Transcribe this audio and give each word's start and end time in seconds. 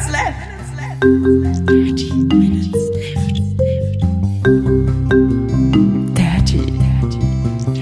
minutes 0.00 0.12
left. 0.12 0.36
Thirty 1.66 2.12
minutes 2.24 2.72
left. 2.94 3.36
Thirty. 6.16 6.60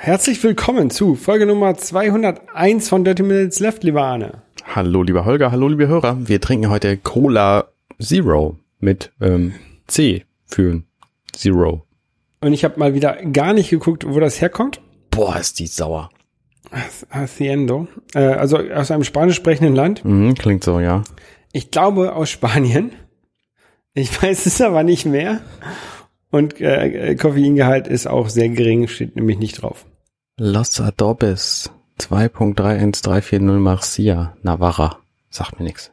Herzlich 0.00 0.42
willkommen 0.42 0.90
zu 0.90 1.14
Folge 1.14 1.46
Nummer 1.46 1.76
201 1.76 2.88
von 2.88 3.04
Dirty 3.04 3.22
Minutes 3.22 3.60
Left, 3.60 3.84
lieber 3.84 4.02
Arne. 4.02 4.42
Hallo 4.64 5.02
lieber 5.02 5.24
Holger, 5.24 5.52
hallo 5.52 5.68
liebe 5.68 5.88
Hörer. 5.88 6.16
Wir 6.26 6.40
trinken 6.40 6.70
heute 6.70 6.96
Cola 6.96 7.68
Zero 8.00 8.56
mit 8.78 9.12
ähm, 9.20 9.54
C 9.86 10.24
für 10.46 10.82
Zero. 11.32 11.86
Und 12.40 12.52
ich 12.54 12.64
habe 12.64 12.78
mal 12.78 12.94
wieder 12.94 13.16
gar 13.32 13.52
nicht 13.52 13.68
geguckt, 13.70 14.06
wo 14.08 14.18
das 14.20 14.40
herkommt. 14.40 14.80
Boah, 15.10 15.36
ist 15.36 15.58
die 15.58 15.66
sauer. 15.66 16.10
Haciendo. 17.10 17.88
Äh, 18.14 18.20
also 18.20 18.58
aus 18.58 18.90
einem 18.90 19.04
spanisch 19.04 19.36
sprechenden 19.36 19.74
Land. 19.74 20.04
Mhm, 20.04 20.34
klingt 20.34 20.62
so, 20.62 20.80
ja. 20.80 21.02
Ich 21.52 21.70
glaube 21.70 22.14
aus 22.14 22.30
Spanien. 22.30 22.92
Ich 23.94 24.22
weiß 24.22 24.46
es 24.46 24.60
aber 24.60 24.82
nicht 24.82 25.06
mehr. 25.06 25.40
Und 26.30 26.60
äh, 26.60 27.16
Koffeingehalt 27.16 27.88
ist 27.88 28.06
auch 28.06 28.28
sehr 28.28 28.48
gering, 28.50 28.86
steht 28.86 29.16
nämlich 29.16 29.38
nicht 29.38 29.62
drauf. 29.62 29.84
Los 30.36 30.80
Adobes 30.80 31.70
2.31340 31.98 33.40
Marcia 33.58 34.36
Navarra. 34.42 34.98
Sagt 35.28 35.58
mir 35.58 35.64
nix. 35.66 35.92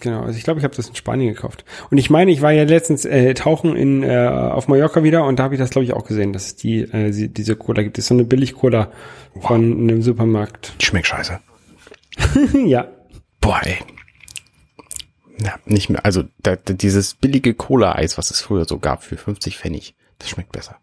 Genau, 0.00 0.22
also 0.22 0.36
ich 0.36 0.44
glaube, 0.44 0.60
ich 0.60 0.64
habe 0.64 0.74
das 0.74 0.88
in 0.88 0.94
Spanien 0.94 1.34
gekauft. 1.34 1.64
Und 1.90 1.98
ich 1.98 2.10
meine, 2.10 2.30
ich 2.30 2.42
war 2.42 2.52
ja 2.52 2.64
letztens 2.64 3.04
äh, 3.04 3.34
tauchen 3.34 3.76
in 3.76 4.02
äh, 4.02 4.26
auf 4.26 4.68
Mallorca 4.68 5.02
wieder 5.02 5.24
und 5.24 5.38
da 5.38 5.44
habe 5.44 5.54
ich 5.54 5.60
das 5.60 5.70
glaube 5.70 5.84
ich 5.84 5.92
auch 5.92 6.04
gesehen, 6.04 6.32
dass 6.32 6.46
es 6.46 6.56
die 6.56 6.80
äh, 6.80 7.28
diese 7.28 7.56
Cola 7.56 7.82
gibt. 7.82 7.96
Das 7.96 8.04
ist 8.04 8.08
so 8.08 8.14
eine 8.14 8.24
Billig-Cola 8.24 8.90
von 9.40 9.72
einem 9.72 10.02
Supermarkt. 10.02 10.74
Die 10.80 10.86
schmeckt 10.86 11.06
scheiße. 11.06 11.40
ja, 12.64 12.88
Boah, 13.44 13.60
ey. 13.62 13.76
Ja, 15.44 15.56
nicht 15.66 15.90
mehr. 15.90 16.02
Also 16.06 16.24
da, 16.42 16.56
da, 16.56 16.72
dieses 16.72 17.12
billige 17.12 17.52
Cola-Eis, 17.52 18.16
was 18.16 18.30
es 18.30 18.40
früher 18.40 18.64
so 18.64 18.78
gab 18.78 19.02
für 19.02 19.18
50 19.18 19.58
Pfennig, 19.58 19.94
das 20.18 20.30
schmeckt 20.30 20.52
besser. 20.52 20.78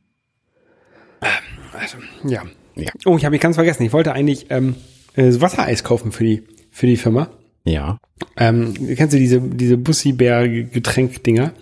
also 1.73 1.97
ja. 2.23 2.43
Ja. 2.75 2.91
Oh, 3.05 3.17
ich 3.17 3.25
habe 3.25 3.31
mich 3.31 3.41
ganz 3.41 3.55
vergessen. 3.55 3.81
Ich 3.81 3.93
wollte 3.93 4.13
eigentlich 4.13 4.51
ähm, 4.51 4.75
äh, 5.15 5.31
Wassereis 5.41 5.83
kaufen 5.83 6.11
für 6.11 6.23
die 6.23 6.43
für 6.69 6.85
die 6.85 6.97
Firma. 6.97 7.31
Ja. 7.63 7.99
Ähm, 8.37 8.73
kennst 8.95 9.13
du 9.13 9.17
diese 9.17 9.41
diese 9.41 9.77
Bussi-Bär 9.77 10.47
Getränkdinger, 10.47 11.53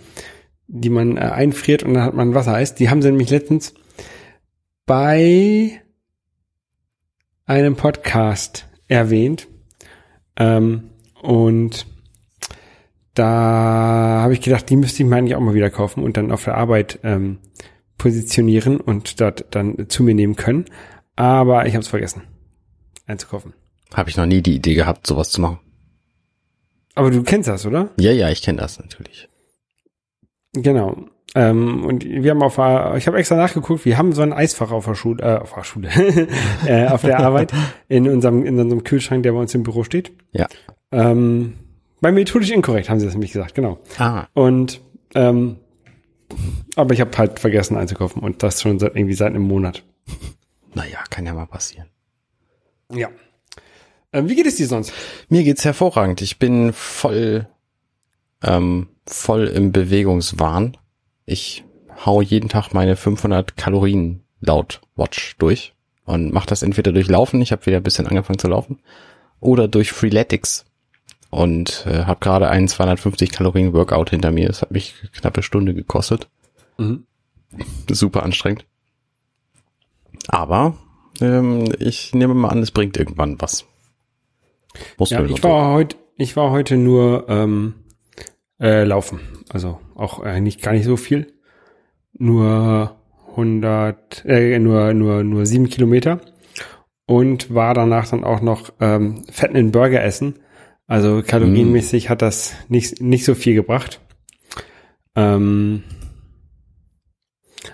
die 0.66 0.90
man 0.90 1.16
äh, 1.16 1.20
einfriert 1.20 1.82
und 1.82 1.94
dann 1.94 2.04
hat 2.04 2.14
man 2.14 2.34
Wassereis? 2.34 2.74
Die 2.74 2.90
haben 2.90 3.02
sie 3.02 3.10
nämlich 3.10 3.30
letztens 3.30 3.74
bei 4.86 5.80
einem 7.46 7.76
Podcast 7.76 8.66
erwähnt. 8.88 9.48
Ähm, 10.36 10.90
und 11.20 11.86
da 13.14 14.20
habe 14.22 14.32
ich 14.32 14.40
gedacht, 14.40 14.70
die 14.70 14.76
müsste 14.76 15.02
ich 15.02 15.08
mir 15.08 15.16
eigentlich 15.16 15.34
auch 15.34 15.40
mal 15.40 15.54
wieder 15.54 15.70
kaufen 15.70 16.02
und 16.02 16.16
dann 16.16 16.32
auf 16.32 16.44
der 16.44 16.56
Arbeit 16.56 17.00
ähm, 17.02 17.38
positionieren 17.98 18.80
und 18.80 19.20
dort 19.20 19.46
dann 19.50 19.88
zu 19.88 20.02
mir 20.02 20.14
nehmen 20.14 20.36
können. 20.36 20.64
Aber 21.16 21.66
ich 21.66 21.74
habe 21.74 21.82
es 21.82 21.88
vergessen 21.88 22.22
einzukaufen. 23.10 23.52
Habe 23.92 24.08
ich 24.08 24.16
noch 24.16 24.26
nie 24.26 24.40
die 24.40 24.54
Idee 24.54 24.74
gehabt, 24.74 25.06
sowas 25.06 25.30
zu 25.30 25.40
machen. 25.40 25.58
Aber 26.94 27.10
du 27.10 27.22
kennst 27.22 27.48
das, 27.48 27.66
oder? 27.66 27.90
Ja, 27.98 28.12
ja, 28.12 28.30
ich 28.30 28.42
kenne 28.42 28.58
das 28.58 28.78
natürlich. 28.78 29.28
Genau. 30.52 30.96
Ähm, 31.34 31.84
und 31.84 32.04
wir 32.04 32.32
haben 32.32 32.42
auf, 32.42 32.54
ich 32.98 33.06
habe 33.06 33.18
extra 33.18 33.36
nachgeguckt, 33.36 33.84
wir 33.84 33.96
haben 33.96 34.12
so 34.12 34.22
ein 34.22 34.32
Eisfach 34.32 34.72
auf 34.72 34.86
der 34.86 34.96
Schule, 34.96 35.22
äh, 35.22 35.38
auf 35.38 35.54
der 35.54 35.62
Schule, 35.62 35.88
äh, 36.66 36.88
auf 36.88 37.02
der 37.02 37.20
Arbeit 37.20 37.52
in 37.88 38.08
unserem, 38.08 38.44
in 38.44 38.58
unserem 38.58 38.82
Kühlschrank, 38.82 39.22
der 39.22 39.32
bei 39.32 39.38
uns 39.38 39.54
im 39.54 39.62
Büro 39.62 39.84
steht. 39.84 40.10
Ja. 40.32 40.48
Ähm, 40.90 41.54
bei 42.00 42.10
methodisch 42.10 42.50
inkorrekt 42.50 42.90
haben 42.90 42.98
sie 42.98 43.06
das 43.06 43.14
nämlich 43.14 43.32
gesagt, 43.32 43.54
genau. 43.54 43.78
Ah, 43.98 44.26
Und 44.34 44.80
ähm, 45.14 45.56
aber 46.74 46.94
ich 46.94 47.00
habe 47.00 47.16
halt 47.16 47.38
vergessen 47.38 47.76
einzukaufen 47.76 48.22
und 48.22 48.42
das 48.42 48.62
schon 48.62 48.78
seit 48.80 48.96
irgendwie 48.96 49.14
seit 49.14 49.28
einem 49.28 49.42
Monat. 49.42 49.84
naja, 50.74 50.98
kann 51.10 51.26
ja 51.26 51.34
mal 51.34 51.46
passieren. 51.46 51.86
Ja. 52.92 53.08
Ähm, 54.12 54.28
wie 54.28 54.34
geht 54.34 54.46
es 54.46 54.56
dir 54.56 54.66
sonst? 54.66 54.92
Mir 55.28 55.44
geht's 55.44 55.64
hervorragend. 55.64 56.20
Ich 56.22 56.38
bin 56.38 56.72
voll, 56.72 57.46
ähm, 58.42 58.88
voll 59.06 59.46
im 59.46 59.72
Bewegungswahn. 59.72 60.76
Ich 61.26 61.64
hau 62.04 62.20
jeden 62.22 62.48
Tag 62.48 62.72
meine 62.72 62.96
500 62.96 63.56
Kalorien 63.56 64.22
laut 64.40 64.80
Watch 64.96 65.36
durch 65.38 65.74
und 66.04 66.32
mache 66.32 66.46
das 66.46 66.62
entweder 66.62 66.92
durch 66.92 67.08
Laufen, 67.08 67.40
ich 67.40 67.52
habe 67.52 67.66
wieder 67.66 67.76
ein 67.76 67.82
bisschen 67.82 68.06
angefangen 68.06 68.38
zu 68.38 68.48
laufen, 68.48 68.80
oder 69.38 69.68
durch 69.68 69.92
Freeletics 69.92 70.64
und 71.30 71.86
äh, 71.86 72.04
habe 72.04 72.20
gerade 72.20 72.48
einen 72.50 72.68
250 72.68 73.30
Kalorien 73.30 73.72
Workout 73.72 74.10
hinter 74.10 74.32
mir. 74.32 74.48
Das 74.48 74.62
hat 74.62 74.72
mich 74.72 74.94
knappe 75.12 75.42
Stunde 75.42 75.74
gekostet. 75.74 76.28
Mhm. 76.78 77.04
Super 77.88 78.22
anstrengend. 78.22 78.64
Aber 80.28 80.76
ähm, 81.20 81.72
ich 81.78 82.14
nehme 82.14 82.34
mal 82.34 82.48
an, 82.48 82.62
es 82.62 82.70
bringt 82.70 82.96
irgendwann 82.96 83.40
was. 83.40 83.66
Ja, 84.98 85.24
ich 85.24 85.40
so. 85.40 85.48
war 85.48 85.72
heute, 85.72 85.96
ich 86.16 86.36
war 86.36 86.50
heute 86.50 86.76
nur 86.76 87.26
ähm, 87.28 87.74
äh, 88.60 88.84
laufen, 88.84 89.20
also 89.48 89.80
auch 89.94 90.24
äh, 90.24 90.40
nicht 90.40 90.62
gar 90.62 90.72
nicht 90.72 90.84
so 90.84 90.96
viel, 90.96 91.32
nur 92.12 92.96
100, 93.30 94.24
äh, 94.26 94.58
nur 94.58 94.92
nur 94.94 95.24
nur 95.24 95.46
sieben 95.46 95.68
Kilometer 95.68 96.20
und 97.06 97.52
war 97.52 97.74
danach 97.74 98.08
dann 98.08 98.24
auch 98.24 98.40
noch 98.40 98.72
ähm, 98.80 99.24
fetten 99.30 99.56
in 99.56 99.72
Burger 99.72 100.02
essen. 100.02 100.36
Also 100.86 101.22
kalorienmäßig 101.24 102.10
hat 102.10 102.22
das 102.22 102.54
nicht 102.68 103.00
nicht 103.00 103.24
so 103.24 103.34
viel 103.34 103.54
gebracht. 103.54 104.00
Ähm, 105.16 105.84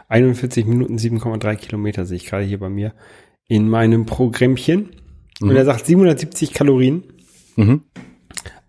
41 0.08 0.66
Minuten 0.66 0.96
7,3 0.96 1.56
Kilometer 1.56 2.06
sehe 2.06 2.16
ich 2.16 2.26
gerade 2.26 2.44
hier 2.44 2.58
bei 2.58 2.68
mir 2.68 2.94
in 3.48 3.68
meinem 3.68 4.06
Programmchen. 4.06 4.90
Und 5.40 5.54
er 5.54 5.64
sagt 5.64 5.86
770 5.86 6.52
Kalorien. 6.52 7.04
Mhm. 7.56 7.82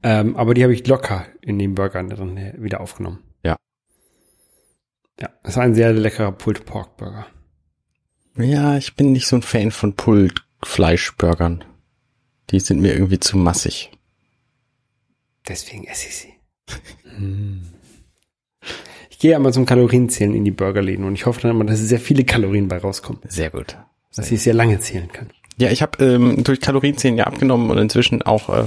Ähm, 0.03 0.35
aber 0.35 0.53
die 0.53 0.63
habe 0.63 0.73
ich 0.73 0.85
locker 0.87 1.25
in 1.41 1.59
den 1.59 1.75
Burgern 1.75 2.09
drin 2.09 2.53
wieder 2.57 2.81
aufgenommen. 2.81 3.19
Ja. 3.43 3.57
Ja, 5.19 5.29
das 5.43 5.53
ist 5.53 5.57
ein 5.57 5.73
sehr 5.73 5.93
leckerer 5.93 6.31
Pulled 6.31 6.65
Pork 6.65 6.97
Burger. 6.97 7.27
Ja, 8.37 8.77
ich 8.77 8.95
bin 8.95 9.11
nicht 9.11 9.27
so 9.27 9.37
ein 9.37 9.41
Fan 9.41 9.71
von 9.71 9.95
Pulled 9.95 10.45
Fleischburgern. 10.63 11.63
Die 12.51 12.59
sind 12.59 12.81
mir 12.81 12.93
irgendwie 12.93 13.19
zu 13.19 13.37
massig. 13.37 13.91
Deswegen 15.47 15.85
esse 15.85 16.07
ich 16.07 16.15
sie. 16.15 16.33
Hm. 17.17 17.63
ich 19.09 19.17
gehe 19.17 19.35
immer 19.35 19.51
zum 19.51 19.65
Kalorienzählen 19.65 20.35
in 20.35 20.45
die 20.45 20.51
Burgerläden 20.51 21.03
und 21.03 21.15
ich 21.15 21.25
hoffe 21.25 21.41
dann 21.41 21.49
immer, 21.49 21.65
dass 21.65 21.79
sehr 21.79 21.99
viele 21.99 22.25
Kalorien 22.25 22.67
bei 22.67 22.77
rauskommen. 22.77 23.23
Sehr 23.27 23.49
gut. 23.49 23.75
Dass 24.15 24.29
ich 24.31 24.43
sehr 24.43 24.53
lange 24.53 24.79
zählen 24.79 25.11
kann. 25.11 25.31
Ja, 25.57 25.71
ich 25.71 25.81
habe 25.81 26.03
ähm, 26.03 26.43
durch 26.43 26.61
Kalorienzählen 26.61 27.17
ja 27.17 27.25
abgenommen 27.25 27.71
und 27.71 27.77
inzwischen 27.79 28.21
auch 28.21 28.49
äh, 28.49 28.65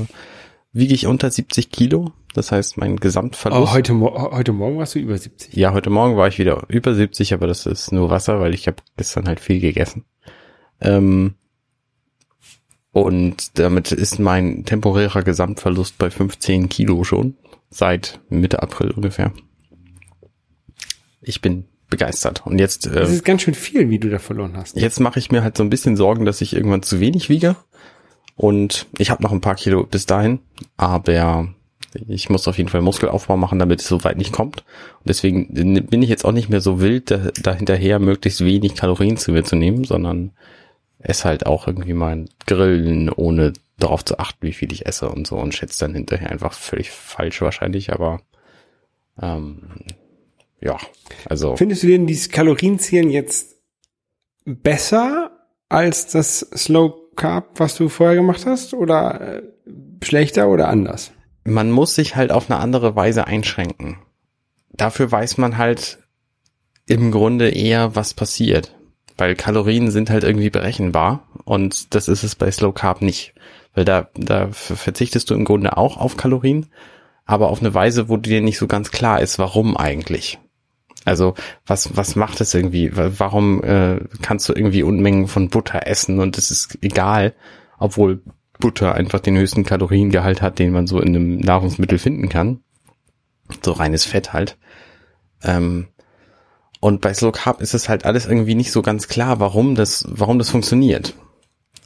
wiege 0.73 0.95
ich 0.95 1.06
unter 1.06 1.31
70 1.31 1.71
Kilo. 1.71 2.12
Das 2.34 2.53
heißt, 2.53 2.77
mein 2.78 2.97
Gesamtverlust. 2.97 3.62
Oh, 3.62 3.73
heute, 3.73 3.93
Mo 3.93 4.33
heute 4.33 4.53
Morgen 4.53 4.78
warst 4.78 4.95
du 4.95 4.99
über 4.99 5.17
70. 5.17 5.55
ja, 5.55 5.73
heute 5.73 5.91
Morgen 5.91 6.17
war 6.17 6.28
ich 6.28 6.39
wieder 6.39 6.65
über 6.69 6.95
70, 6.95 7.33
aber 7.33 7.47
das 7.47 7.67
ist 7.67 7.93
nur 7.93 8.11
Wasser, 8.11 8.41
weil 8.41 8.55
ich 8.55 8.67
habe 8.67 8.78
gestern 8.97 9.27
halt 9.27 9.41
viel 9.41 9.61
gegessen. 9.61 10.05
Ähm, 10.81 11.34
und 12.93 13.59
damit 13.59 13.93
ist 13.93 14.19
mein 14.19 14.65
temporärer 14.65 15.22
Gesamtverlust 15.22 15.97
bei 15.97 16.11
15 16.11 16.69
Kilo 16.69 17.05
schon. 17.05 17.37
Seit 17.69 18.21
Mitte 18.28 18.62
April 18.62 18.91
ungefähr. 18.91 19.33
Ich 21.21 21.41
bin 21.41 21.67
begeistert. 21.91 22.47
Und 22.47 22.59
jetzt, 22.59 22.87
äh, 22.87 22.95
Das 22.95 23.11
ist 23.11 23.25
ganz 23.25 23.43
schön 23.43 23.55
viel, 23.55 23.91
wie 23.91 23.99
du 23.99 24.09
da 24.09 24.19
verloren 24.19 24.56
hast. 24.56 24.77
Jetzt 24.77 25.01
mache 25.01 25.19
ich 25.19 25.31
mir 25.31 25.42
halt 25.42 25.57
so 25.57 25.65
ein 25.65 25.71
bisschen 25.71 25.97
Sorgen, 25.97 26.25
dass 26.25 26.41
ich 26.41 26.54
irgendwann 26.54 26.83
zu 26.83 27.01
wenig 27.01 27.28
wiege. 27.28 27.57
Und 28.37 28.87
ich 28.97 29.10
habe 29.10 29.22
noch 29.22 29.33
ein 29.33 29.42
paar 29.42 29.57
Kilo 29.57 29.84
bis 29.84 30.07
dahin, 30.07 30.39
aber 30.78 31.48
ich 32.09 32.31
muss 32.31 32.48
auf 32.48 32.57
jeden 32.57 32.71
Fall 32.71 32.81
Muskelaufbau 32.83 33.37
machen, 33.37 33.59
damit 33.59 33.81
es 33.81 33.89
so 33.89 34.03
weit 34.04 34.16
nicht 34.16 34.33
kommt. 34.33 34.60
Und 35.01 35.09
deswegen 35.09 35.53
bin 35.87 36.03
ich 36.03 36.09
jetzt 36.09 36.25
auch 36.25 36.33
nicht 36.33 36.48
mehr 36.48 36.60
so 36.60 36.81
wild, 36.81 37.10
da, 37.10 37.31
da 37.42 37.53
hinterher 37.53 37.98
möglichst 37.98 38.43
wenig 38.45 38.77
Kalorien 38.77 39.16
zu 39.16 39.33
mir 39.33 39.45
zu 39.45 39.57
nehmen, 39.57 39.84
sondern 39.84 40.31
esse 41.01 41.25
halt 41.25 41.47
auch 41.47 41.66
irgendwie 41.66 41.95
mal 41.95 42.27
Grillen, 42.47 43.10
ohne 43.10 43.53
darauf 43.78 44.04
zu 44.04 44.19
achten, 44.19 44.47
wie 44.47 44.53
viel 44.53 44.72
ich 44.72 44.86
esse 44.86 45.09
und 45.09 45.27
so 45.27 45.36
und 45.36 45.54
schätze 45.54 45.81
dann 45.81 45.95
hinterher 45.95 46.31
einfach 46.31 46.53
völlig 46.53 46.91
falsch 46.91 47.41
wahrscheinlich, 47.41 47.93
aber 47.93 48.21
ähm, 49.21 49.63
ja, 50.60 50.78
also 51.27 51.57
Findest 51.57 51.83
du 51.83 51.89
denn 51.89 52.07
dieses 52.07 52.30
Kalorienzählen 52.30 53.10
jetzt 53.10 53.57
besser 54.45 55.30
als 55.68 56.09
das 56.09 56.41
Slow 56.54 56.95
Carb, 57.16 57.59
was 57.60 57.77
du 57.77 57.89
vorher 57.89 58.16
gemacht 58.16 58.47
hast? 58.47 58.74
Oder 58.74 59.21
äh, 59.39 59.42
schlechter 60.03 60.48
oder 60.48 60.68
anders? 60.68 61.12
man 61.45 61.71
muss 61.71 61.95
sich 61.95 62.16
halt 62.16 62.33
auf 62.33 62.51
eine 62.51 62.60
andere 62.60 62.97
Weise 62.97 63.27
einschränken. 63.27 63.98
Dafür 64.72 65.10
weiß 65.10 65.39
man 65.39 65.59
halt 65.59 65.98
im 66.86 67.10
Grunde 67.10 67.51
eher, 67.51 67.95
was 67.95 68.15
passiert. 68.15 68.77
weil 69.16 69.34
Kalorien 69.34 69.91
sind 69.91 70.09
halt 70.09 70.24
irgendwie 70.24 70.48
berechenbar 70.48 71.28
und 71.45 71.95
das 71.95 72.09
ist 72.09 72.22
es 72.22 72.36
bei 72.36 72.51
Slow 72.51 72.72
Carb 72.72 73.03
nicht. 73.03 73.34
Weil 73.74 73.84
da, 73.84 74.09
da 74.15 74.48
verzichtest 74.51 75.28
du 75.28 75.34
im 75.34 75.45
Grunde 75.45 75.77
auch 75.77 75.98
auf 75.98 76.16
Kalorien, 76.16 76.66
aber 77.27 77.51
auf 77.51 77.60
eine 77.60 77.74
Weise, 77.74 78.09
wo 78.09 78.16
dir 78.16 78.41
nicht 78.41 78.57
so 78.57 78.66
ganz 78.66 78.91
klar 78.91 79.21
ist, 79.21 79.39
warum 79.39 79.77
eigentlich. 79.77 80.39
Also 81.04 81.34
was, 81.66 81.97
was 81.97 82.16
macht 82.16 82.41
es 82.41 82.54
irgendwie? 82.54 82.91
Warum 82.94 83.62
äh, 83.62 84.00
kannst 84.22 84.48
du 84.48 84.52
irgendwie 84.52 84.82
Unmengen 84.82 85.28
von 85.28 85.48
Butter 85.48 85.86
essen 85.86 86.20
und 86.20 86.36
es 86.36 86.50
ist 86.50 86.78
egal, 86.82 87.34
obwohl 87.78 88.22
Butter 88.58 88.94
einfach 88.94 89.20
den 89.20 89.36
höchsten 89.36 89.64
Kaloriengehalt 89.64 90.42
hat, 90.42 90.58
den 90.58 90.72
man 90.72 90.86
so 90.86 91.00
in 91.00 91.08
einem 91.08 91.38
Nahrungsmittel 91.38 91.98
finden 91.98 92.28
kann. 92.28 92.60
So 93.64 93.72
reines 93.72 94.04
Fett 94.04 94.32
halt. 94.32 94.58
Ähm, 95.42 95.88
und 96.80 97.00
bei 97.00 97.12
Slow 97.12 97.32
Carb 97.32 97.60
ist 97.60 97.74
es 97.74 97.88
halt 97.88 98.04
alles 98.04 98.26
irgendwie 98.26 98.54
nicht 98.54 98.70
so 98.70 98.82
ganz 98.82 99.08
klar, 99.08 99.41
warum 99.41 99.74
das, 99.74 100.04
warum 100.08 100.38
das 100.38 100.50
funktioniert. 100.50 101.14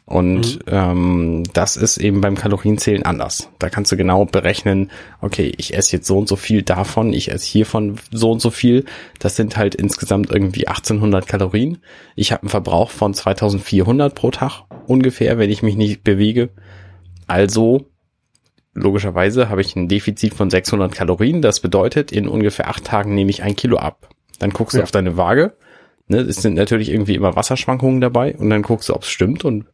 Und 0.06 0.56
mhm. 0.56 0.60
ähm, 0.66 1.42
das 1.54 1.76
ist 1.76 1.96
eben 1.96 2.20
beim 2.20 2.34
Kalorienzählen 2.34 3.04
anders. 3.04 3.48
Da 3.58 3.70
kannst 3.70 3.90
du 3.90 3.96
genau 3.96 4.26
berechnen, 4.26 4.90
okay, 5.22 5.52
ich 5.56 5.74
esse 5.74 5.96
jetzt 5.96 6.06
so 6.06 6.18
und 6.18 6.28
so 6.28 6.36
viel 6.36 6.62
davon, 6.62 7.14
ich 7.14 7.30
esse 7.30 7.46
hiervon 7.46 7.96
so 8.10 8.30
und 8.30 8.40
so 8.40 8.50
viel. 8.50 8.84
Das 9.18 9.36
sind 9.36 9.56
halt 9.56 9.74
insgesamt 9.74 10.30
irgendwie 10.30 10.68
1800 10.68 11.26
Kalorien. 11.26 11.78
Ich 12.16 12.32
habe 12.32 12.42
einen 12.42 12.50
Verbrauch 12.50 12.90
von 12.90 13.14
2400 13.14 14.14
pro 14.14 14.30
Tag 14.30 14.64
ungefähr, 14.86 15.38
wenn 15.38 15.50
ich 15.50 15.62
mich 15.62 15.76
nicht 15.76 16.04
bewege. 16.04 16.50
Also 17.26 17.86
logischerweise 18.74 19.48
habe 19.48 19.62
ich 19.62 19.74
ein 19.74 19.88
Defizit 19.88 20.34
von 20.34 20.50
600 20.50 20.92
Kalorien. 20.92 21.40
Das 21.40 21.60
bedeutet, 21.60 22.12
in 22.12 22.28
ungefähr 22.28 22.68
acht 22.68 22.84
Tagen 22.84 23.14
nehme 23.14 23.30
ich 23.30 23.42
ein 23.42 23.56
Kilo 23.56 23.78
ab. 23.78 24.10
Dann 24.38 24.50
guckst 24.50 24.76
du 24.76 24.82
auf 24.82 24.90
deine 24.90 25.16
Waage. 25.16 25.56
Ne, 26.06 26.18
es 26.18 26.36
sind 26.36 26.54
natürlich 26.54 26.90
irgendwie 26.90 27.14
immer 27.14 27.34
Wasserschwankungen 27.34 28.00
dabei 28.00 28.36
und 28.36 28.50
dann 28.50 28.62
guckst 28.62 28.88
du, 28.88 28.94
ob 28.94 29.02
es 29.02 29.08
stimmt. 29.08 29.44
Und 29.44 29.66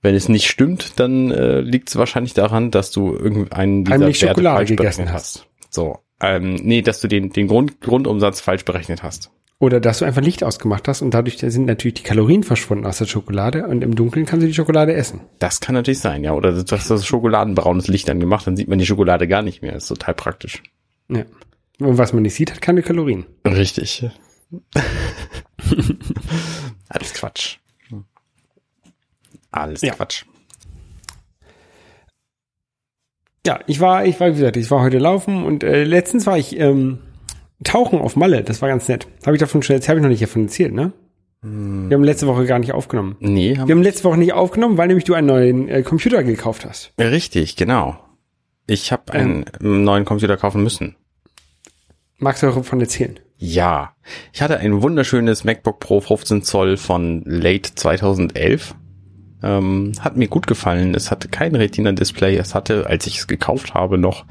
wenn 0.00 0.14
es 0.14 0.28
nicht 0.28 0.46
stimmt, 0.48 1.00
dann 1.00 1.30
äh, 1.30 1.60
liegt 1.60 1.88
es 1.88 1.96
wahrscheinlich 1.96 2.34
daran, 2.34 2.70
dass 2.70 2.90
du 2.90 3.14
irgendeinen 3.14 3.84
dieser 3.84 3.94
Heimlich 3.94 4.22
Werte 4.22 4.34
Schokolade 4.34 4.56
falsch 4.58 4.70
gegessen 4.70 5.12
hast. 5.12 5.46
So, 5.70 5.98
ähm, 6.20 6.54
nee, 6.54 6.82
dass 6.82 7.00
du 7.00 7.08
den, 7.08 7.30
den 7.30 7.48
Grund, 7.48 7.80
Grundumsatz 7.80 8.40
falsch 8.40 8.64
berechnet 8.64 9.02
hast. 9.02 9.30
Oder 9.58 9.78
dass 9.78 10.00
du 10.00 10.04
einfach 10.04 10.22
Licht 10.22 10.42
ausgemacht 10.42 10.88
hast 10.88 11.02
und 11.02 11.14
dadurch 11.14 11.38
sind 11.38 11.66
natürlich 11.66 11.94
die 11.94 12.02
Kalorien 12.02 12.42
verschwunden 12.42 12.84
aus 12.84 12.98
der 12.98 13.06
Schokolade 13.06 13.64
und 13.68 13.84
im 13.84 13.94
Dunkeln 13.94 14.26
kannst 14.26 14.42
du 14.42 14.48
die 14.48 14.54
Schokolade 14.54 14.92
essen. 14.92 15.20
Das 15.38 15.60
kann 15.60 15.76
natürlich 15.76 16.00
sein, 16.00 16.24
ja. 16.24 16.32
Oder 16.32 16.52
du 16.52 16.76
hast 16.76 16.90
das 16.90 17.06
schokoladenbraunes 17.06 17.86
Licht 17.86 18.10
angemacht, 18.10 18.44
dann 18.44 18.56
sieht 18.56 18.66
man 18.66 18.80
die 18.80 18.86
Schokolade 18.86 19.28
gar 19.28 19.42
nicht 19.42 19.62
mehr. 19.62 19.70
Das 19.70 19.84
ist 19.84 19.88
total 19.88 20.14
praktisch. 20.14 20.64
Ja. 21.08 21.24
Und 21.78 21.96
was 21.96 22.12
man 22.12 22.22
nicht 22.22 22.34
sieht, 22.34 22.50
hat 22.50 22.60
keine 22.60 22.82
Kalorien. 22.82 23.24
Richtig. 23.46 24.04
Alles 26.88 27.14
Quatsch. 27.14 27.58
Alles 29.50 29.82
ja. 29.82 29.94
Quatsch. 29.94 30.24
Ja, 33.46 33.60
ich 33.66 33.80
war, 33.80 34.06
ich 34.06 34.20
war, 34.20 34.28
wie 34.28 34.34
gesagt, 34.34 34.56
ich 34.56 34.70
war 34.70 34.82
heute 34.82 34.98
laufen 34.98 35.44
und 35.44 35.64
äh, 35.64 35.82
letztens 35.84 36.26
war 36.26 36.38
ich 36.38 36.56
ähm, 36.58 36.98
tauchen 37.64 38.00
auf 38.00 38.16
Malle. 38.16 38.44
Das 38.44 38.62
war 38.62 38.68
ganz 38.68 38.86
nett. 38.88 39.08
Habe 39.26 39.36
ich 39.36 39.40
davon 39.40 39.62
schon, 39.62 39.74
jetzt 39.74 39.88
habe 39.88 39.98
ich 39.98 40.02
noch 40.02 40.10
nicht 40.10 40.22
davon 40.22 40.44
erzählt, 40.44 40.72
ne? 40.72 40.92
Hm. 41.42 41.90
Wir 41.90 41.96
haben 41.96 42.04
letzte 42.04 42.28
Woche 42.28 42.46
gar 42.46 42.60
nicht 42.60 42.72
aufgenommen. 42.72 43.16
Nee. 43.18 43.56
Haben 43.56 43.68
wir 43.68 43.74
haben 43.74 43.82
letzte 43.82 44.04
Woche 44.04 44.18
nicht 44.18 44.32
aufgenommen, 44.32 44.78
weil 44.78 44.86
nämlich 44.86 45.04
du 45.04 45.14
einen 45.14 45.26
neuen 45.26 45.68
äh, 45.68 45.82
Computer 45.82 46.22
gekauft 46.22 46.64
hast. 46.64 46.92
Richtig, 46.98 47.56
genau. 47.56 47.98
Ich 48.68 48.92
habe 48.92 49.12
einen 49.12 49.44
ähm, 49.60 49.82
neuen 49.82 50.04
Computer 50.04 50.36
kaufen 50.36 50.62
müssen. 50.62 50.94
Magst 52.18 52.44
du 52.44 52.46
davon 52.46 52.80
erzählen? 52.80 53.18
Ja, 53.44 53.96
ich 54.32 54.40
hatte 54.40 54.58
ein 54.58 54.82
wunderschönes 54.82 55.42
MacBook 55.42 55.80
Pro 55.80 56.00
15 56.00 56.44
Zoll 56.44 56.76
von 56.76 57.24
late 57.24 57.74
2011. 57.74 58.76
Ähm, 59.42 59.94
hat 59.98 60.16
mir 60.16 60.28
gut 60.28 60.46
gefallen. 60.46 60.94
Es 60.94 61.10
hatte 61.10 61.26
kein 61.26 61.56
Retina-Display. 61.56 62.36
Es 62.36 62.54
hatte, 62.54 62.86
als 62.86 63.08
ich 63.08 63.18
es 63.18 63.26
gekauft 63.26 63.74
habe, 63.74 63.98
noch 63.98 64.26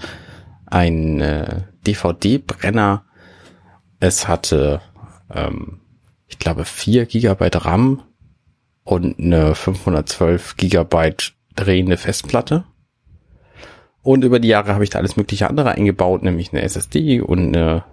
ein 0.66 1.20
äh, 1.20 1.64
DVD-Brenner. 1.86 3.04
Es 4.00 4.30
hatte, 4.30 4.80
ähm, 5.30 5.82
ich 6.28 6.40
glaube, 6.40 6.64
4 6.64 7.06
Gigabyte 7.06 7.66
RAM 7.66 8.04
und 8.86 9.20
eine 9.20 9.56
512 9.56 10.56
Gigabyte 10.56 11.34
drehende 11.58 11.98
Festplatte. 11.98 12.64
Und 14.04 14.24
über 14.24 14.40
die 14.40 14.48
Jahre 14.48 14.74
habe 14.74 14.86
ich 14.86 14.90
da 14.90 15.00
alles 15.00 15.18
mögliche 15.18 15.50
andere 15.50 15.72
eingebaut, 15.72 16.24
nämlich 16.24 16.54
eine 16.54 16.62
SSD 16.62 17.20
und 17.20 17.54
eine, 17.54 17.84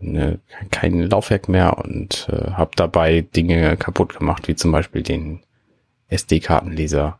eine, 0.00 0.40
kein 0.70 1.02
Laufwerk 1.02 1.48
mehr 1.48 1.78
und 1.78 2.28
äh, 2.30 2.52
habe 2.52 2.72
dabei 2.76 3.22
Dinge 3.22 3.76
kaputt 3.76 4.18
gemacht, 4.18 4.48
wie 4.48 4.56
zum 4.56 4.72
Beispiel 4.72 5.02
den 5.02 5.40
SD-Kartenleser 6.08 7.18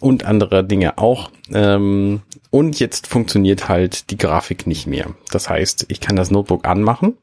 und 0.00 0.24
andere 0.24 0.64
Dinge 0.64 0.98
auch. 0.98 1.30
Ähm, 1.52 2.22
und 2.50 2.80
jetzt 2.80 3.06
funktioniert 3.06 3.68
halt 3.68 4.10
die 4.10 4.18
Grafik 4.18 4.66
nicht 4.66 4.86
mehr. 4.86 5.06
Das 5.30 5.48
heißt, 5.48 5.86
ich 5.88 6.00
kann 6.00 6.16
das 6.16 6.30
Notebook 6.30 6.66
anmachen 6.66 7.16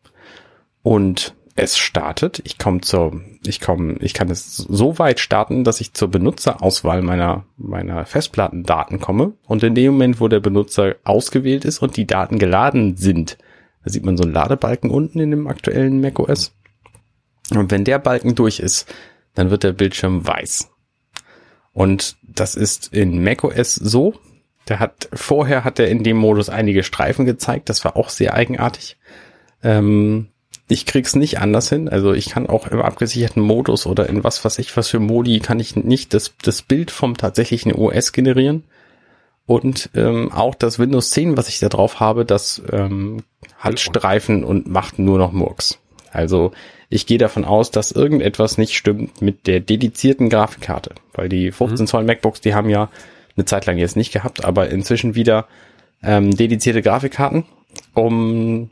und 0.83 1.35
es 1.57 1.77
startet. 1.77 2.39
Ich 2.45 2.59
komme 2.59 2.81
zur, 2.81 3.19
ich 3.45 3.59
komme, 3.59 3.95
ich 3.99 4.13
kann 4.13 4.29
es 4.29 4.55
so 4.57 4.99
weit 4.99 5.19
starten, 5.19 5.63
dass 5.63 5.81
ich 5.81 5.93
zur 5.93 6.07
Benutzerauswahl 6.09 7.01
meiner, 7.01 7.45
meiner 7.57 8.05
Festplattendaten 8.05 8.99
komme. 8.99 9.33
Und 9.47 9.63
in 9.63 9.73
dem 9.73 9.93
Moment, 9.93 10.21
wo 10.21 10.27
der 10.27 10.39
Benutzer 10.39 10.95
ausgewählt 11.03 11.65
ist 11.65 11.79
und 11.79 11.97
die 11.97 12.05
Daten 12.05 12.37
geladen 12.37 12.95
sind, 12.95 13.39
da 13.87 13.93
sieht 13.93 14.05
man 14.05 14.17
so 14.17 14.23
einen 14.23 14.33
Ladebalken 14.33 14.89
unten 14.89 15.21
in 15.21 15.31
dem 15.31 15.47
aktuellen 15.47 16.01
macOS. 16.01 16.51
Und 17.51 17.71
wenn 17.71 17.85
der 17.85 17.99
Balken 17.99 18.35
durch 18.35 18.59
ist, 18.59 18.93
dann 19.33 19.49
wird 19.49 19.63
der 19.63 19.71
Bildschirm 19.71 20.27
weiß. 20.27 20.69
Und 21.71 22.17
das 22.21 22.55
ist 22.55 22.93
in 22.93 23.23
macOS 23.23 23.75
so. 23.75 24.15
Der 24.67 24.79
hat, 24.79 25.07
vorher 25.13 25.63
hat 25.63 25.79
er 25.79 25.87
in 25.87 26.03
dem 26.03 26.17
Modus 26.17 26.49
einige 26.49 26.83
Streifen 26.83 27.25
gezeigt. 27.25 27.69
Das 27.69 27.85
war 27.85 27.95
auch 27.95 28.09
sehr 28.09 28.33
eigenartig. 28.33 28.97
Ähm, 29.63 30.27
ich 30.67 30.85
krieg's 30.85 31.15
nicht 31.15 31.39
anders 31.39 31.69
hin. 31.69 31.87
Also 31.87 32.11
ich 32.11 32.27
kann 32.27 32.45
auch 32.45 32.67
im 32.67 32.81
abgesicherten 32.81 33.41
Modus 33.41 33.85
oder 33.85 34.09
in 34.09 34.25
was 34.25 34.43
weiß 34.43 34.59
ich 34.59 34.75
was 34.75 34.89
für 34.89 34.99
Modi 34.99 35.39
kann 35.39 35.61
ich 35.61 35.77
nicht 35.77 36.13
das, 36.13 36.33
das 36.41 36.61
Bild 36.61 36.91
vom 36.91 37.15
tatsächlichen 37.15 37.71
OS 37.71 38.11
generieren. 38.11 38.65
Und 39.47 39.89
ähm, 39.95 40.31
auch 40.31 40.53
das 40.53 40.77
Windows 40.77 41.09
10, 41.11 41.37
was 41.37 41.47
ich 41.47 41.59
da 41.59 41.69
drauf 41.69 41.99
habe, 41.99 42.25
das 42.25 42.61
ähm, 42.71 43.23
hat 43.57 43.79
Streifen 43.79 44.43
und 44.43 44.67
macht 44.67 44.99
nur 44.99 45.17
noch 45.17 45.31
Murks. 45.31 45.79
Also 46.11 46.51
ich 46.89 47.05
gehe 47.05 47.17
davon 47.17 47.45
aus, 47.45 47.71
dass 47.71 47.91
irgendetwas 47.91 48.57
nicht 48.57 48.75
stimmt 48.75 49.21
mit 49.21 49.47
der 49.47 49.61
dedizierten 49.61 50.29
Grafikkarte. 50.29 50.95
Weil 51.13 51.29
die 51.29 51.51
15 51.51 51.83
mhm. 51.83 51.87
Zoll 51.87 52.03
MacBooks, 52.03 52.41
die 52.41 52.53
haben 52.53 52.69
ja 52.69 52.89
eine 53.37 53.45
Zeit 53.45 53.65
lang 53.65 53.77
jetzt 53.77 53.95
nicht 53.95 54.11
gehabt, 54.11 54.43
aber 54.43 54.69
inzwischen 54.69 55.15
wieder 55.15 55.47
ähm, 56.03 56.35
dedizierte 56.35 56.81
Grafikkarten, 56.81 57.45
um 57.93 58.69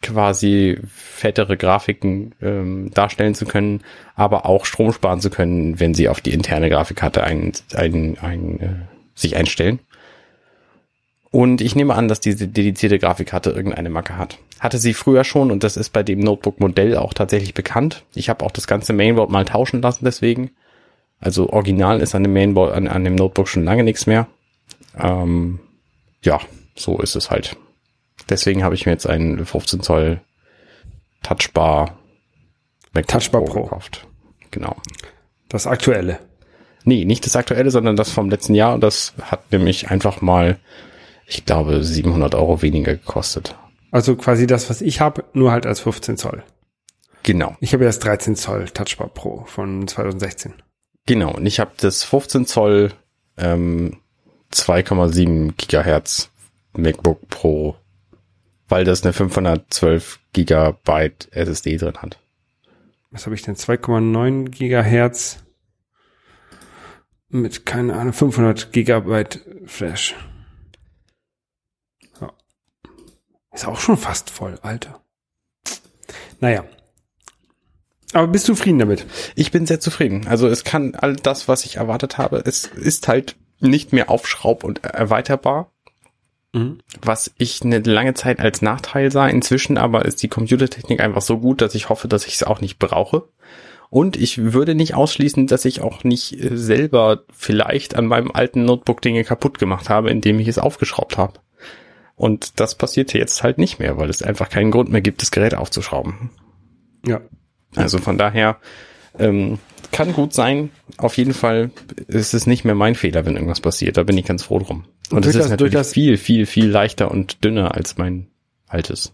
quasi 0.00 0.78
fettere 0.88 1.56
Grafiken 1.56 2.34
ähm, 2.40 2.90
darstellen 2.92 3.34
zu 3.34 3.44
können, 3.44 3.82
aber 4.14 4.46
auch 4.46 4.64
Strom 4.64 4.92
sparen 4.92 5.20
zu 5.20 5.28
können, 5.28 5.80
wenn 5.80 5.94
sie 5.94 6.08
auf 6.08 6.20
die 6.20 6.32
interne 6.32 6.70
Grafikkarte 6.70 7.24
ein, 7.24 7.52
ein, 7.74 8.16
ein, 8.20 8.60
äh, 8.60 8.68
sich 9.14 9.36
einstellen. 9.36 9.80
Und 11.30 11.60
ich 11.60 11.76
nehme 11.76 11.94
an, 11.94 12.08
dass 12.08 12.20
diese 12.20 12.48
dedizierte 12.48 12.98
Grafikkarte 12.98 13.50
irgendeine 13.50 13.90
Macke 13.90 14.16
hat. 14.16 14.38
Hatte 14.60 14.78
sie 14.78 14.94
früher 14.94 15.24
schon 15.24 15.50
und 15.50 15.62
das 15.62 15.76
ist 15.76 15.90
bei 15.90 16.02
dem 16.02 16.20
Notebook-Modell 16.20 16.96
auch 16.96 17.12
tatsächlich 17.12 17.54
bekannt. 17.54 18.04
Ich 18.14 18.28
habe 18.28 18.44
auch 18.44 18.50
das 18.50 18.66
ganze 18.66 18.92
Mainboard 18.92 19.30
mal 19.30 19.44
tauschen 19.44 19.82
lassen 19.82 20.04
deswegen. 20.04 20.50
Also 21.20 21.50
original 21.50 22.00
ist 22.00 22.14
an 22.14 22.22
dem 22.22 22.32
Mainboard, 22.32 22.72
an, 22.72 22.88
an 22.88 23.04
dem 23.04 23.14
Notebook 23.14 23.48
schon 23.48 23.64
lange 23.64 23.84
nichts 23.84 24.06
mehr. 24.06 24.26
Ähm, 24.98 25.60
ja, 26.22 26.40
so 26.74 26.98
ist 26.98 27.14
es 27.14 27.30
halt. 27.30 27.56
Deswegen 28.28 28.64
habe 28.64 28.74
ich 28.74 28.86
mir 28.86 28.92
jetzt 28.92 29.06
einen 29.06 29.44
15 29.44 29.80
Zoll 29.82 30.20
Touchbar 31.22 31.98
MacBook 32.92 33.08
Touchbar 33.08 33.44
Pro 33.44 33.62
gekauft. 33.64 34.06
Genau. 34.50 34.76
Das 35.48 35.66
aktuelle. 35.66 36.18
Nee, 36.84 37.04
nicht 37.04 37.26
das 37.26 37.36
aktuelle, 37.36 37.70
sondern 37.70 37.96
das 37.96 38.10
vom 38.10 38.30
letzten 38.30 38.54
Jahr. 38.54 38.74
Und 38.74 38.80
das 38.80 39.14
hat 39.20 39.52
nämlich 39.52 39.90
einfach 39.90 40.20
mal, 40.20 40.58
ich 41.28 41.44
glaube, 41.44 41.84
700 41.84 42.34
Euro 42.34 42.62
weniger 42.62 42.94
gekostet. 42.94 43.54
Also 43.90 44.16
quasi 44.16 44.46
das, 44.46 44.68
was 44.70 44.80
ich 44.80 45.00
habe, 45.00 45.24
nur 45.32 45.52
halt 45.52 45.66
als 45.66 45.80
15 45.80 46.16
Zoll. 46.16 46.42
Genau. 47.22 47.56
Ich 47.60 47.72
habe 47.72 47.84
erst 47.84 48.04
13 48.04 48.36
Zoll 48.36 48.68
Touchbar 48.68 49.08
Pro 49.08 49.44
von 49.46 49.86
2016. 49.86 50.54
Genau. 51.06 51.32
Und 51.34 51.46
ich 51.46 51.60
habe 51.60 51.72
das 51.76 52.04
15 52.04 52.46
Zoll 52.46 52.92
ähm, 53.36 53.98
2,7 54.52 55.52
Gigahertz 55.56 56.30
MacBook 56.74 57.28
Pro 57.28 57.76
weil 58.68 58.84
das 58.84 59.02
eine 59.02 59.12
512 59.12 60.20
Gigabyte 60.32 61.28
SSD 61.32 61.78
drin 61.78 61.96
hat. 61.98 62.20
Was 63.10 63.24
habe 63.24 63.34
ich 63.34 63.42
denn? 63.42 63.56
2,9 63.56 64.50
Gigahertz 64.50 65.42
mit, 67.30 67.66
keine 67.66 67.94
Ahnung, 67.94 68.12
500 68.12 68.72
Gigabyte 68.72 69.40
Flash. 69.66 70.14
Ja. 72.20 72.32
Ist 73.52 73.66
auch 73.66 73.80
schon 73.80 73.96
fast 73.96 74.30
voll, 74.30 74.58
Alter. 74.62 75.00
Naja. 76.40 76.64
Aber 78.12 78.28
bist 78.28 78.48
du 78.48 78.54
zufrieden 78.54 78.78
damit? 78.78 79.06
Ich 79.34 79.50
bin 79.50 79.66
sehr 79.66 79.80
zufrieden. 79.80 80.26
Also 80.28 80.48
es 80.48 80.64
kann 80.64 80.94
all 80.94 81.16
das, 81.16 81.48
was 81.48 81.64
ich 81.64 81.76
erwartet 81.76 82.16
habe. 82.18 82.42
Es 82.44 82.64
ist 82.64 83.08
halt 83.08 83.36
nicht 83.60 83.92
mehr 83.92 84.08
aufschraub- 84.08 84.64
und 84.64 84.84
erweiterbar. 84.84 85.72
Mhm. 86.54 86.78
Was 87.02 87.32
ich 87.36 87.62
eine 87.62 87.80
lange 87.80 88.14
Zeit 88.14 88.40
als 88.40 88.62
Nachteil 88.62 89.12
sah. 89.12 89.28
Inzwischen 89.28 89.76
aber 89.76 90.06
ist 90.06 90.22
die 90.22 90.28
Computertechnik 90.28 91.00
einfach 91.00 91.22
so 91.22 91.38
gut, 91.38 91.60
dass 91.60 91.74
ich 91.74 91.88
hoffe, 91.88 92.08
dass 92.08 92.26
ich 92.26 92.34
es 92.34 92.44
auch 92.44 92.60
nicht 92.60 92.78
brauche. 92.78 93.28
Und 93.90 94.16
ich 94.16 94.52
würde 94.52 94.74
nicht 94.74 94.94
ausschließen, 94.94 95.46
dass 95.46 95.64
ich 95.64 95.80
auch 95.80 96.04
nicht 96.04 96.32
äh, 96.32 96.56
selber 96.56 97.24
vielleicht 97.32 97.94
an 97.94 98.06
meinem 98.06 98.30
alten 98.30 98.64
Notebook 98.64 99.00
Dinge 99.00 99.24
kaputt 99.24 99.58
gemacht 99.58 99.88
habe, 99.88 100.10
indem 100.10 100.38
ich 100.40 100.48
es 100.48 100.58
aufgeschraubt 100.58 101.16
habe. 101.16 101.40
Und 102.18 102.60
das 102.60 102.74
passierte 102.74 103.16
jetzt 103.16 103.42
halt 103.42 103.58
nicht 103.58 103.78
mehr, 103.78 103.96
weil 103.96 104.10
es 104.10 104.22
einfach 104.22 104.50
keinen 104.50 104.72
Grund 104.72 104.90
mehr 104.90 105.00
gibt, 105.00 105.22
das 105.22 105.30
Gerät 105.30 105.54
aufzuschrauben. 105.54 106.30
Ja. 107.06 107.20
Also 107.76 107.98
von 107.98 108.18
daher 108.18 108.58
ähm, 109.18 109.58
kann 109.92 110.12
gut 110.12 110.34
sein. 110.34 110.70
Auf 110.96 111.16
jeden 111.16 111.32
Fall 111.32 111.70
ist 112.08 112.34
es 112.34 112.46
nicht 112.46 112.64
mehr 112.64 112.74
mein 112.74 112.96
Fehler, 112.96 113.24
wenn 113.24 113.34
irgendwas 113.34 113.60
passiert. 113.60 113.96
Da 113.96 114.02
bin 114.02 114.18
ich 114.18 114.26
ganz 114.26 114.42
froh 114.42 114.58
drum. 114.58 114.84
Und, 115.10 115.18
Und 115.18 115.26
es 115.26 115.36
ist 115.36 115.48
natürlich 115.48 115.86
viel, 115.86 116.16
viel, 116.16 116.46
viel 116.46 116.68
leichter 116.68 117.10
und 117.10 117.44
dünner 117.44 117.74
als 117.74 117.96
mein 117.96 118.26
altes. 118.66 119.12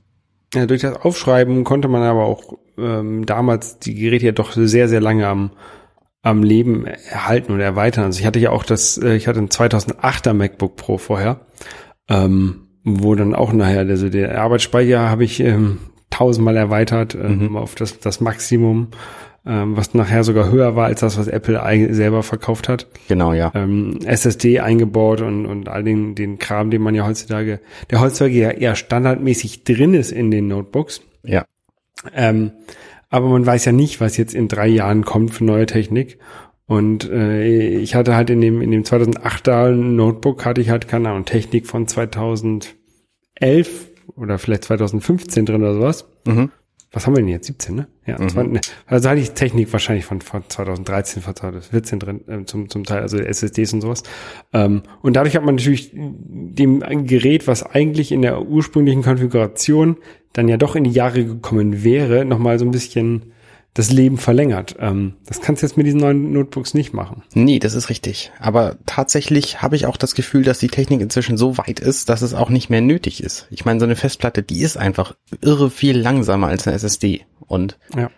Ja, 0.54 0.66
durch 0.66 0.80
das 0.80 0.96
Aufschreiben 0.96 1.64
konnte 1.64 1.88
man 1.88 2.02
aber 2.02 2.24
auch 2.24 2.54
ähm, 2.78 3.26
damals 3.26 3.78
die 3.78 3.94
Geräte 3.94 4.26
ja 4.26 4.32
doch 4.32 4.52
sehr, 4.52 4.88
sehr 4.88 5.00
lange 5.00 5.26
am, 5.26 5.50
am 6.22 6.42
Leben 6.42 6.86
erhalten 6.86 7.52
und 7.52 7.60
erweitern. 7.60 8.04
Also 8.04 8.20
ich 8.20 8.26
hatte 8.26 8.38
ja 8.38 8.50
auch 8.50 8.64
das, 8.64 8.96
äh, 8.98 9.14
ich 9.14 9.28
hatte 9.28 9.40
ein 9.40 9.48
2008er 9.48 10.32
MacBook 10.32 10.76
Pro 10.76 10.98
vorher, 10.98 11.46
ähm, 12.08 12.63
wo 12.84 13.14
dann 13.14 13.34
auch 13.34 13.52
nachher, 13.52 13.80
also 13.80 14.08
der 14.08 14.40
Arbeitsspeicher 14.40 15.08
habe 15.08 15.24
ich 15.24 15.40
ähm, 15.40 15.78
tausendmal 16.10 16.56
erweitert 16.56 17.14
ähm, 17.14 17.56
auf 17.56 17.74
das, 17.74 17.98
das 17.98 18.20
Maximum, 18.20 18.88
ähm, 19.46 19.76
was 19.76 19.94
nachher 19.94 20.22
sogar 20.22 20.50
höher 20.50 20.76
war 20.76 20.86
als 20.86 21.00
das, 21.00 21.18
was 21.18 21.26
Apple 21.26 21.60
selber 21.92 22.22
verkauft 22.22 22.68
hat 22.68 22.86
Genau, 23.08 23.32
ja. 23.32 23.50
ähm, 23.54 23.98
SSD 24.04 24.60
eingebaut 24.60 25.22
und, 25.22 25.46
und 25.46 25.68
all 25.68 25.82
den, 25.82 26.14
den 26.14 26.38
Kram, 26.38 26.70
den 26.70 26.82
man 26.82 26.94
ja 26.94 27.06
heutzutage, 27.06 27.60
der 27.90 28.00
heutzutage 28.00 28.34
ja 28.34 28.50
eher 28.50 28.76
standardmäßig 28.76 29.64
drin 29.64 29.94
ist 29.94 30.12
in 30.12 30.30
den 30.30 30.48
Notebooks. 30.48 31.00
Ja. 31.24 31.44
Ähm, 32.14 32.52
aber 33.10 33.28
man 33.28 33.46
weiß 33.46 33.64
ja 33.64 33.72
nicht, 33.72 34.00
was 34.00 34.16
jetzt 34.16 34.34
in 34.34 34.48
drei 34.48 34.66
Jahren 34.66 35.04
kommt 35.04 35.32
für 35.32 35.44
neue 35.44 35.66
Technik. 35.66 36.18
Und 36.66 37.08
äh, 37.10 37.76
ich 37.78 37.94
hatte 37.94 38.16
halt 38.16 38.30
in 38.30 38.40
dem, 38.40 38.62
in 38.62 38.70
dem 38.70 38.84
2008er 38.84 39.70
Notebook 39.70 40.44
hatte 40.46 40.60
ich 40.60 40.70
halt, 40.70 40.88
keine 40.88 41.10
Ahnung, 41.10 41.24
Technik 41.26 41.66
von 41.66 41.86
2011 41.86 42.74
oder 44.16 44.38
vielleicht 44.38 44.64
2015 44.64 45.46
drin 45.46 45.62
oder 45.62 45.74
sowas. 45.74 46.06
Mhm. 46.26 46.50
Was 46.92 47.06
haben 47.06 47.14
wir 47.16 47.22
denn 47.22 47.28
jetzt? 47.28 47.48
17, 47.48 47.74
ne? 47.74 47.88
Ja. 48.06 48.16
zwan- 48.28 48.52
ne. 48.52 48.60
Also 48.86 49.08
hatte 49.10 49.20
ich 49.20 49.32
Technik 49.32 49.72
wahrscheinlich 49.72 50.04
von, 50.04 50.20
von 50.20 50.44
2013, 50.48 51.22
von 51.22 51.34
2014 51.34 51.98
drin, 51.98 52.20
ähm, 52.28 52.46
zum, 52.46 52.68
zum 52.68 52.84
Teil, 52.84 53.02
also 53.02 53.18
SSDs 53.18 53.72
und 53.72 53.80
sowas. 53.80 54.04
Ähm, 54.52 54.82
und 55.02 55.16
dadurch 55.16 55.34
hat 55.34 55.44
man 55.44 55.56
natürlich 55.56 55.90
dem 55.92 56.82
ein 56.84 57.06
Gerät, 57.06 57.48
was 57.48 57.64
eigentlich 57.64 58.12
in 58.12 58.22
der 58.22 58.40
ursprünglichen 58.42 59.02
Konfiguration 59.02 59.96
dann 60.34 60.46
ja 60.48 60.56
doch 60.56 60.76
in 60.76 60.84
die 60.84 60.92
Jahre 60.92 61.24
gekommen 61.24 61.82
wäre, 61.82 62.24
nochmal 62.24 62.58
so 62.60 62.64
ein 62.64 62.70
bisschen 62.70 63.32
das 63.74 63.90
Leben 63.90 64.18
verlängert. 64.18 64.76
Ähm, 64.78 65.14
das 65.26 65.40
kannst 65.40 65.62
du 65.62 65.66
jetzt 65.66 65.76
mit 65.76 65.84
diesen 65.86 65.98
neuen 66.00 66.32
Notebooks 66.32 66.74
nicht 66.74 66.94
machen. 66.94 67.24
Nee, 67.34 67.58
das 67.58 67.74
ist 67.74 67.88
richtig. 67.90 68.30
Aber 68.38 68.76
tatsächlich 68.86 69.62
habe 69.62 69.74
ich 69.74 69.86
auch 69.86 69.96
das 69.96 70.14
Gefühl, 70.14 70.44
dass 70.44 70.60
die 70.60 70.68
Technik 70.68 71.00
inzwischen 71.00 71.36
so 71.36 71.58
weit 71.58 71.80
ist, 71.80 72.08
dass 72.08 72.22
es 72.22 72.34
auch 72.34 72.50
nicht 72.50 72.70
mehr 72.70 72.80
nötig 72.80 73.22
ist. 73.22 73.48
Ich 73.50 73.64
meine, 73.64 73.80
so 73.80 73.84
eine 73.86 73.96
Festplatte, 73.96 74.42
die 74.44 74.62
ist 74.62 74.76
einfach 74.76 75.16
irre 75.40 75.70
viel 75.70 75.98
langsamer 75.98 76.46
als 76.46 76.66
eine 76.66 76.76
SSD. 76.76 77.22
Und 77.40 77.76
Ja. 77.96 78.10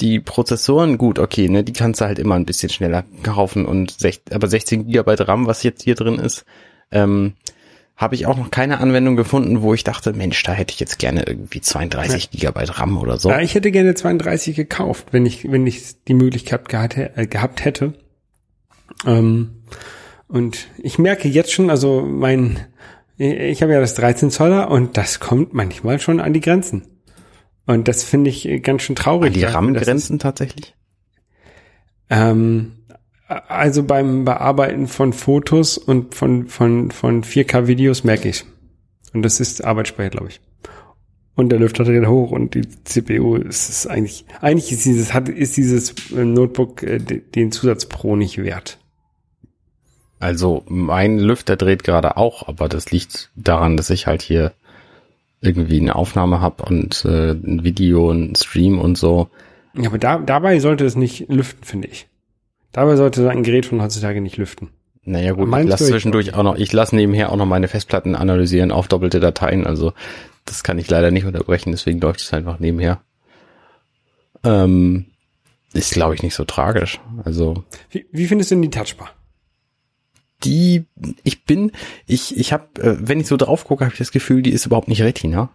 die 0.00 0.18
Prozessoren, 0.20 0.98
gut, 0.98 1.18
okay, 1.20 1.48
ne, 1.48 1.62
die 1.62 1.72
kannst 1.72 2.00
du 2.00 2.04
halt 2.04 2.18
immer 2.18 2.34
ein 2.34 2.44
bisschen 2.46 2.68
schneller 2.68 3.04
kaufen 3.22 3.66
und 3.66 3.92
sech, 3.98 4.20
aber 4.32 4.48
16 4.48 4.86
Gigabyte 4.86 5.26
RAM, 5.28 5.46
was 5.46 5.62
jetzt 5.62 5.82
hier 5.82 5.94
drin 5.94 6.18
ist, 6.18 6.44
ähm, 6.90 7.34
habe 7.98 8.14
ich 8.14 8.26
auch 8.26 8.36
noch 8.36 8.52
keine 8.52 8.78
Anwendung 8.78 9.16
gefunden, 9.16 9.60
wo 9.60 9.74
ich 9.74 9.82
dachte, 9.82 10.12
Mensch, 10.12 10.40
da 10.44 10.52
hätte 10.52 10.72
ich 10.72 10.78
jetzt 10.78 11.00
gerne 11.00 11.24
irgendwie 11.26 11.60
32 11.60 12.30
Gigabyte 12.30 12.78
RAM 12.78 12.96
oder 12.96 13.18
so. 13.18 13.28
Ja, 13.28 13.40
ich 13.40 13.56
hätte 13.56 13.72
gerne 13.72 13.94
32 13.94 14.54
gekauft, 14.54 15.08
wenn 15.10 15.26
ich, 15.26 15.50
wenn 15.50 15.66
ich 15.66 16.04
die 16.04 16.14
Möglichkeit 16.14 16.68
gehabt, 16.68 16.96
äh, 16.96 17.26
gehabt 17.26 17.64
hätte. 17.64 17.94
Ähm, 19.04 19.64
und 20.28 20.68
ich 20.78 21.00
merke 21.00 21.26
jetzt 21.26 21.52
schon, 21.52 21.70
also 21.70 22.02
mein, 22.02 22.60
ich 23.16 23.62
habe 23.62 23.72
ja 23.72 23.80
das 23.80 23.94
13 23.94 24.30
Zoller 24.30 24.70
und 24.70 24.96
das 24.96 25.18
kommt 25.18 25.52
manchmal 25.52 25.98
schon 25.98 26.20
an 26.20 26.32
die 26.32 26.40
Grenzen. 26.40 26.86
Und 27.66 27.88
das 27.88 28.04
finde 28.04 28.30
ich 28.30 28.62
ganz 28.62 28.82
schön 28.82 28.94
traurig. 28.94 29.32
die 29.32 29.40
weil 29.40 29.46
das 29.46 29.54
RAM-Grenzen 29.54 30.20
tatsächlich? 30.20 30.76
Ähm, 32.10 32.77
also 33.28 33.82
beim 33.82 34.24
Bearbeiten 34.24 34.86
von 34.86 35.12
Fotos 35.12 35.76
und 35.78 36.14
von, 36.14 36.46
von, 36.46 36.90
von 36.90 37.22
4K-Videos 37.22 38.04
merke 38.04 38.28
ich 38.30 38.44
Und 39.12 39.22
das 39.22 39.40
ist 39.40 39.64
Arbeitsspeicher, 39.64 40.10
glaube 40.10 40.28
ich. 40.28 40.40
Und 41.34 41.50
der 41.50 41.60
Lüfter 41.60 41.84
dreht 41.84 42.06
hoch 42.06 42.32
und 42.32 42.54
die 42.54 42.62
CPU 42.84 43.36
ist 43.36 43.68
es 43.68 43.86
eigentlich, 43.86 44.24
eigentlich 44.40 44.72
ist 44.72 44.84
dieses, 44.84 45.14
hat, 45.14 45.28
ist 45.28 45.56
dieses 45.56 45.94
äh, 46.10 46.24
Notebook 46.24 46.82
äh, 46.82 46.98
de- 46.98 47.20
den 47.20 47.52
Zusatz 47.52 47.86
Pro 47.86 48.16
nicht 48.16 48.38
wert. 48.38 48.78
Also 50.18 50.64
mein 50.66 51.18
Lüfter 51.20 51.56
dreht 51.56 51.84
gerade 51.84 52.16
auch, 52.16 52.48
aber 52.48 52.68
das 52.68 52.90
liegt 52.90 53.30
daran, 53.36 53.76
dass 53.76 53.90
ich 53.90 54.08
halt 54.08 54.20
hier 54.22 54.52
irgendwie 55.40 55.78
eine 55.80 55.94
Aufnahme 55.94 56.40
habe 56.40 56.64
und 56.64 57.04
äh, 57.04 57.30
ein 57.32 57.62
Video, 57.62 58.10
ein 58.10 58.34
Stream 58.34 58.80
und 58.80 58.98
so. 58.98 59.28
Ja, 59.74 59.90
aber 59.90 59.98
da, 59.98 60.18
dabei 60.18 60.58
sollte 60.58 60.84
es 60.84 60.96
nicht 60.96 61.28
lüften, 61.28 61.62
finde 61.62 61.86
ich. 61.86 62.08
Dabei 62.72 62.96
sollte 62.96 63.28
ein 63.30 63.42
Gerät 63.42 63.66
von 63.66 63.80
heutzutage 63.82 64.20
nicht 64.20 64.36
lüften. 64.36 64.68
Naja 65.02 65.32
gut, 65.32 65.44
ich 65.44 65.50
Meinst 65.50 65.70
lasse 65.70 65.84
ich- 65.84 65.90
zwischendurch 65.90 66.34
auch 66.34 66.42
noch, 66.42 66.56
ich 66.56 66.72
lasse 66.72 66.94
nebenher 66.94 67.32
auch 67.32 67.36
noch 67.36 67.46
meine 67.46 67.68
Festplatten 67.68 68.14
analysieren 68.14 68.70
auf 68.70 68.88
doppelte 68.88 69.20
Dateien, 69.20 69.66
also 69.66 69.92
das 70.44 70.62
kann 70.62 70.78
ich 70.78 70.88
leider 70.90 71.10
nicht 71.10 71.24
unterbrechen, 71.24 71.70
deswegen 71.72 72.00
läuft 72.00 72.20
es 72.20 72.32
einfach 72.32 72.58
nebenher. 72.58 73.00
Ähm, 74.44 75.06
ist 75.72 75.92
glaube 75.92 76.14
ich 76.14 76.22
nicht 76.22 76.34
so 76.34 76.44
tragisch. 76.44 77.00
Also 77.24 77.64
Wie, 77.90 78.06
wie 78.12 78.26
findest 78.26 78.50
du 78.50 78.54
denn 78.56 78.62
die 78.62 78.70
Touchbar? 78.70 79.10
die, 80.44 80.84
ich 81.24 81.44
bin, 81.44 81.72
ich, 82.06 82.36
ich 82.36 82.52
habe, 82.52 82.80
äh, 82.80 82.96
wenn 83.00 83.18
ich 83.18 83.26
so 83.26 83.36
drauf 83.36 83.64
gucke, 83.64 83.84
habe 83.84 83.92
ich 83.94 83.98
das 83.98 84.12
Gefühl, 84.12 84.40
die 84.40 84.52
ist 84.52 84.66
überhaupt 84.66 84.86
nicht 84.86 85.02
Retina, 85.02 85.50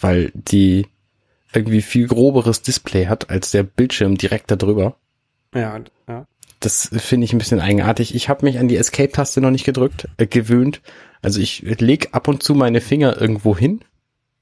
weil 0.00 0.32
die 0.34 0.86
irgendwie 1.52 1.82
viel 1.82 2.06
groberes 2.08 2.62
Display 2.62 3.08
hat 3.08 3.28
als 3.28 3.50
der 3.50 3.62
Bildschirm 3.62 4.16
direkt 4.16 4.50
darüber. 4.50 4.96
Ja, 5.54 5.80
ja. 6.08 6.26
Das 6.60 6.88
finde 6.96 7.26
ich 7.26 7.32
ein 7.32 7.38
bisschen 7.38 7.60
eigenartig. 7.60 8.14
Ich 8.14 8.28
habe 8.28 8.46
mich 8.46 8.58
an 8.58 8.68
die 8.68 8.76
Escape-Taste 8.76 9.40
noch 9.40 9.50
nicht 9.50 9.64
gedrückt, 9.64 10.08
äh, 10.16 10.26
gewöhnt. 10.26 10.80
Also 11.20 11.40
ich 11.40 11.62
leg 11.62 12.08
ab 12.12 12.28
und 12.28 12.42
zu 12.42 12.54
meine 12.54 12.80
Finger 12.80 13.20
irgendwo 13.20 13.56
hin, 13.56 13.80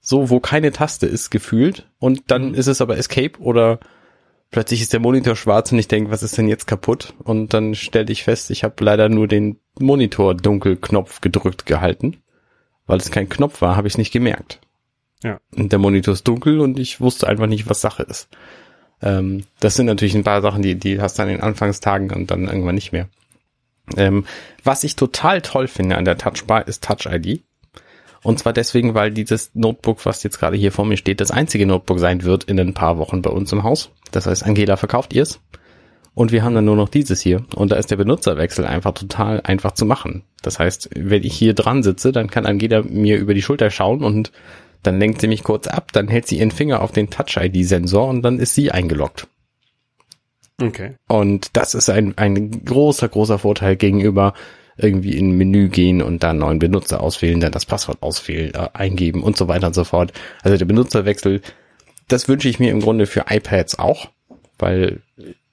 so 0.01 0.31
wo 0.31 0.41
keine 0.41 0.73
Taste 0.73 1.07
ist, 1.07 1.31
gefühlt. 1.31 1.89
Und 1.99 2.23
dann 2.29 2.55
ist 2.55 2.67
es 2.67 2.81
aber 2.81 2.97
Escape 2.97 3.41
oder 3.41 3.81
plötzlich 4.51 4.83
ist 4.83 4.93
der 4.93 5.01
Monitor 5.01 5.35
schwarz 5.35 5.73
und 5.73 5.79
ich 5.79 5.89
denke, 5.89 6.11
was 6.11 6.23
ist 6.23 6.39
denn 6.39 6.49
jetzt 6.49 6.67
kaputt? 6.67 7.15
Und 7.25 7.55
dann 7.55 7.75
stellte 7.75 8.13
ich 8.13 8.23
fest, 8.23 8.51
ich 8.51 8.63
habe 8.63 8.85
leider 8.85 9.09
nur 9.09 9.27
den 9.27 9.59
Monitor-Dunkelknopf 9.81 11.21
gedrückt 11.21 11.67
gehalten. 11.67 12.19
Weil 12.87 12.99
es 12.99 13.11
kein 13.11 13.29
Knopf 13.29 13.61
war, 13.61 13.77
habe 13.77 13.87
ich 13.87 13.95
es 13.95 13.99
nicht 13.99 14.13
gemerkt. 14.13 14.61
Ja. 15.23 15.41
Und 15.57 15.73
der 15.73 15.79
Monitor 15.79 16.15
ist 16.15 16.27
dunkel 16.27 16.61
und 16.61 16.79
ich 16.79 17.01
wusste 17.01 17.29
einfach 17.29 17.47
nicht, 17.47 17.69
was 17.69 17.81
Sache 17.81 18.03
ist. 18.03 18.29
Ähm, 19.03 19.45
das 19.61 19.75
sind 19.75 19.87
natürlich 19.87 20.15
ein 20.15 20.25
paar 20.25 20.43
Sachen, 20.43 20.63
die, 20.63 20.77
die 20.77 21.01
hast 21.01 21.19
du 21.19 21.23
an 21.23 21.29
den 21.29 21.41
Anfangstagen 21.41 22.11
und 22.11 22.31
dann 22.31 22.47
irgendwann 22.47 22.75
nicht 22.75 22.93
mehr. 22.93 23.09
Ähm, 23.97 24.25
was 24.63 24.85
ich 24.85 24.97
total 24.97 25.43
toll 25.43 25.67
finde 25.67 25.97
an 25.97 26.05
der 26.05 26.19
Touchbar 26.19 26.67
ist 26.69 26.85
Touch 26.85 27.07
ID. 27.07 27.43
Und 28.23 28.39
zwar 28.39 28.53
deswegen, 28.53 28.95
weil 28.95 29.11
dieses 29.11 29.51
Notebook, 29.55 30.07
was 30.07 30.23
jetzt 30.23 30.39
gerade 30.39 30.57
hier 30.57 30.71
vor 30.71 30.85
mir 30.85 30.97
steht, 30.97 31.21
das 31.21 31.33
einzige 31.33 31.67
Notebook 31.67 31.99
sein 31.99 32.23
wird 32.23 32.45
in 32.45 32.61
ein 32.61 32.75
paar 32.75 32.97
Wochen 32.99 33.21
bei 33.21 33.31
uns 33.31 33.53
im 33.53 33.65
Haus. 33.65 33.91
Das 34.13 34.27
heißt, 34.27 34.45
Angela 34.45 34.77
verkauft 34.77 35.13
ihr 35.13 35.25
es. 35.25 35.41
Und 36.15 36.31
wir 36.31 36.45
haben 36.45 36.55
dann 36.55 36.67
nur 36.67 36.77
noch 36.77 36.91
dieses 36.91 37.21
hier. 37.21 37.45
Und 37.57 37.73
da 37.73 37.77
ist 37.77 37.91
der 37.91 37.97
Benutzerwechsel 37.97 38.67
einfach 38.67 38.93
total 38.93 39.41
einfach 39.41 39.73
zu 39.73 39.87
machen. 39.87 40.23
Das 40.43 40.59
heißt, 40.59 40.91
wenn 40.95 41.25
ich 41.25 41.35
hier 41.35 41.55
dran 41.55 41.83
sitze, 41.83 42.13
dann 42.13 42.31
kann 42.31 42.47
Angela 42.47 42.83
mir 42.83 43.17
über 43.17 43.35
die 43.35 43.43
Schulter 43.43 43.71
schauen 43.71 44.05
und 44.05 44.31
dann 44.83 44.99
lenkt 44.99 45.21
sie 45.21 45.29
mich 45.29 45.43
kurz 45.43 45.67
ab, 45.67 45.93
dann 45.93 46.09
hält 46.09 46.27
sie 46.27 46.39
ihren 46.39 46.51
Finger 46.51 46.83
auf 46.83 46.93
den 46.93 47.11
Touch-ID-Sensor 47.11 48.09
und 48.09 48.23
dann 48.23 48.39
ist 48.39 48.55
sie 48.55 48.71
eingeloggt. 48.71 49.29
Okay. 50.61 50.95
Und 51.09 51.57
das 51.57 51.75
ist 51.75 51.89
ein, 51.89 52.17
ein 52.19 52.65
großer, 52.65 53.09
großer 53.09 53.39
Vorteil 53.39 53.77
gegenüber 53.77 54.35
irgendwie 54.77 55.17
in 55.17 55.31
ein 55.31 55.37
Menü 55.37 55.69
gehen 55.69 56.03
und 56.03 56.23
dann 56.23 56.31
einen 56.31 56.39
neuen 56.41 56.59
Benutzer 56.59 57.01
auswählen, 57.01 57.41
dann 57.41 57.53
das 57.53 57.67
Passwort 57.67 58.03
auswählen, 58.03 58.55
äh, 58.55 58.69
eingeben 58.73 59.23
und 59.23 59.37
so 59.37 59.49
weiter 59.49 59.69
und 59.69 59.75
so 59.75 59.85
fort. 59.85 60.13
Also 60.43 60.57
der 60.57 60.65
Benutzerwechsel, 60.65 61.43
das 62.09 62.29
wünsche 62.29 62.49
ich 62.49 62.59
mir 62.59 62.71
im 62.71 62.81
Grunde 62.81 63.07
für 63.07 63.27
iPads 63.29 63.79
auch, 63.79 64.09
weil 64.59 65.01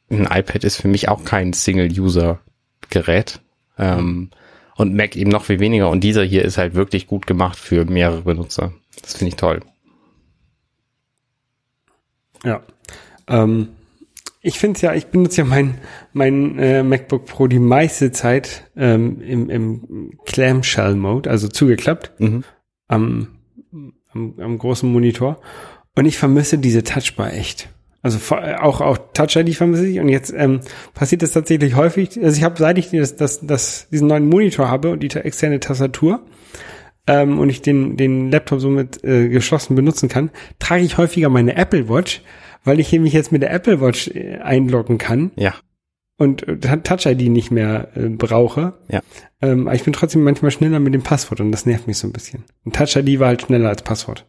ein 0.10 0.26
iPad 0.26 0.64
ist 0.64 0.78
für 0.78 0.88
mich 0.88 1.10
auch 1.10 1.24
kein 1.24 1.54
Single-User-Gerät. 1.54 3.40
Ähm, 3.78 4.30
und 4.76 4.96
Mac 4.96 5.16
eben 5.16 5.30
noch 5.30 5.44
viel 5.44 5.60
weniger. 5.60 5.90
Und 5.90 6.04
dieser 6.04 6.24
hier 6.24 6.46
ist 6.46 6.58
halt 6.58 6.74
wirklich 6.74 7.06
gut 7.06 7.28
gemacht 7.28 7.58
für 7.60 7.86
mehrere 7.86 8.22
Benutzer. 8.22 8.72
Das 9.02 9.14
finde 9.16 9.30
ich 9.30 9.36
toll. 9.36 9.62
Ja. 12.44 12.62
Ähm, 13.28 13.70
ich 14.42 14.58
finde 14.58 14.80
ja, 14.80 14.94
ich 14.94 15.08
benutze 15.08 15.42
ja 15.42 15.46
mein, 15.46 15.78
mein 16.14 16.58
äh, 16.58 16.84
MacBook 16.84 17.26
Pro 17.26 17.48
die 17.48 17.60
meiste 17.60 18.12
Zeit 18.12 18.70
ähm, 18.78 19.22
im, 19.22 19.50
im 19.50 20.18
Clamshell-Mode, 20.26 21.30
also 21.30 21.50
zugeklappt, 21.50 22.14
Mhm. 22.20 22.44
am, 22.88 23.28
am, 24.14 24.34
am 24.40 24.58
großen 24.58 24.92
Monitor. 24.92 25.42
Und 25.96 26.06
ich 26.06 26.18
vermisse 26.18 26.58
diese 26.58 26.84
Touchbar 26.84 27.34
echt. 27.34 27.68
Also 28.02 28.18
äh, 28.36 28.56
auch 28.56 28.80
auch 28.80 28.98
Touch 29.14 29.36
ID 29.36 29.56
vermisse 29.56 29.86
ich 29.86 30.00
und 30.00 30.08
jetzt 30.08 30.34
ähm, 30.34 30.62
passiert 30.94 31.22
das 31.22 31.34
tatsächlich 31.34 31.76
häufig. 31.76 32.18
Also 32.24 32.38
ich 32.38 32.44
habe 32.44 32.56
seit 32.58 32.78
ich 32.78 32.92
das, 32.92 33.18
das, 33.18 33.46
das, 33.46 33.90
diesen 33.90 34.08
neuen 34.08 34.30
Monitor 34.30 34.70
habe 34.70 34.92
und 34.92 35.02
die 35.02 35.10
externe 35.10 35.60
Tastatur 35.60 36.22
ähm, 37.08 37.40
und 37.40 37.50
ich 37.50 37.62
den 37.62 37.98
den 37.98 38.32
Laptop 38.32 38.60
somit 38.60 39.04
äh, 39.04 39.30
geschlossen 39.30 39.76
benutzen 39.76 40.10
kann, 40.10 40.30
trage 40.60 40.84
ich 40.84 40.98
häufiger 40.98 41.30
meine 41.30 41.56
Apple 41.56 41.90
Watch, 41.90 42.22
weil 42.64 42.80
ich 42.80 42.88
hier 42.90 43.00
mich 43.02 43.14
jetzt 43.14 43.32
mit 43.32 43.42
der 43.42 43.52
Apple 43.52 43.82
Watch 43.82 44.10
äh, 44.10 44.38
einloggen 44.40 44.98
kann 44.98 45.32
Ja. 45.36 45.54
und 46.18 46.48
äh, 46.48 46.58
Touch 46.82 47.06
ID 47.06 47.30
nicht 47.30 47.52
mehr 47.52 47.90
äh, 47.96 48.10
brauche. 48.10 48.74
Ja. 48.90 49.02
Ähm, 49.42 49.68
aber 49.68 49.76
ich 49.76 49.84
bin 49.84 49.94
trotzdem 49.94 50.24
manchmal 50.24 50.52
schneller 50.52 50.80
mit 50.80 50.94
dem 50.94 51.04
Passwort 51.04 51.40
und 51.40 51.52
das 51.52 51.66
nervt 51.66 51.88
mich 51.88 51.98
so 51.98 52.08
ein 52.08 52.14
bisschen. 52.14 52.44
Und 52.66 52.76
Touch 52.76 52.96
ID 52.96 53.20
war 53.20 53.28
halt 53.28 53.42
schneller 53.44 53.70
als 53.70 53.82
Passwort. 53.82 54.26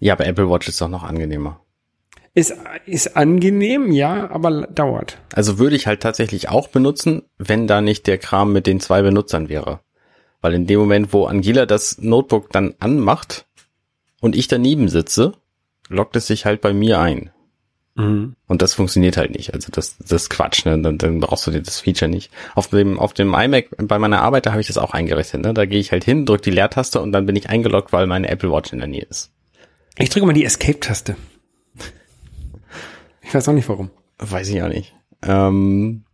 Ja, 0.00 0.14
aber 0.14 0.26
Apple 0.26 0.50
Watch 0.50 0.68
ist 0.68 0.80
doch 0.80 0.88
noch 0.88 1.02
angenehmer. 1.04 1.60
Ist, 2.34 2.54
ist 2.86 3.16
angenehm, 3.16 3.90
ja, 3.90 4.30
aber 4.30 4.66
dauert. 4.68 5.18
Also 5.32 5.58
würde 5.58 5.74
ich 5.76 5.86
halt 5.86 6.00
tatsächlich 6.00 6.48
auch 6.48 6.68
benutzen, 6.68 7.22
wenn 7.38 7.66
da 7.66 7.80
nicht 7.80 8.06
der 8.06 8.18
Kram 8.18 8.52
mit 8.52 8.66
den 8.66 8.78
zwei 8.80 9.02
Benutzern 9.02 9.48
wäre. 9.48 9.80
Weil 10.40 10.54
in 10.54 10.66
dem 10.66 10.78
Moment, 10.78 11.12
wo 11.12 11.26
Angela 11.26 11.66
das 11.66 11.98
Notebook 11.98 12.50
dann 12.52 12.74
anmacht 12.78 13.46
und 14.20 14.36
ich 14.36 14.48
daneben 14.48 14.88
sitze, 14.88 15.32
lockt 15.88 16.16
es 16.16 16.26
sich 16.26 16.44
halt 16.44 16.60
bei 16.60 16.72
mir 16.72 17.00
ein. 17.00 17.30
Mhm. 17.98 18.36
Und 18.46 18.62
das 18.62 18.74
funktioniert 18.74 19.16
halt 19.16 19.32
nicht. 19.32 19.52
Also 19.54 19.68
das, 19.72 19.98
das 19.98 20.22
ist 20.22 20.30
Quatsch, 20.30 20.64
ne? 20.64 20.80
Dann, 20.80 20.98
dann 20.98 21.18
brauchst 21.18 21.46
du 21.46 21.50
dir 21.50 21.60
das 21.60 21.80
Feature 21.80 22.08
nicht. 22.08 22.30
Auf 22.54 22.68
dem, 22.68 22.98
auf 22.98 23.12
dem 23.12 23.34
iMac 23.34 23.70
bei 23.76 23.98
meiner 23.98 24.22
Arbeit, 24.22 24.46
da 24.46 24.52
habe 24.52 24.60
ich 24.60 24.68
das 24.68 24.78
auch 24.78 24.92
eingerichtet. 24.92 25.42
Ne? 25.42 25.52
Da 25.52 25.66
gehe 25.66 25.80
ich 25.80 25.90
halt 25.90 26.04
hin, 26.04 26.24
drücke 26.24 26.42
die 26.42 26.50
Leertaste 26.50 27.00
und 27.00 27.10
dann 27.10 27.26
bin 27.26 27.34
ich 27.34 27.50
eingeloggt, 27.50 27.92
weil 27.92 28.06
meine 28.06 28.28
Apple 28.28 28.52
Watch 28.52 28.72
in 28.72 28.78
der 28.78 28.88
Nähe 28.88 29.06
ist. 29.10 29.32
Ich 29.96 30.10
drücke 30.10 30.26
mal 30.26 30.32
die 30.32 30.44
Escape-Taste. 30.44 31.16
Ich 33.22 33.34
weiß 33.34 33.48
auch 33.48 33.52
nicht 33.52 33.68
warum. 33.68 33.90
Weiß 34.18 34.48
ich 34.48 34.62
auch 34.62 34.68
nicht. 34.68 34.94
Ähm, 35.22 36.04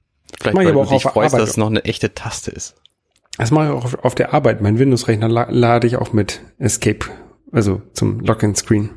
vielleicht 0.40 0.56
weil 0.56 0.72
du 0.72 0.84
dich 0.84 1.02
freust, 1.02 1.34
Arbeit. 1.34 1.42
dass 1.42 1.50
es 1.50 1.56
noch 1.58 1.68
eine 1.68 1.84
echte 1.84 2.14
Taste 2.14 2.50
ist. 2.50 2.76
Das 3.38 3.50
mache 3.50 3.66
ich 3.66 3.70
auch 3.72 4.04
auf, 4.04 4.14
der 4.14 4.32
Arbeit. 4.32 4.60
Mein 4.60 4.78
Windows-Rechner 4.78 5.28
la 5.28 5.48
lade 5.50 5.86
ich 5.86 5.96
auch 5.96 6.12
mit 6.12 6.40
Escape, 6.58 7.06
also 7.52 7.82
zum 7.92 8.20
Login-Screen. 8.20 8.90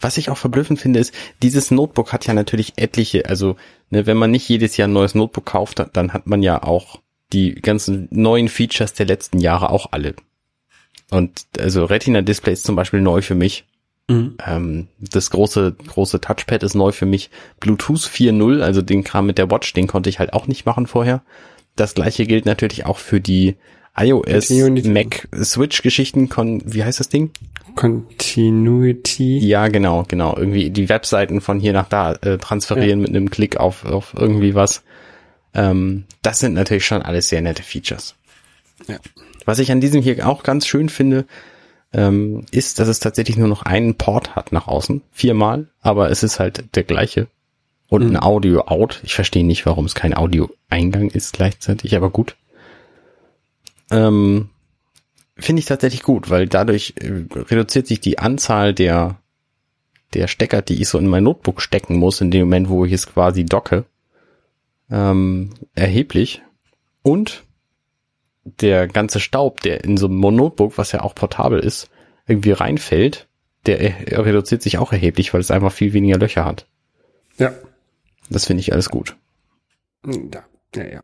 Was 0.00 0.18
ich 0.18 0.28
auch 0.28 0.36
verblüffend 0.36 0.80
finde, 0.80 0.98
ist, 1.00 1.14
dieses 1.42 1.70
Notebook 1.70 2.12
hat 2.12 2.26
ja 2.26 2.34
natürlich 2.34 2.74
etliche, 2.76 3.26
also 3.26 3.56
ne, 3.88 4.06
wenn 4.06 4.16
man 4.16 4.30
nicht 4.30 4.48
jedes 4.48 4.76
Jahr 4.76 4.88
ein 4.88 4.92
neues 4.92 5.14
Notebook 5.14 5.46
kauft, 5.46 5.82
dann- 5.92 6.12
hat 6.12 6.26
man 6.26 6.42
ja 6.42 6.62
auch 6.62 7.00
die 7.32 7.54
ganzen 7.54 8.08
neuen 8.10 8.48
Features 8.48 8.92
der 8.92 9.06
letzten 9.06 9.38
Jahre 9.38 9.70
auch 9.70 9.86
alle. 9.92 10.14
Und 11.10 11.46
also 11.58 11.84
Retina-Display 11.84 12.52
ist 12.52 12.64
zum 12.64 12.76
Beispiel 12.76 13.00
neu 13.00 13.22
für 13.22 13.34
mich. 13.36 13.66
Ähm, 14.44 14.88
das 14.98 15.30
große, 15.30 15.76
große 15.86 16.20
Touchpad 16.20 16.64
ist 16.64 16.74
neu 16.74 16.90
für 16.92 17.06
mich. 17.06 17.30
Bluetooth 17.60 18.00
4.0, 18.00 18.60
also 18.60 18.82
den 18.82 19.04
Kram 19.04 19.26
mit 19.26 19.38
der 19.38 19.50
Watch, 19.50 19.72
den 19.72 19.86
konnte 19.86 20.10
ich 20.10 20.18
halt 20.18 20.32
auch 20.32 20.48
nicht 20.48 20.66
machen 20.66 20.86
vorher. 20.88 21.22
Das 21.76 21.94
gleiche 21.94 22.26
gilt 22.26 22.46
natürlich 22.46 22.86
auch 22.86 22.98
für 22.98 23.20
die 23.20 23.56
iOS, 23.96 24.50
Unity. 24.50 24.88
Mac, 24.88 25.28
Switch-Geschichten. 25.34 26.28
Wie 26.64 26.84
heißt 26.84 27.00
das 27.00 27.08
Ding? 27.08 27.30
Continuity. 27.74 29.38
Ja, 29.38 29.68
genau, 29.68 30.04
genau. 30.06 30.36
Irgendwie 30.36 30.70
die 30.70 30.88
Webseiten 30.88 31.40
von 31.40 31.60
hier 31.60 31.72
nach 31.72 31.88
da 31.88 32.12
äh, 32.12 32.38
transferieren 32.38 33.00
mit 33.00 33.10
einem 33.10 33.30
Klick 33.30 33.56
auf, 33.56 33.84
auf 33.84 34.14
irgendwie 34.16 34.54
was. 34.54 34.82
Ähm, 35.54 36.04
das 36.22 36.38
sind 36.38 36.54
natürlich 36.54 36.86
schon 36.86 37.02
alles 37.02 37.28
sehr 37.28 37.42
nette 37.42 37.62
Features. 37.62 38.14
Ja. 38.86 38.98
Was 39.44 39.58
ich 39.58 39.72
an 39.72 39.80
diesem 39.80 40.02
hier 40.02 40.28
auch 40.28 40.42
ganz 40.42 40.66
schön 40.66 40.88
finde, 40.88 41.26
ähm, 41.92 42.44
ist, 42.52 42.78
dass 42.78 42.88
es 42.88 43.00
tatsächlich 43.00 43.36
nur 43.36 43.48
noch 43.48 43.62
einen 43.62 43.96
Port 43.96 44.36
hat 44.36 44.52
nach 44.52 44.68
außen. 44.68 45.02
Viermal, 45.12 45.66
aber 45.80 46.10
es 46.10 46.22
ist 46.22 46.38
halt 46.38 46.76
der 46.76 46.84
gleiche. 46.84 47.26
Und 47.90 48.02
ein 48.02 48.16
Audio-Out. 48.16 49.00
Ich 49.02 49.14
verstehe 49.14 49.44
nicht, 49.44 49.66
warum 49.66 49.84
es 49.84 49.94
kein 49.94 50.16
Audio-Eingang 50.16 51.10
ist 51.10 51.32
gleichzeitig, 51.34 51.96
aber 51.96 52.08
gut. 52.10 52.36
Ähm, 53.90 54.48
Finde 55.36 55.60
ich 55.60 55.66
tatsächlich 55.66 56.02
gut, 56.02 56.30
weil 56.30 56.46
dadurch 56.46 56.94
äh, 56.96 57.24
reduziert 57.34 57.86
sich 57.88 58.00
die 58.00 58.18
Anzahl 58.18 58.72
der, 58.74 59.16
der 60.14 60.28
Stecker, 60.28 60.62
die 60.62 60.80
ich 60.80 60.88
so 60.88 60.98
in 60.98 61.08
mein 61.08 61.24
Notebook 61.24 61.60
stecken 61.60 61.96
muss, 61.96 62.20
in 62.20 62.30
dem 62.30 62.42
Moment, 62.42 62.68
wo 62.68 62.84
ich 62.84 62.92
es 62.92 63.06
quasi 63.06 63.44
docke, 63.44 63.84
ähm, 64.90 65.50
erheblich. 65.74 66.42
Und 67.02 67.42
der 68.44 68.86
ganze 68.86 69.18
Staub, 69.18 69.60
der 69.62 69.82
in 69.82 69.96
so 69.96 70.06
einem 70.06 70.20
Notebook, 70.20 70.78
was 70.78 70.92
ja 70.92 71.02
auch 71.02 71.14
portabel 71.14 71.58
ist, 71.58 71.90
irgendwie 72.28 72.52
reinfällt, 72.52 73.26
der 73.66 73.80
er- 73.80 74.24
reduziert 74.24 74.62
sich 74.62 74.78
auch 74.78 74.92
erheblich, 74.92 75.34
weil 75.34 75.40
es 75.40 75.50
einfach 75.50 75.72
viel 75.72 75.92
weniger 75.92 76.18
Löcher 76.18 76.44
hat. 76.44 76.66
Ja. 77.38 77.52
Das 78.30 78.46
finde 78.46 78.60
ich 78.60 78.72
alles 78.72 78.88
gut. 78.88 79.16
Ja, 80.06 80.44
ja, 80.74 80.84
ja. 80.84 81.02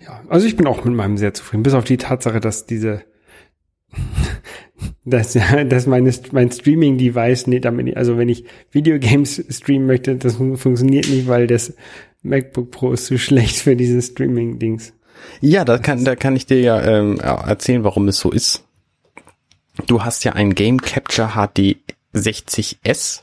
Ja, 0.00 0.20
also 0.28 0.46
ich 0.46 0.56
bin 0.56 0.66
auch 0.66 0.84
mit 0.84 0.94
meinem 0.94 1.16
sehr 1.16 1.32
zufrieden, 1.32 1.62
bis 1.62 1.74
auf 1.74 1.84
die 1.84 1.96
Tatsache, 1.96 2.40
dass 2.40 2.66
diese, 2.66 3.04
dass, 5.04 5.32
dass 5.68 5.86
meine, 5.86 6.12
mein 6.32 6.50
Streaming-Device, 6.50 7.46
nee, 7.46 7.60
damit, 7.60 7.84
nicht- 7.84 7.96
also 7.96 8.18
wenn 8.18 8.28
ich 8.28 8.44
Videogames 8.72 9.44
streamen 9.50 9.86
möchte, 9.86 10.16
das 10.16 10.36
fun- 10.36 10.56
funktioniert 10.56 11.08
nicht, 11.08 11.28
weil 11.28 11.46
das 11.46 11.74
MacBook 12.22 12.70
Pro 12.70 12.92
ist 12.92 13.06
zu 13.06 13.18
schlecht 13.18 13.56
für 13.56 13.76
diese 13.76 14.00
Streaming-Dings. 14.02 14.92
Ja, 15.40 15.64
da 15.64 15.78
kann, 15.78 16.04
da 16.04 16.16
kann 16.16 16.34
ich 16.34 16.46
dir 16.46 16.60
ja 16.60 16.82
ähm, 16.82 17.20
erzählen, 17.20 17.84
warum 17.84 18.08
es 18.08 18.18
so 18.18 18.30
ist. 18.32 18.64
Du 19.86 20.02
hast 20.04 20.24
ja 20.24 20.32
ein 20.32 20.54
Game 20.54 20.80
Capture 20.80 21.30
HD 21.34 21.76
60S 22.14 23.18
Ja. 23.18 23.21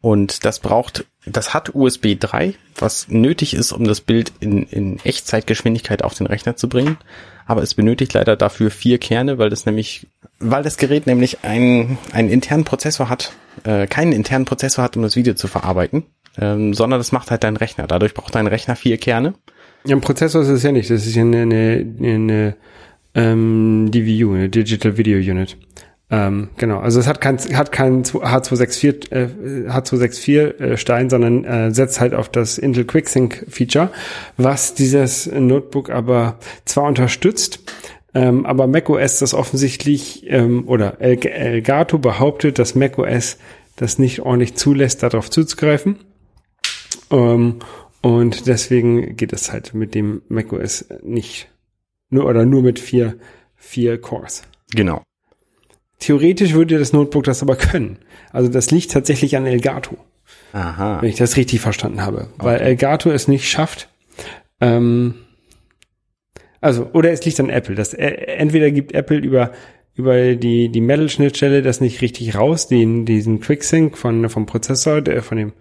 Und 0.00 0.44
das 0.44 0.60
braucht, 0.60 1.06
das 1.26 1.54
hat 1.54 1.74
USB 1.74 2.14
3, 2.18 2.54
was 2.76 3.08
nötig 3.08 3.54
ist, 3.54 3.72
um 3.72 3.84
das 3.84 4.00
Bild 4.00 4.32
in, 4.40 4.62
in 4.64 4.98
Echtzeitgeschwindigkeit 5.00 6.04
auf 6.04 6.14
den 6.14 6.26
Rechner 6.26 6.56
zu 6.56 6.68
bringen. 6.68 6.98
Aber 7.46 7.62
es 7.62 7.74
benötigt 7.74 8.12
leider 8.12 8.36
dafür 8.36 8.70
vier 8.70 8.98
Kerne, 8.98 9.38
weil 9.38 9.50
das 9.50 9.66
nämlich, 9.66 10.06
weil 10.38 10.62
das 10.62 10.76
Gerät 10.76 11.06
nämlich 11.06 11.44
einen, 11.44 11.98
einen 12.12 12.28
internen 12.28 12.64
Prozessor 12.64 13.08
hat, 13.08 13.32
äh, 13.64 13.86
keinen 13.86 14.12
internen 14.12 14.44
Prozessor 14.44 14.84
hat, 14.84 14.96
um 14.96 15.02
das 15.02 15.16
Video 15.16 15.34
zu 15.34 15.48
verarbeiten, 15.48 16.04
ähm, 16.38 16.74
sondern 16.74 17.00
das 17.00 17.10
macht 17.10 17.30
halt 17.30 17.42
dein 17.42 17.56
Rechner. 17.56 17.86
Dadurch 17.86 18.14
braucht 18.14 18.34
dein 18.34 18.46
Rechner 18.46 18.76
vier 18.76 18.98
Kerne. 18.98 19.34
Ja, 19.84 19.96
ein 19.96 20.02
Prozessor 20.02 20.42
ist 20.42 20.48
es 20.48 20.62
ja 20.62 20.72
nicht, 20.72 20.90
das 20.90 21.06
ist 21.06 21.16
ja 21.16 21.22
eine, 21.22 21.42
eine, 21.42 21.86
eine 22.02 22.56
ähm, 23.14 23.90
DVU, 23.90 24.34
eine 24.34 24.48
Digital 24.48 24.96
Video 24.96 25.18
Unit. 25.18 25.56
Ähm, 26.10 26.48
genau, 26.56 26.78
also 26.78 27.00
es 27.00 27.06
hat 27.06 27.20
kein, 27.20 27.38
hat 27.38 27.70
kein 27.70 28.02
H264, 28.02 29.12
äh, 29.12 29.68
H264 29.68 30.60
äh, 30.60 30.76
Stein, 30.78 31.10
sondern 31.10 31.44
äh, 31.44 31.70
setzt 31.70 32.00
halt 32.00 32.14
auf 32.14 32.30
das 32.30 32.56
Intel 32.56 32.84
QuickSync 32.86 33.44
Feature, 33.48 33.90
was 34.38 34.74
dieses 34.74 35.26
Notebook 35.26 35.90
aber 35.90 36.38
zwar 36.64 36.84
unterstützt, 36.84 37.60
ähm, 38.14 38.46
aber 38.46 38.66
macOS 38.66 39.18
das 39.18 39.34
offensichtlich 39.34 40.24
ähm, 40.28 40.66
oder 40.66 41.00
El 41.00 41.18
Elgato 41.26 41.98
behauptet, 41.98 42.58
dass 42.58 42.74
macOS 42.74 43.36
das 43.76 43.98
nicht 43.98 44.20
ordentlich 44.20 44.54
zulässt, 44.54 45.02
darauf 45.02 45.28
zuzugreifen. 45.28 45.98
Ähm, 47.10 47.56
und 48.00 48.46
deswegen 48.46 49.16
geht 49.16 49.34
es 49.34 49.52
halt 49.52 49.74
mit 49.74 49.94
dem 49.94 50.22
macOS 50.28 50.86
nicht. 51.02 51.50
Nur 52.08 52.24
oder 52.24 52.46
nur 52.46 52.62
mit 52.62 52.78
vier, 52.78 53.18
vier 53.56 54.00
Cores. 54.00 54.42
Genau. 54.74 55.02
Theoretisch 55.98 56.52
würde 56.52 56.78
das 56.78 56.92
Notebook 56.92 57.24
das 57.24 57.42
aber 57.42 57.56
können. 57.56 57.98
Also 58.32 58.48
das 58.48 58.70
liegt 58.70 58.92
tatsächlich 58.92 59.36
an 59.36 59.46
Elgato, 59.46 59.96
Aha. 60.52 61.02
wenn 61.02 61.08
ich 61.08 61.16
das 61.16 61.36
richtig 61.36 61.60
verstanden 61.60 62.02
habe. 62.02 62.28
Weil 62.38 62.60
Elgato 62.60 63.10
es 63.10 63.26
nicht 63.28 63.48
schafft. 63.48 63.88
Ähm, 64.60 65.14
also, 66.60 66.88
oder 66.92 67.10
es 67.12 67.24
liegt 67.24 67.38
an 67.40 67.50
Apple. 67.50 67.74
Das, 67.74 67.94
äh, 67.94 68.06
entweder 68.06 68.70
gibt 68.70 68.92
Apple 68.92 69.18
über, 69.18 69.52
über 69.94 70.34
die, 70.34 70.68
die 70.70 70.80
Metal-Schnittstelle 70.80 71.62
das 71.62 71.80
nicht 71.80 72.00
richtig 72.00 72.34
raus, 72.36 72.68
den, 72.68 73.04
diesen 73.04 73.40
QuickSync 73.40 73.96
von, 73.96 74.28
vom 74.28 74.46
Prozessor, 74.46 75.00
der, 75.00 75.22
von 75.22 75.38
dem 75.38 75.52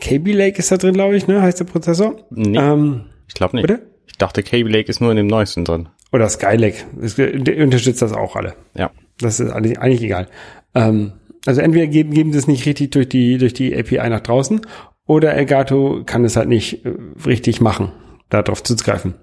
KB 0.00 0.32
Lake 0.32 0.58
ist 0.58 0.70
da 0.70 0.76
drin, 0.76 0.94
glaube 0.94 1.16
ich, 1.16 1.26
ne, 1.26 1.42
heißt 1.42 1.58
der 1.60 1.64
Prozessor. 1.64 2.16
Nee, 2.30 2.56
Ähm, 2.58 3.06
ich 3.26 3.34
glaube 3.34 3.56
nicht. 3.56 3.66
bitte? 3.66 3.82
Ich 4.06 4.16
dachte, 4.16 4.42
Cable 4.42 4.70
Lake 4.72 4.88
ist 4.88 5.00
nur 5.00 5.10
in 5.10 5.16
dem 5.16 5.26
neuesten 5.26 5.64
drin. 5.64 5.88
Oder 6.12 6.28
Skylake. 6.28 6.84
Es, 7.02 7.16
der 7.16 7.62
unterstützt 7.62 8.00
das 8.02 8.12
auch 8.12 8.34
alle. 8.36 8.54
Ja. 8.74 8.90
Das 9.20 9.40
ist 9.40 9.50
eigentlich, 9.50 10.02
egal. 10.02 10.28
Ähm, 10.74 11.12
also 11.46 11.60
entweder 11.60 11.86
geben, 11.86 12.12
geben 12.12 12.32
sie 12.32 12.38
es 12.38 12.46
nicht 12.46 12.66
richtig 12.66 12.90
durch 12.92 13.08
die, 13.08 13.38
durch 13.38 13.54
die 13.54 13.76
API 13.76 14.08
nach 14.08 14.20
draußen 14.20 14.60
oder 15.06 15.34
Elgato 15.34 16.02
kann 16.04 16.24
es 16.24 16.36
halt 16.36 16.48
nicht 16.48 16.84
äh, 16.84 16.94
richtig 17.26 17.60
machen, 17.60 17.92
darauf 18.28 18.62
zuzugreifen. 18.62 19.14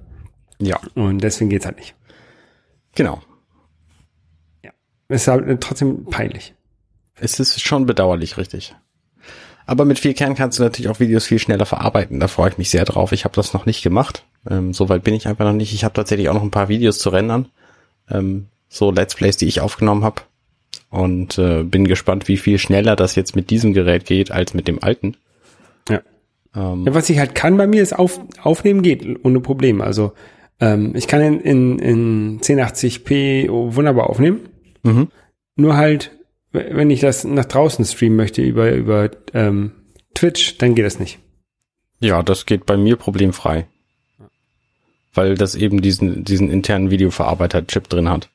Ja. 0.60 0.80
Und 0.96 1.24
deswegen 1.24 1.50
geht's 1.50 1.66
halt 1.66 1.78
nicht. 1.78 1.96
Genau. 2.96 3.22
Ist 5.08 5.28
halt 5.28 5.62
trotzdem 5.62 6.06
peinlich. 6.06 6.56
Es 7.16 7.40
ist 7.40 7.62
schon 7.62 7.86
bedauerlich, 7.86 8.38
richtig. 8.38 8.76
Aber 9.68 9.86
mit 9.86 10.00
viel 10.00 10.14
Kern 10.14 10.36
kannst 10.36 10.60
du 10.60 10.64
natürlich 10.64 10.90
auch 10.90 11.00
Videos 11.00 11.26
viel 11.26 11.40
schneller 11.40 11.66
verarbeiten. 11.66 12.20
Da 12.20 12.28
freue 12.28 12.50
ich 12.50 12.58
mich 12.58 12.70
sehr 12.70 12.86
drauf. 12.86 13.12
Ich 13.12 13.24
habe 13.24 13.36
das 13.36 13.54
noch 13.54 13.66
nicht 13.66 13.82
gemacht. 13.84 14.26
Ähm, 14.50 14.74
Soweit 14.74 15.04
bin 15.04 15.14
ich 15.14 15.28
einfach 15.28 15.46
noch 15.46 15.54
nicht. 15.54 15.74
Ich 15.74 15.84
habe 15.84 15.94
tatsächlich 15.94 16.30
auch 16.30 16.34
noch 16.34 16.44
ein 16.44 16.52
paar 16.52 16.70
Videos 16.70 17.00
zu 17.00 17.10
rendern. 17.10 17.50
Ähm, 18.10 18.48
so 18.70 18.92
Let's 18.92 19.16
Plays, 19.16 19.38
die 19.38 19.48
ich 19.48 19.62
aufgenommen 19.62 20.04
habe. 20.04 20.22
Und 20.90 21.38
äh, 21.38 21.64
bin 21.64 21.86
gespannt, 21.88 22.28
wie 22.28 22.38
viel 22.38 22.58
schneller 22.58 22.96
das 22.96 23.16
jetzt 23.16 23.36
mit 23.36 23.50
diesem 23.50 23.74
Gerät 23.74 24.06
geht 24.06 24.32
als 24.32 24.54
mit 24.54 24.68
dem 24.68 24.82
alten. 24.82 25.18
Ja. 25.90 26.02
Ähm, 26.56 26.86
Ja, 26.86 26.94
was 26.94 27.10
ich 27.10 27.20
halt 27.20 27.36
kann 27.36 27.58
bei 27.58 27.68
mir 27.68 27.82
ist 27.82 27.98
auf, 27.98 28.20
aufnehmen 28.42 28.82
geht 28.82 29.26
ohne 29.26 29.40
Probleme. 29.42 29.84
Also 29.84 30.14
ähm, 30.60 30.94
ich 30.96 31.08
kann 31.08 31.22
in, 31.22 31.40
in, 31.42 31.80
in 31.80 32.40
1080p 32.40 33.50
wunderbar 33.50 34.10
aufnehmen. 34.10 34.42
mhm. 34.84 35.10
Nur 35.58 35.78
halt, 35.78 36.12
wenn 36.52 36.90
ich 36.90 37.00
das 37.00 37.24
nach 37.24 37.46
draußen 37.46 37.86
streamen 37.86 38.18
möchte 38.18 38.42
über, 38.42 38.72
über 38.74 39.10
ähm, 39.34 39.72
Twitch, 40.14 40.58
dann 40.58 40.76
geht 40.76 40.86
das 40.86 41.00
nicht. 41.00 41.20
Ja, 42.00 42.24
das 42.24 42.46
geht 42.46 42.66
bei 42.66 42.78
mir 42.78 42.98
problemfrei. 42.98 43.68
Weil 45.14 45.36
das 45.36 45.56
eben 45.56 45.82
diesen, 45.82 46.26
diesen 46.26 46.50
internen 46.50 46.92
Videoverarbeiter-Chip 46.92 47.88
drin 47.88 48.10
hat. 48.10 48.30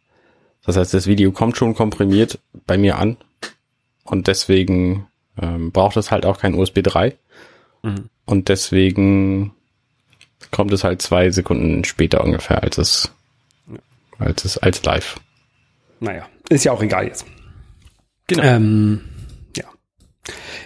Das 0.64 0.76
heißt, 0.76 0.92
das 0.92 1.06
Video 1.06 1.32
kommt 1.32 1.56
schon 1.56 1.74
komprimiert 1.74 2.38
bei 2.66 2.76
mir 2.76 2.98
an. 2.98 3.16
Und 4.04 4.26
deswegen 4.26 5.06
ähm, 5.40 5.72
braucht 5.72 5.96
es 5.96 6.10
halt 6.10 6.26
auch 6.26 6.38
kein 6.38 6.54
USB 6.54 6.82
3. 6.82 7.16
Mhm. 7.82 8.10
Und 8.26 8.48
deswegen 8.48 9.52
kommt 10.50 10.72
es 10.72 10.84
halt 10.84 11.02
zwei 11.02 11.30
Sekunden 11.30 11.84
später 11.84 12.24
ungefähr 12.24 12.62
als 12.62 12.78
es, 12.78 13.12
als 14.18 14.44
es, 14.44 14.58
als 14.58 14.82
live. 14.84 15.20
Naja, 16.00 16.26
ist 16.48 16.64
ja 16.64 16.72
auch 16.72 16.82
egal 16.82 17.06
jetzt. 17.06 17.26
Genau. 18.26 18.42
Ähm, 18.42 19.00
ja. 19.56 19.64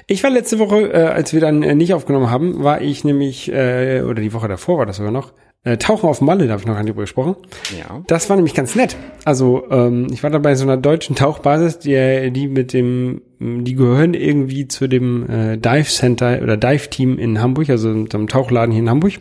Ich 0.07 0.23
war 0.23 0.31
letzte 0.31 0.59
Woche, 0.59 0.93
äh, 0.93 1.07
als 1.07 1.33
wir 1.33 1.41
dann 1.41 1.63
äh, 1.63 1.75
nicht 1.75 1.95
aufgenommen 1.95 2.31
haben, 2.31 2.63
war 2.63 2.81
ich 2.81 3.05
nämlich, 3.05 3.51
äh, 3.51 4.03
oder 4.03 4.23
die 4.23 4.33
Woche 4.33 4.49
davor 4.49 4.79
war 4.79 4.87
das 4.87 4.97
sogar 4.97 5.13
noch, 5.13 5.33
äh, 5.65 5.77
Tauchen 5.79 6.09
auf 6.09 6.21
Malle, 6.21 6.47
da 6.47 6.53
habe 6.53 6.61
ich 6.61 6.67
noch 6.67 6.75
gar 6.75 6.83
nicht 6.83 6.91
drüber 6.93 7.03
gesprochen. 7.03 7.37
Ja. 7.79 8.03
Das 8.07 8.29
war 8.29 8.37
nämlich 8.37 8.55
ganz 8.55 8.75
nett. 8.75 8.97
Also 9.25 9.65
ähm, 9.71 10.07
ich 10.13 10.23
war 10.23 10.31
da 10.31 10.39
bei 10.39 10.55
so 10.55 10.65
einer 10.65 10.77
deutschen 10.77 11.17
Tauchbasis, 11.17 11.79
die, 11.79 12.31
die 12.33 12.49
mit 12.49 12.73
dem, 12.73 13.23
die 13.41 13.75
gehören 13.75 14.15
irgendwie 14.15 14.69
zu 14.69 14.87
dem 14.89 15.29
äh, 15.29 15.57
Dive 15.57 15.89
Center 15.89 16.41
oder 16.43 16.57
Dive 16.57 16.91
Team 16.91 17.19
in 17.19 17.41
Hamburg, 17.41 17.71
also 17.71 17.93
so 17.93 18.19
einem 18.19 18.29
Tauchladen 18.29 18.73
hier 18.73 18.83
in 18.83 18.91
Hamburg. 18.91 19.15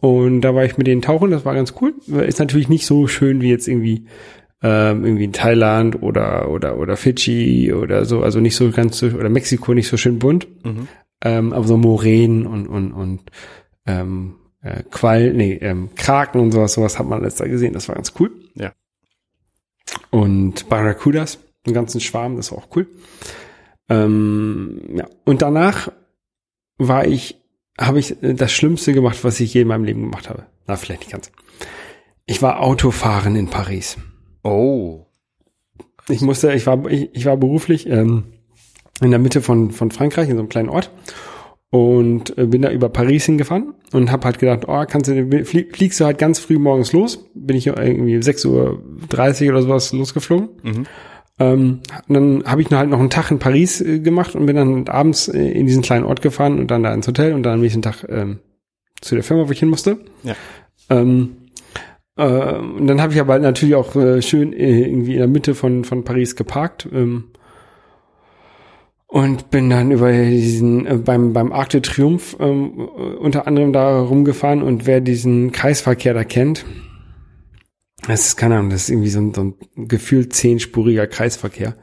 Und 0.00 0.42
da 0.42 0.54
war 0.54 0.64
ich 0.64 0.76
mit 0.76 0.86
denen 0.86 1.00
tauchen, 1.02 1.30
das 1.30 1.44
war 1.44 1.54
ganz 1.54 1.74
cool. 1.80 1.94
Ist 2.26 2.38
natürlich 2.38 2.68
nicht 2.68 2.84
so 2.86 3.06
schön 3.06 3.40
wie 3.40 3.48
jetzt 3.48 3.68
irgendwie 3.68 4.04
ähm, 4.62 5.04
irgendwie 5.04 5.24
in 5.24 5.32
Thailand 5.32 6.02
oder 6.02 6.50
oder 6.50 6.78
oder 6.78 6.96
Fidschi 6.96 7.72
oder 7.72 8.04
so, 8.04 8.22
also 8.22 8.40
nicht 8.40 8.56
so 8.56 8.70
ganz 8.70 8.98
so 8.98 9.06
oder 9.06 9.28
Mexiko 9.28 9.72
nicht 9.74 9.88
so 9.88 9.96
schön 9.96 10.18
bunt, 10.18 10.46
Mhm. 10.64 10.88
ähm, 11.24 11.52
aber 11.52 11.66
so 11.66 11.76
Moränen 11.76 12.46
und 12.46 12.66
und 12.66 12.92
und 12.92 13.20
ähm, 13.86 14.34
äh, 14.64 14.82
Qual, 14.90 15.32
nee, 15.32 15.54
ähm, 15.60 15.90
Kraken 15.94 16.40
und 16.40 16.52
sowas, 16.52 16.72
sowas 16.72 16.98
hat 16.98 17.06
man 17.06 17.22
da 17.22 17.44
gesehen, 17.46 17.74
das 17.74 17.88
war 17.88 17.94
ganz 17.94 18.14
cool. 18.18 18.32
Ja. 18.54 18.72
Und 20.10 20.68
Barracudas, 20.68 21.38
einen 21.66 21.74
ganzen 21.74 22.00
Schwarm, 22.00 22.36
das 22.36 22.50
war 22.50 22.58
auch 22.58 22.68
cool. 22.74 22.88
Ähm, 23.90 24.80
ja. 24.94 25.06
Und 25.24 25.42
danach 25.42 25.92
war 26.78 27.06
ich, 27.06 27.40
habe 27.78 27.98
ich 27.98 28.22
äh, 28.22 28.34
das 28.34 28.52
Schlimmste 28.52 28.94
gemacht, 28.94 29.22
was 29.22 29.38
ich 29.40 29.52
je 29.52 29.62
in 29.62 29.68
meinem 29.68 29.84
Leben 29.84 30.02
gemacht 30.02 30.30
habe. 30.30 30.46
Na, 30.66 30.76
vielleicht 30.76 31.02
nicht 31.02 31.12
ganz. 31.12 31.30
Ich 32.24 32.40
war 32.40 32.60
Autofahren 32.60 33.36
in 33.36 33.48
Paris. 33.48 33.98
Oh. 34.42 35.04
Ich 36.08 36.22
musste, 36.22 36.54
ich 36.54 36.66
war, 36.66 36.86
ich, 36.86 37.10
ich 37.14 37.26
war 37.26 37.36
beruflich 37.36 37.86
ähm, 37.86 38.24
in 39.02 39.10
der 39.10 39.20
Mitte 39.20 39.42
von, 39.42 39.72
von 39.72 39.90
Frankreich, 39.90 40.30
in 40.30 40.36
so 40.36 40.40
einem 40.40 40.48
kleinen 40.48 40.70
Ort. 40.70 40.90
Und 41.74 42.38
äh, 42.38 42.46
bin 42.46 42.62
da 42.62 42.70
über 42.70 42.88
Paris 42.88 43.24
hingefahren 43.24 43.74
und 43.92 44.12
habe 44.12 44.26
halt 44.26 44.38
gedacht, 44.38 44.60
oh, 44.68 44.84
kannst 44.88 45.10
du, 45.10 45.44
flie, 45.44 45.66
fliegst 45.72 45.98
du 45.98 46.04
halt 46.04 46.18
ganz 46.18 46.38
früh 46.38 46.56
morgens 46.56 46.92
los. 46.92 47.28
Bin 47.34 47.56
ich 47.56 47.66
irgendwie 47.66 48.16
6.30 48.16 48.46
Uhr 49.42 49.50
oder 49.50 49.62
sowas 49.62 49.92
losgeflogen. 49.92 50.50
Mhm. 50.62 50.86
Ähm, 51.40 51.80
dann 52.06 52.44
habe 52.44 52.62
ich 52.62 52.70
noch 52.70 52.78
halt 52.78 52.90
noch 52.90 53.00
einen 53.00 53.10
Tag 53.10 53.32
in 53.32 53.40
Paris 53.40 53.80
äh, 53.80 53.98
gemacht 53.98 54.36
und 54.36 54.46
bin 54.46 54.54
dann 54.54 54.86
abends 54.86 55.26
äh, 55.26 55.50
in 55.50 55.66
diesen 55.66 55.82
kleinen 55.82 56.04
Ort 56.04 56.22
gefahren 56.22 56.60
und 56.60 56.70
dann 56.70 56.84
da 56.84 56.94
ins 56.94 57.08
Hotel 57.08 57.32
und 57.32 57.42
dann 57.42 57.54
am 57.54 57.60
nächsten 57.60 57.82
Tag 57.82 58.06
ähm, 58.08 58.38
zu 59.00 59.16
der 59.16 59.24
Firma, 59.24 59.48
wo 59.48 59.50
ich 59.50 59.58
hin 59.58 59.68
musste. 59.68 59.98
Ja. 60.22 60.36
Ähm, 60.90 61.38
äh, 62.16 62.54
und 62.54 62.86
dann 62.86 63.02
habe 63.02 63.14
ich 63.14 63.20
aber 63.20 63.36
natürlich 63.40 63.74
auch 63.74 63.94
schön 64.22 64.52
irgendwie 64.52 65.14
in 65.14 65.18
der 65.18 65.26
Mitte 65.26 65.56
von, 65.56 65.82
von 65.82 66.04
Paris 66.04 66.36
geparkt. 66.36 66.88
Ähm, 66.92 67.32
und 69.14 69.52
bin 69.52 69.70
dann 69.70 69.92
über 69.92 70.10
diesen, 70.10 70.86
äh, 70.86 70.96
beim, 70.96 71.32
beim 71.32 71.52
Arc 71.52 71.68
de 71.68 71.80
Triomphe 71.80 72.36
ähm, 72.40 72.72
äh, 72.80 73.00
unter 73.14 73.46
anderem 73.46 73.72
da 73.72 74.00
rumgefahren 74.00 74.60
und 74.60 74.86
wer 74.86 75.00
diesen 75.00 75.52
Kreisverkehr 75.52 76.14
da 76.14 76.24
kennt, 76.24 76.66
das 78.08 78.26
ist, 78.26 78.36
keine 78.36 78.56
Ahnung, 78.56 78.70
das 78.70 78.82
ist 78.82 78.90
irgendwie 78.90 79.10
so 79.10 79.20
ein, 79.20 79.32
so 79.32 79.44
ein 79.44 79.54
gefühlt 79.86 80.32
zehnspuriger 80.32 81.06
Kreisverkehr. 81.06 81.76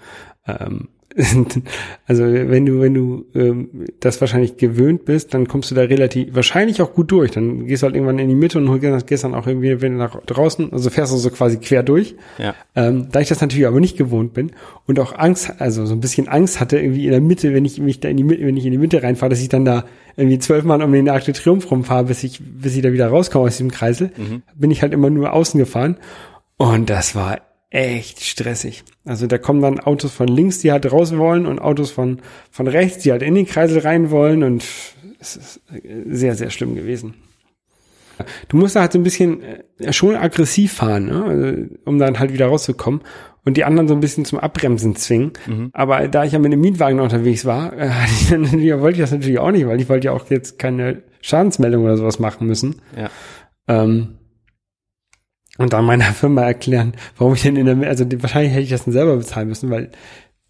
Ähm, 0.45 0.89
also 2.08 2.24
wenn 2.24 2.65
du, 2.65 2.80
wenn 2.80 2.93
du 2.93 3.26
ähm, 3.36 3.69
das 4.00 4.21
wahrscheinlich 4.21 4.58
gewöhnt 4.58 5.06
bist, 5.06 5.34
dann 5.34 5.47
kommst 5.47 5.71
du 5.71 5.76
da 5.76 5.82
relativ, 5.82 6.34
wahrscheinlich 6.36 6.82
auch 6.82 6.93
gut 6.93 7.12
durch. 7.12 7.32
Dann 7.32 7.67
gehst 7.67 7.84
du 7.84 7.86
halt 7.86 7.95
irgendwann 7.95 8.19
in 8.19 8.30
die 8.30 8.36
Mitte 8.36 8.58
und 8.58 9.06
gehst 9.06 9.24
dann 9.24 9.36
auch 9.36 9.47
irgendwie 9.47 9.82
wieder 9.82 9.89
nach 9.89 10.21
draußen, 10.26 10.71
also 10.71 10.89
fährst 10.89 11.12
du 11.12 11.17
so 11.17 11.30
quasi 11.30 11.58
quer 11.58 11.84
durch. 11.84 12.15
Ja. 12.38 12.56
Ähm, 12.76 13.08
da 13.12 13.19
ich 13.19 13.30
das 13.30 13.41
natürlich 13.41 13.67
aber 13.67 13.80
nicht 13.80 13.97
gewohnt 13.97 14.34
bin 14.34 14.52
und 14.88 15.00
auch 15.00 15.17
Angst, 15.17 15.54
also 15.60 15.86
so 15.86 15.93
ein 15.93 16.00
bisschen 16.00 16.28
Angst 16.28 16.60
hatte 16.60 16.80
irgendwie 16.80 17.06
in 17.06 17.12
der 17.12 17.21
Mitte, 17.21 17.54
wenn 17.54 17.65
ich 17.65 17.80
mich 17.80 18.00
da 18.00 18.08
in 18.10 18.17
die 18.17 18.24
Mitte, 18.24 18.45
wenn 18.45 18.58
ich 18.58 18.65
in 18.65 18.71
die 18.71 18.78
Mitte 18.78 19.04
reinfahre, 19.04 19.30
dass 19.30 19.41
ich 19.41 19.50
dann 19.50 19.65
da 19.65 19.86
irgendwie 20.15 20.39
zwölfmal 20.39 20.82
um 20.82 20.91
den 20.91 21.10
Arc 21.10 21.26
de 21.26 21.34
Triomphe 21.34 21.67
rumfahre, 21.69 22.06
bis 22.06 22.24
ich, 22.24 22.41
bis 22.41 22.76
ich 22.76 22.82
da 22.82 22.93
wieder 22.93 23.08
rauskomme 23.08 23.45
aus 23.45 23.58
diesem 23.58 23.71
Kreisel, 23.71 24.12
bin 24.56 24.71
ich 24.71 24.82
halt 24.82 24.93
immer 24.93 25.10
nur 25.10 25.34
außen 25.34 25.58
gefahren. 25.58 25.97
Und 26.58 26.89
das 26.89 27.15
war 27.15 27.39
echt 27.71 28.21
stressig. 28.21 28.84
Also 29.05 29.25
da 29.25 29.38
kommen 29.38 29.62
dann 29.62 29.79
Autos 29.79 30.12
von 30.12 30.27
links, 30.27 30.60
die 30.60 30.71
halt 30.71 30.91
raus 30.91 31.17
wollen 31.17 31.47
und 31.47 31.60
Autos 31.60 31.89
von, 31.89 32.19
von 32.51 32.67
rechts, 32.67 33.03
die 33.03 33.12
halt 33.12 33.23
in 33.23 33.34
den 33.34 33.47
Kreisel 33.47 33.79
rein 33.79 34.12
wollen 34.12 34.43
und 34.43 34.63
es 35.19 35.36
ist 35.36 35.62
sehr, 36.07 36.36
sehr 36.36 36.49
schlimm 36.49 36.75
gewesen. 36.75 37.15
Du 38.49 38.57
musst 38.57 38.75
da 38.75 38.81
halt 38.81 38.91
so 38.91 38.99
ein 38.99 39.03
bisschen 39.03 39.41
äh, 39.79 39.93
schon 39.93 40.15
aggressiv 40.15 40.73
fahren, 40.73 41.05
ne? 41.05 41.23
also, 41.23 41.75
um 41.86 41.97
dann 41.97 42.19
halt 42.19 42.34
wieder 42.34 42.47
rauszukommen 42.47 43.01
und 43.45 43.57
die 43.57 43.63
anderen 43.63 43.88
so 43.88 43.95
ein 43.95 44.01
bisschen 44.01 44.25
zum 44.25 44.39
Abbremsen 44.39 44.95
zwingen. 44.95 45.31
Aber 45.73 46.07
da 46.07 46.25
ich 46.25 46.34
ja 46.34 46.39
mit 46.39 46.51
einem 46.51 46.62
Mietwagen 46.62 46.99
unterwegs 46.99 47.45
war, 47.45 47.73
äh, 47.73 47.89
ich 48.05 48.29
dann, 48.29 48.51
wollte 48.81 48.97
ich 48.97 49.01
das 49.01 49.12
natürlich 49.12 49.39
auch 49.39 49.51
nicht, 49.51 49.65
weil 49.65 49.79
ich 49.79 49.89
wollte 49.89 50.07
ja 50.07 50.12
auch 50.12 50.29
jetzt 50.29 50.60
keine 50.60 51.03
Schadensmeldung 51.21 51.84
oder 51.86 51.97
sowas 51.97 52.19
machen 52.19 52.47
müssen. 52.47 52.75
Ja. 52.95 53.10
Ähm, 53.67 54.17
und 55.57 55.73
dann 55.73 55.85
meiner 55.85 56.05
Firma 56.13 56.43
erklären, 56.43 56.93
warum 57.17 57.33
ich 57.33 57.43
denn 57.43 57.55
in 57.55 57.65
der 57.65 57.75
Mitte, 57.75 57.89
also 57.89 58.05
die, 58.05 58.21
wahrscheinlich 58.21 58.53
hätte 58.53 58.63
ich 58.63 58.69
das 58.69 58.85
dann 58.85 58.93
selber 58.93 59.17
bezahlen 59.17 59.47
müssen, 59.47 59.69
weil 59.69 59.91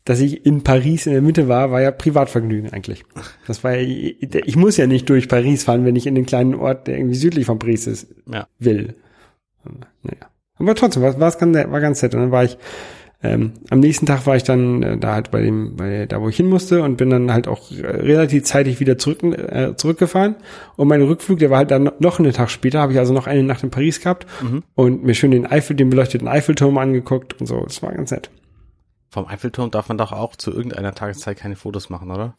dass 0.04 0.20
ich 0.20 0.48
in 0.48 0.64
Paris 0.64 1.06
in 1.06 1.14
der 1.14 1.22
Mitte 1.22 1.48
war, 1.48 1.70
war 1.72 1.80
ja 1.80 1.92
Privatvergnügen 1.92 2.74
eigentlich. 2.74 3.04
Das 3.46 3.64
war 3.64 3.76
ja, 3.76 3.82
ich 3.82 4.56
muss 4.56 4.78
ja 4.78 4.88
nicht 4.88 5.08
durch 5.10 5.28
Paris 5.28 5.64
fahren, 5.64 5.86
wenn 5.86 5.96
ich 5.96 6.08
in 6.08 6.16
den 6.16 6.26
kleinen 6.26 6.56
Ort, 6.56 6.88
der 6.88 6.98
irgendwie 6.98 7.16
südlich 7.16 7.46
von 7.46 7.60
Paris 7.60 7.86
ist, 7.86 8.08
Ja. 8.26 8.48
will. 8.58 8.96
Naja. 9.64 10.32
Aber 10.56 10.74
trotzdem, 10.74 11.04
war, 11.04 11.20
war 11.20 11.28
es 11.28 11.38
ganz, 11.38 11.56
war 11.56 11.82
ganz 11.82 12.02
nett. 12.02 12.16
Und 12.16 12.22
dann 12.22 12.32
war 12.32 12.44
ich, 12.44 12.58
ähm, 13.24 13.54
am 13.70 13.80
nächsten 13.80 14.08
Tag 14.08 14.26
war 14.26 14.36
ich 14.36 14.44
dann 14.44 14.82
äh, 14.82 14.98
da 14.98 15.14
halt 15.14 15.30
bei 15.30 15.42
dem, 15.42 15.76
bei 15.76 16.08
da 16.08 16.22
wo 16.22 16.30
ich 16.30 16.38
hin 16.38 16.50
musste 16.50 16.82
und 16.82 16.98
bin 16.98 17.12
dann 17.12 17.32
halt 17.32 17.48
auch 17.48 17.72
äh, 17.72 17.86
relativ 17.86 18.44
zeitig 18.46 18.80
wieder 18.80 18.98
zurück, 18.98 19.22
äh, 19.24 19.76
zurückgefahren. 19.76 20.36
Und 20.76 20.88
mein 20.88 21.04
Rückflug, 21.04 21.38
der 21.38 21.52
war 21.52 21.60
halt 21.60 21.70
dann 21.70 21.92
noch 22.00 22.18
einen 22.18 22.34
Tag 22.34 22.50
später, 22.50 22.80
habe 22.80 22.94
ich 22.94 23.00
also 23.00 23.14
noch 23.14 23.28
eine 23.28 23.44
Nacht 23.44 23.64
in 23.64 23.70
Paris 23.70 24.02
gehabt 24.02 24.26
und 24.74 25.04
mir 25.04 25.14
schön 25.14 25.32
den 25.32 25.46
Eifel, 25.46 25.76
den 25.76 25.92
beleuchteten 25.92 26.28
Eiffelturm 26.28 26.78
angeguckt 26.80 27.40
und 27.40 27.46
so. 27.46 27.62
Das 27.62 27.84
war 27.84 27.94
ganz 27.94 28.10
nett. 28.10 28.32
Vom 29.10 29.28
Eiffelturm 29.28 29.70
darf 29.70 29.90
man 29.90 29.98
doch 30.00 30.14
auch 30.14 30.36
zu 30.36 30.52
irgendeiner 30.52 30.96
Tageszeit 30.96 31.38
keine 31.38 31.56
Fotos 31.56 31.90
machen, 31.90 32.10
oder? 32.10 32.36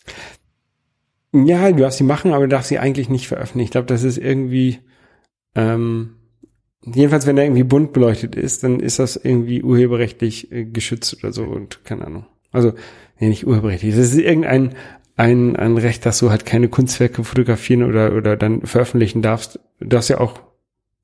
Ja, 1.33 1.71
du 1.71 1.79
darfst 1.79 1.99
sie 1.99 2.05
machen, 2.05 2.33
aber 2.33 2.45
du 2.45 2.49
darfst 2.49 2.71
sie 2.71 2.79
eigentlich 2.79 3.09
nicht 3.09 3.29
veröffentlichen. 3.29 3.67
Ich 3.67 3.71
glaube, 3.71 3.87
das 3.87 4.03
ist 4.03 4.19
irgendwie, 4.19 4.81
ähm, 5.55 6.17
jedenfalls 6.85 7.27
wenn 7.27 7.37
der 7.37 7.45
irgendwie 7.45 7.65
bunt 7.65 7.93
beleuchtet 7.93 8.37
ist, 8.37 8.65
dann 8.65 8.81
ist 8.81 8.99
das 8.99 9.17
irgendwie 9.17 9.63
urheberrechtlich 9.63 10.51
äh, 10.53 10.65
geschützt 10.65 11.23
oder 11.23 11.33
so 11.33 11.45
und 11.45 11.85
keine 11.85 12.07
Ahnung. 12.07 12.27
Also, 12.51 12.73
nee, 13.19 13.29
nicht 13.29 13.47
urheberrechtlich. 13.47 13.95
Das 13.95 14.05
ist 14.13 14.19
irgendein 14.19 14.75
ein, 15.17 15.57
ein 15.57 15.77
Recht, 15.77 16.07
dass 16.07 16.19
du 16.19 16.31
halt 16.31 16.47
keine 16.47 16.69
Kunstwerke 16.69 17.23
fotografieren 17.25 17.83
oder, 17.83 18.15
oder 18.15 18.37
dann 18.37 18.63
veröffentlichen 18.63 19.23
darfst. 19.23 19.61
Du 19.79 19.87
darfst 19.87 20.11
ja 20.11 20.21
auch 20.21 20.41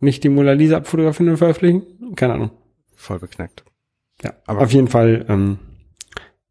nicht 0.00 0.24
die 0.24 0.28
Mona 0.28 0.52
Lisa 0.52 0.78
abfotografieren 0.78 1.30
und 1.30 1.38
veröffentlichen. 1.38 2.14
Keine 2.16 2.34
Ahnung. 2.34 2.50
Voll 2.94 3.18
beknackt. 3.18 3.64
Ja, 4.22 4.32
aber 4.46 4.62
auf 4.62 4.72
jeden 4.72 4.88
Fall, 4.88 5.24
ähm, 5.28 5.58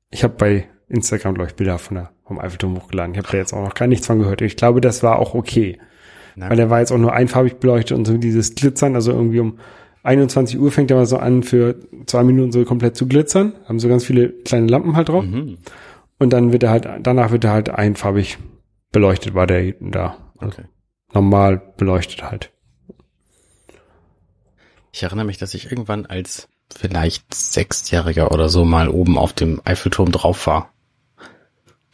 ich 0.09 0.23
habe 0.23 0.35
bei 0.37 0.67
Instagram, 0.87 1.35
glaube 1.35 1.49
ich, 1.49 1.55
Bilder 1.55 1.77
von 1.77 1.95
der, 1.95 2.11
vom 2.25 2.39
Eiffelturm 2.39 2.75
hochgeladen. 2.77 3.13
Ich 3.13 3.17
habe 3.17 3.29
da 3.31 3.37
jetzt 3.37 3.53
auch 3.53 3.63
noch 3.63 3.73
gar 3.73 3.87
nichts 3.87 4.07
von 4.07 4.19
gehört. 4.19 4.41
Ich 4.41 4.55
glaube, 4.55 4.79
das 4.79 5.03
war 5.03 5.19
auch 5.19 5.33
okay. 5.33 5.79
Na, 6.39 6.51
Weil 6.51 6.57
der 6.57 6.69
war 6.69 6.79
jetzt 6.79 6.91
auch 6.91 6.99
nur 6.99 7.13
einfarbig 7.13 7.55
beleuchtet 7.55 7.97
und 7.97 8.05
so 8.05 8.15
dieses 8.15 8.53
Glitzern, 8.53 8.93
also 8.93 9.11
irgendwie 9.11 9.39
um 9.39 9.57
21 10.03 10.59
Uhr 10.59 10.71
fängt 10.71 10.91
er 10.91 10.97
mal 10.97 11.07
so 11.07 11.17
an, 11.17 11.41
für 11.41 11.75
zwei 12.05 12.23
Minuten 12.23 12.51
so 12.51 12.63
komplett 12.63 12.95
zu 12.95 13.07
glitzern. 13.07 13.53
Haben 13.65 13.79
so 13.79 13.89
ganz 13.89 14.05
viele 14.05 14.29
kleine 14.29 14.67
Lampen 14.67 14.95
halt 14.95 15.09
drauf. 15.09 15.25
mhm. 15.25 15.57
Und 16.19 16.31
dann 16.31 16.51
wird 16.51 16.63
er 16.63 16.69
halt, 16.69 16.87
danach 17.01 17.31
wird 17.31 17.43
er 17.43 17.51
halt 17.51 17.69
einfarbig 17.69 18.37
beleuchtet, 18.91 19.33
war 19.33 19.47
der 19.47 19.73
da. 19.79 20.17
Okay. 20.37 20.63
Normal 21.11 21.61
beleuchtet 21.77 22.23
halt. 22.23 22.51
Ich 24.91 25.03
erinnere 25.03 25.25
mich, 25.25 25.37
dass 25.37 25.53
ich 25.53 25.71
irgendwann 25.71 26.05
als 26.05 26.47
vielleicht 26.75 27.33
Sechsjähriger 27.33 28.31
oder 28.31 28.49
so 28.49 28.63
mal 28.63 28.89
oben 28.89 29.17
auf 29.17 29.33
dem 29.33 29.61
Eiffelturm 29.65 30.11
drauf 30.11 30.45
war 30.47 30.71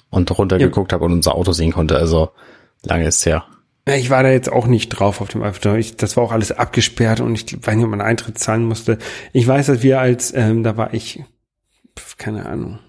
und 0.10 0.38
runtergeguckt 0.38 0.94
habe 0.94 1.06
und 1.06 1.14
unser 1.14 1.36
Auto 1.36 1.54
sehen 1.54 1.72
konnte. 1.72 1.98
Also 1.98 2.32
lange 2.84 3.08
ist 3.08 3.26
her. 3.26 3.46
Ich 3.86 4.10
war 4.10 4.24
da 4.24 4.30
jetzt 4.30 4.52
auch 4.52 4.68
nicht 4.68 4.90
drauf 4.90 5.20
auf 5.20 5.28
dem 5.28 5.44
Eiffelturm. 5.44 5.78
Ich, 5.78 5.98
das 5.98 6.16
war 6.16 6.24
auch 6.24 6.32
alles 6.32 6.52
abgesperrt 6.54 7.20
und 7.20 7.36
ich 7.36 7.66
weiß 7.66 7.76
nicht, 7.76 7.84
ob 7.84 7.92
man 7.92 8.02
Eintritt 8.02 8.40
zahlen 8.40 8.66
musste. 8.66 8.98
Ich 9.34 9.46
weiß, 9.46 9.66
dass 9.68 9.84
wir 9.84 10.00
als, 10.00 10.34
ähm, 10.34 10.64
da 10.64 10.78
war 10.78 10.94
ich, 10.94 11.22
keine 12.18 12.46
Ahnung, 12.46 12.80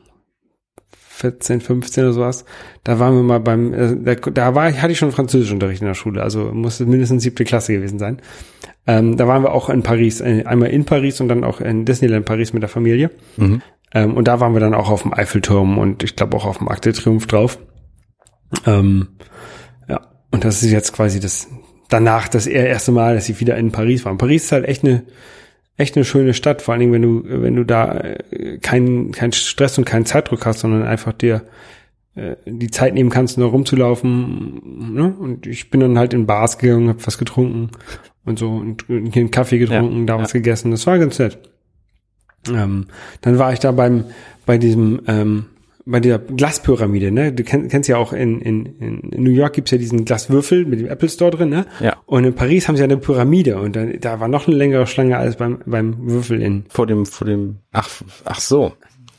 14, 1.15 1.61
15 1.61 2.05
oder 2.05 2.13
sowas. 2.13 2.45
Da 2.85 2.99
waren 3.01 3.17
wir 3.17 3.23
mal 3.23 3.41
beim, 3.41 3.73
äh, 3.73 3.97
da, 3.97 4.15
da 4.31 4.55
war 4.55 4.69
ich, 4.69 4.81
hatte 4.81 4.93
ich 4.93 4.99
schon 4.99 5.11
Französischunterricht 5.11 5.81
in 5.81 5.89
der 5.89 5.95
Schule, 5.95 6.23
also 6.23 6.53
musste 6.53 6.87
mindestens 6.87 7.23
siebte 7.25 7.45
Klasse 7.45 7.73
gewesen 7.73 7.99
sein. 7.99 8.21
Ähm, 8.87 9.17
da 9.17 9.27
waren 9.27 9.43
wir 9.43 9.53
auch 9.53 9.71
in 9.71 9.83
Paris, 9.83 10.21
äh, 10.21 10.45
einmal 10.45 10.71
in 10.71 10.85
Paris 10.85 11.21
und 11.21 11.29
dann 11.29 11.43
auch 11.43 11.61
in 11.61 11.85
Disneyland 11.85 12.27
Paris 12.27 12.53
mit 12.53 12.63
der 12.63 12.69
Familie. 12.69 13.11
Mhm. 13.37 13.63
Ähm, 13.93 14.15
und 14.17 14.29
da 14.29 14.41
waren 14.41 14.53
wir 14.53 14.61
dann 14.61 14.75
auch 14.75 14.91
auf 14.91 15.03
dem 15.03 15.15
Eiffelturm 15.15 15.79
und 15.79 16.03
ich 16.05 16.15
glaube 16.17 16.37
auch 16.37 16.45
auf 16.45 16.59
dem 16.59 16.69
Arc 16.69 16.83
de 16.83 16.93
Triomphe 16.93 17.27
drauf. 17.27 17.59
Ähm, 18.67 19.09
und 20.45 20.49
das 20.49 20.63
ist 20.63 20.71
jetzt 20.71 20.93
quasi 20.93 21.21
das 21.21 21.49
danach 21.89 22.29
das 22.29 22.47
erste 22.47 22.93
Mal, 22.93 23.15
dass 23.15 23.29
ich 23.29 23.41
wieder 23.41 23.57
in 23.57 23.73
Paris 23.73 24.05
war. 24.05 24.13
Und 24.13 24.19
Paris 24.19 24.45
ist 24.45 24.53
halt 24.53 24.67
echt 24.67 24.85
eine 24.85 25.05
echt 25.77 25.97
eine 25.97 26.05
schöne 26.05 26.35
Stadt, 26.35 26.63
vor 26.63 26.73
allen 26.73 26.81
Dingen, 26.81 26.93
wenn 26.93 27.03
du 27.03 27.23
wenn 27.25 27.57
du 27.57 27.65
da 27.65 27.99
äh, 27.99 28.59
keinen 28.59 29.13
keinen 29.13 29.33
Stress 29.33 29.79
und 29.79 29.85
keinen 29.85 30.07
Zeitdruck 30.07 30.47
hast, 30.47 30.61
sondern 30.61 30.83
einfach 30.85 31.13
dir 31.13 31.43
äh, 32.15 32.37
die 32.47 32.71
Zeit 32.71 32.95
nehmen 32.95 33.11
kannst, 33.11 33.39
nur 33.39 33.51
rumzulaufen. 33.51 34.95
Ne? 34.95 35.15
Und 35.19 35.47
ich 35.47 35.71
bin 35.71 35.81
dann 35.81 35.99
halt 35.99 36.15
in 36.15 36.27
Bars 36.27 36.59
gegangen, 36.59 36.89
hab 36.89 37.07
was 37.07 37.19
getrunken 37.19 37.71
und 38.25 38.39
so 38.39 38.51
und 38.51 38.85
hier 38.89 39.01
einen 39.17 39.31
Kaffee 39.31 39.59
getrunken, 39.59 40.01
Ja, 40.01 40.07
da 40.07 40.19
was 40.19 40.33
ja. 40.33 40.39
gegessen. 40.41 40.71
Das 40.71 40.87
war 40.87 40.99
ganz 40.99 41.19
nett. 41.19 41.39
Ähm, 42.49 42.87
dann 43.23 43.39
war 43.39 43.53
ich 43.53 43.59
da 43.59 43.73
beim 43.73 44.05
bei 44.47 44.59
diesem 44.59 45.01
ähm, 45.07 45.47
bei 45.87 46.01
der 46.01 46.19
Glaspyramide, 46.19 47.11
ne? 47.11 47.33
Du 47.33 47.45
kenn, 47.45 47.69
kennst 47.69 47.89
ja 47.89 47.97
auch 47.99 48.13
in, 48.13 48.41
in, 48.41 48.67
in 48.79 49.23
New 49.23 49.31
York 49.31 49.55
gibt's 49.55 49.71
ja 49.71 49.79
diesen 49.79 50.05
Glaswürfel 50.05 50.65
mit 50.65 50.81
dem 50.81 50.89
Apple 50.89 51.09
Store 51.09 51.31
drin, 51.31 51.51
ne? 51.51 51.67
Ja. 51.81 51.97
Und 52.07 52.25
in 52.25 52.35
Paris 52.35 52.69
haben 52.69 52.77
sie 52.77 52.81
ja 52.81 52.85
eine 52.85 52.97
Pyramide 52.97 53.59
und 53.59 53.77
da, 53.77 53.85
da 53.85 54.21
war 54.21 54.29
noch 54.29 54.47
eine 54.47 54.57
längere 54.57 54.87
Schlange 54.87 55.17
als 55.19 55.37
beim, 55.37 55.59
beim 55.67 55.97
Würfel 56.11 56.41
in. 56.41 56.65
Vor 56.69 56.87
dem, 56.87 57.05
vor 57.05 57.27
dem, 57.27 57.59
ach, 57.73 57.89
ach 58.25 58.41
so. 58.41 58.73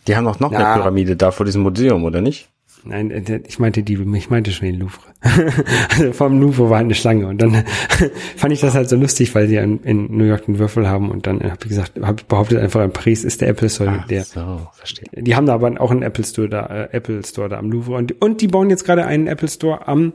Die 0.07 0.15
haben 0.15 0.25
doch 0.25 0.39
noch 0.39 0.51
Na. 0.51 0.57
eine 0.73 0.81
Pyramide 0.81 1.15
da 1.15 1.31
vor 1.31 1.45
diesem 1.45 1.61
Museum, 1.63 2.03
oder 2.03 2.21
nicht? 2.21 2.49
Nein, 2.85 3.09
äh, 3.11 3.41
ich 3.47 3.59
meinte 3.59 3.81
die, 3.83 3.97
ich 4.15 4.29
meinte 4.29 4.51
schon 4.51 4.67
den 4.67 4.79
Louvre. 4.79 5.01
also 5.89 6.13
vom 6.13 6.39
Louvre 6.39 6.69
war 6.69 6.77
eine 6.77 6.93
Schlange 6.93 7.27
und 7.27 7.41
dann 7.41 7.65
fand 8.37 8.53
ich 8.53 8.61
das 8.61 8.75
halt 8.75 8.89
so 8.89 8.95
lustig, 8.95 9.33
weil 9.33 9.47
sie 9.47 9.55
in, 9.55 9.81
in 9.81 10.15
New 10.15 10.23
York 10.23 10.45
den 10.45 10.59
Würfel 10.59 10.87
haben 10.87 11.09
und 11.09 11.25
dann 11.25 11.41
habe 11.41 11.57
ich 11.63 11.69
gesagt, 11.69 11.93
habe 12.01 12.23
behauptet 12.27 12.59
einfach 12.59 12.83
in 12.83 12.91
Paris 12.91 13.23
ist 13.23 13.41
der 13.41 13.49
Apple 13.49 13.69
Store 13.69 14.01
Ach 14.01 14.07
der. 14.07 14.23
so, 14.23 14.67
verstehe. 14.73 15.05
Die 15.15 15.35
haben 15.35 15.47
da 15.47 15.55
aber 15.55 15.81
auch 15.81 15.91
einen 15.91 16.03
Apple 16.03 16.23
Store 16.23 16.47
da, 16.47 16.65
äh, 16.67 16.89
Apple 16.91 17.23
Store 17.25 17.49
da 17.49 17.57
am 17.57 17.71
Louvre 17.71 17.95
und, 17.95 18.21
und 18.21 18.41
die 18.41 18.47
bauen 18.47 18.69
jetzt 18.69 18.85
gerade 18.85 19.05
einen 19.05 19.27
Apple 19.27 19.47
Store 19.49 19.87
am 19.87 20.13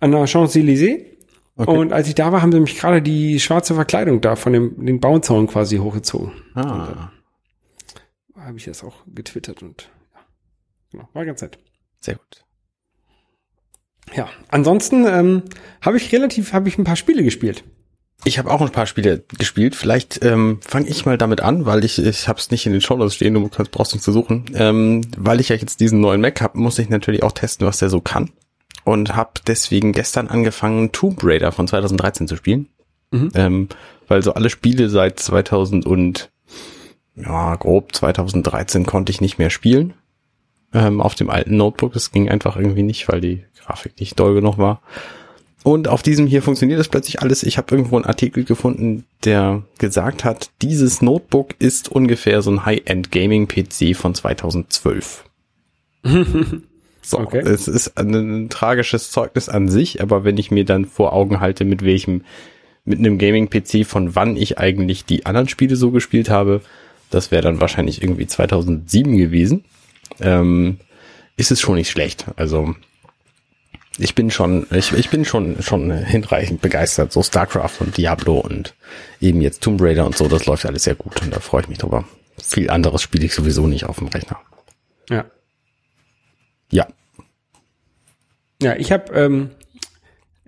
an 0.00 0.10
der 0.12 0.26
Champs-Élysées. 0.26 1.04
Okay. 1.56 1.70
Und 1.70 1.92
als 1.92 2.08
ich 2.08 2.14
da 2.14 2.32
war, 2.32 2.42
haben 2.42 2.52
sie 2.52 2.60
mich 2.60 2.76
gerade 2.76 3.00
die 3.00 3.38
schwarze 3.40 3.74
Verkleidung 3.74 4.20
da 4.20 4.36
von 4.36 4.52
dem 4.52 4.84
den 4.84 5.00
Bauzaun 5.00 5.46
quasi 5.46 5.78
hochgezogen. 5.78 6.32
Ah, 6.54 7.10
Habe 8.36 8.56
ich 8.56 8.64
das 8.64 8.82
auch 8.82 8.96
getwittert 9.06 9.62
und 9.62 9.88
genau, 10.94 11.08
war 11.12 11.24
ganz 11.24 11.42
nett. 11.42 11.58
sehr 12.00 12.14
gut. 12.14 12.44
Ja, 14.14 14.28
ansonsten 14.48 15.06
ähm, 15.06 15.42
habe 15.80 15.96
ich 15.96 16.12
relativ, 16.12 16.52
habe 16.52 16.68
ich 16.68 16.78
ein 16.78 16.84
paar 16.84 16.96
Spiele 16.96 17.24
gespielt. 17.24 17.64
Ich 18.24 18.38
habe 18.38 18.50
auch 18.50 18.60
ein 18.60 18.70
paar 18.70 18.86
Spiele 18.86 19.24
gespielt. 19.38 19.74
Vielleicht 19.74 20.24
ähm, 20.24 20.60
fange 20.62 20.88
ich 20.88 21.04
mal 21.04 21.18
damit 21.18 21.40
an, 21.40 21.66
weil 21.66 21.84
ich 21.84 21.98
ich 21.98 22.28
habe 22.28 22.38
es 22.38 22.50
nicht 22.50 22.64
in 22.64 22.72
den 22.72 22.80
Shownotes 22.80 23.14
stehen, 23.14 23.34
du 23.34 23.48
kannst 23.48 23.72
brauchst 23.72 23.92
nicht 23.92 24.04
zu 24.04 24.12
suchen. 24.12 24.46
Ähm, 24.54 25.02
weil 25.16 25.40
ich 25.40 25.48
ja 25.50 25.56
jetzt 25.56 25.80
diesen 25.80 26.00
neuen 26.00 26.20
Mac 26.20 26.40
habe, 26.40 26.58
muss 26.58 26.78
ich 26.78 26.88
natürlich 26.88 27.22
auch 27.22 27.32
testen, 27.32 27.66
was 27.66 27.78
der 27.78 27.90
so 27.90 28.00
kann. 28.00 28.30
Und 28.84 29.16
habe 29.16 29.32
deswegen 29.46 29.92
gestern 29.92 30.28
angefangen, 30.28 30.92
Tomb 30.92 31.20
Raider 31.22 31.52
von 31.52 31.66
2013 31.66 32.28
zu 32.28 32.36
spielen. 32.36 32.68
Mhm. 33.10 33.30
Ähm, 33.34 33.68
weil 34.06 34.22
so 34.22 34.34
alle 34.34 34.50
Spiele 34.50 34.88
seit 34.90 35.18
2000 35.18 35.86
und 35.86 36.30
ja 37.16 37.54
grob 37.56 37.94
2013 37.94 38.86
konnte 38.86 39.10
ich 39.10 39.20
nicht 39.20 39.38
mehr 39.38 39.50
spielen 39.50 39.94
ähm, 40.74 41.00
auf 41.00 41.14
dem 41.14 41.30
alten 41.30 41.56
Notebook. 41.56 41.92
Das 41.94 42.12
ging 42.12 42.28
einfach 42.28 42.56
irgendwie 42.56 42.82
nicht, 42.82 43.08
weil 43.08 43.20
die 43.20 43.44
Grafik 43.64 43.98
nicht 43.98 44.18
doll 44.18 44.34
genug 44.34 44.58
war. 44.58 44.82
Und 45.62 45.88
auf 45.88 46.02
diesem 46.02 46.26
hier 46.26 46.42
funktioniert 46.42 46.78
das 46.78 46.88
plötzlich 46.88 47.22
alles. 47.22 47.42
Ich 47.42 47.56
habe 47.56 47.74
irgendwo 47.74 47.96
einen 47.96 48.04
Artikel 48.04 48.44
gefunden, 48.44 49.06
der 49.24 49.62
gesagt 49.78 50.22
hat, 50.22 50.50
dieses 50.60 51.00
Notebook 51.00 51.54
ist 51.58 51.88
ungefähr 51.88 52.42
so 52.42 52.50
ein 52.50 52.66
High-End 52.66 53.10
Gaming 53.10 53.48
PC 53.48 53.96
von 53.96 54.14
2012. 54.14 55.24
so, 57.00 57.18
Okay. 57.18 57.38
es 57.38 57.66
ist 57.66 57.96
ein, 57.96 58.12
ein 58.14 58.48
tragisches 58.50 59.10
Zeugnis 59.10 59.48
an 59.48 59.70
sich, 59.70 60.02
aber 60.02 60.22
wenn 60.24 60.36
ich 60.36 60.50
mir 60.50 60.66
dann 60.66 60.84
vor 60.84 61.14
Augen 61.14 61.40
halte, 61.40 61.64
mit 61.64 61.82
welchem, 61.82 62.24
mit 62.84 62.98
einem 62.98 63.16
Gaming 63.16 63.48
PC 63.48 63.86
von 63.86 64.14
wann 64.14 64.36
ich 64.36 64.58
eigentlich 64.58 65.06
die 65.06 65.24
anderen 65.24 65.48
Spiele 65.48 65.76
so 65.76 65.90
gespielt 65.90 66.28
habe, 66.28 66.60
das 67.08 67.30
wäre 67.30 67.42
dann 67.42 67.62
wahrscheinlich 67.62 68.02
irgendwie 68.02 68.26
2007 68.26 69.16
gewesen. 69.16 69.64
Ähm, 70.20 70.78
ist 71.36 71.50
es 71.50 71.60
schon 71.60 71.74
nicht 71.74 71.90
schlecht. 71.90 72.26
Also 72.36 72.74
ich 73.98 74.14
bin 74.14 74.30
schon, 74.30 74.66
ich, 74.72 74.92
ich 74.92 75.10
bin 75.10 75.24
schon, 75.24 75.62
schon 75.62 75.92
hinreichend 75.92 76.60
begeistert. 76.60 77.12
So 77.12 77.22
StarCraft 77.22 77.80
und 77.80 77.96
Diablo 77.96 78.38
und 78.38 78.74
eben 79.20 79.40
jetzt 79.40 79.62
Tomb 79.62 79.80
Raider 79.80 80.04
und 80.06 80.16
so, 80.16 80.28
das 80.28 80.46
läuft 80.46 80.66
alles 80.66 80.84
sehr 80.84 80.94
gut 80.94 81.20
und 81.22 81.34
da 81.34 81.40
freue 81.40 81.62
ich 81.62 81.68
mich 81.68 81.78
drüber. 81.78 82.04
Viel 82.42 82.70
anderes 82.70 83.02
spiele 83.02 83.24
ich 83.24 83.34
sowieso 83.34 83.66
nicht 83.66 83.84
auf 83.84 83.98
dem 83.98 84.08
Rechner. 84.08 84.38
Ja. 85.08 85.24
Ja. 86.70 86.88
Ja, 88.60 88.76
ich 88.76 88.90
habe 88.90 89.12
ähm, 89.12 89.50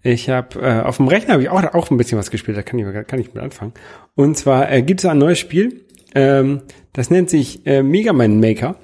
ich 0.02 0.28
habe 0.28 0.60
äh, 0.60 0.80
auf 0.80 0.96
dem 0.96 1.08
Rechner 1.08 1.34
habe 1.34 1.42
ich 1.42 1.48
auch 1.48 1.62
auch 1.74 1.90
ein 1.90 1.96
bisschen 1.96 2.18
was 2.18 2.30
gespielt, 2.30 2.56
da 2.56 2.62
kann 2.62 2.78
ich 2.78 3.06
kann 3.06 3.20
ich 3.20 3.32
mit 3.34 3.42
anfangen. 3.42 3.74
Und 4.14 4.36
zwar 4.36 4.70
äh, 4.70 4.82
gibt 4.82 5.00
es 5.00 5.06
ein 5.06 5.18
neues 5.18 5.38
Spiel, 5.38 5.84
ähm, 6.14 6.62
das 6.92 7.10
nennt 7.10 7.30
sich 7.30 7.66
äh, 7.66 7.82
Mega 7.82 8.12
Man 8.12 8.40
Maker 8.40 8.76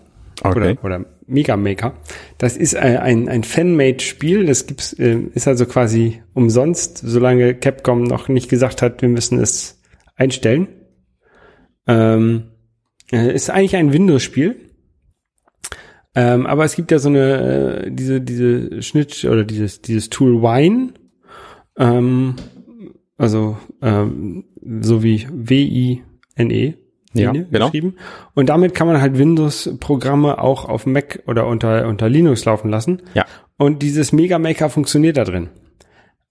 Okay. 0.44 0.76
oder 0.81 0.85
oder 0.85 1.05
Mega 1.26 1.57
Maker. 1.57 1.94
Das 2.38 2.57
ist 2.57 2.74
äh, 2.74 2.98
ein 3.00 3.28
ein 3.28 3.44
Fanmade 3.44 4.00
Spiel, 4.00 4.46
das 4.46 4.66
gibt's 4.66 4.92
äh, 4.94 5.18
ist 5.35 5.48
also 5.48 5.66
quasi 5.66 6.22
umsonst, 6.35 6.98
solange 6.98 7.55
Capcom 7.55 8.05
noch 8.05 8.28
nicht 8.28 8.48
gesagt 8.48 8.83
hat, 8.83 9.02
wir 9.02 9.09
müssen 9.09 9.38
es 9.38 9.81
einstellen. 10.16 10.68
Ähm, 11.87 12.52
äh, 13.12 13.35
ist 13.35 13.50
eigentlich 13.50 13.76
ein 13.76 13.92
Windows 13.92 14.22
Spiel. 14.22 14.57
Ähm, 16.14 16.46
aber 16.46 16.64
es 16.64 16.76
gibt 16.76 16.90
ja 16.90 16.98
so 16.98 17.09
eine, 17.09 17.85
äh, 17.87 17.90
diese, 17.90 18.20
diese 18.20 18.83
Schnitt 18.83 19.24
oder 19.24 19.44
dieses, 19.44 19.81
dieses 19.81 20.11
Tool 20.11 20.42
Wine, 20.42 20.92
ähm, 21.78 22.37
also 23.16 23.57
ähm, 23.81 24.44
so 24.81 25.02
wie 25.02 25.26
W-I-N-E, 25.31 26.74
Ja, 27.14 27.33
genau. 27.33 27.66
geschrieben. 27.66 27.96
Und 28.35 28.48
damit 28.48 28.75
kann 28.75 28.87
man 28.87 29.01
halt 29.01 29.18
Windows-Programme 29.18 30.38
auch 30.38 30.64
auf 30.64 30.87
Mac 30.87 31.22
oder 31.27 31.46
unter, 31.46 31.87
unter 31.87 32.09
Linux 32.09 32.44
laufen 32.44 32.70
lassen. 32.70 33.03
Ja. 33.14 33.27
Und 33.59 33.83
dieses 33.83 34.12
Mega 34.12 34.38
Maker 34.38 34.70
funktioniert 34.70 35.16
da 35.16 35.25
drin. 35.25 35.48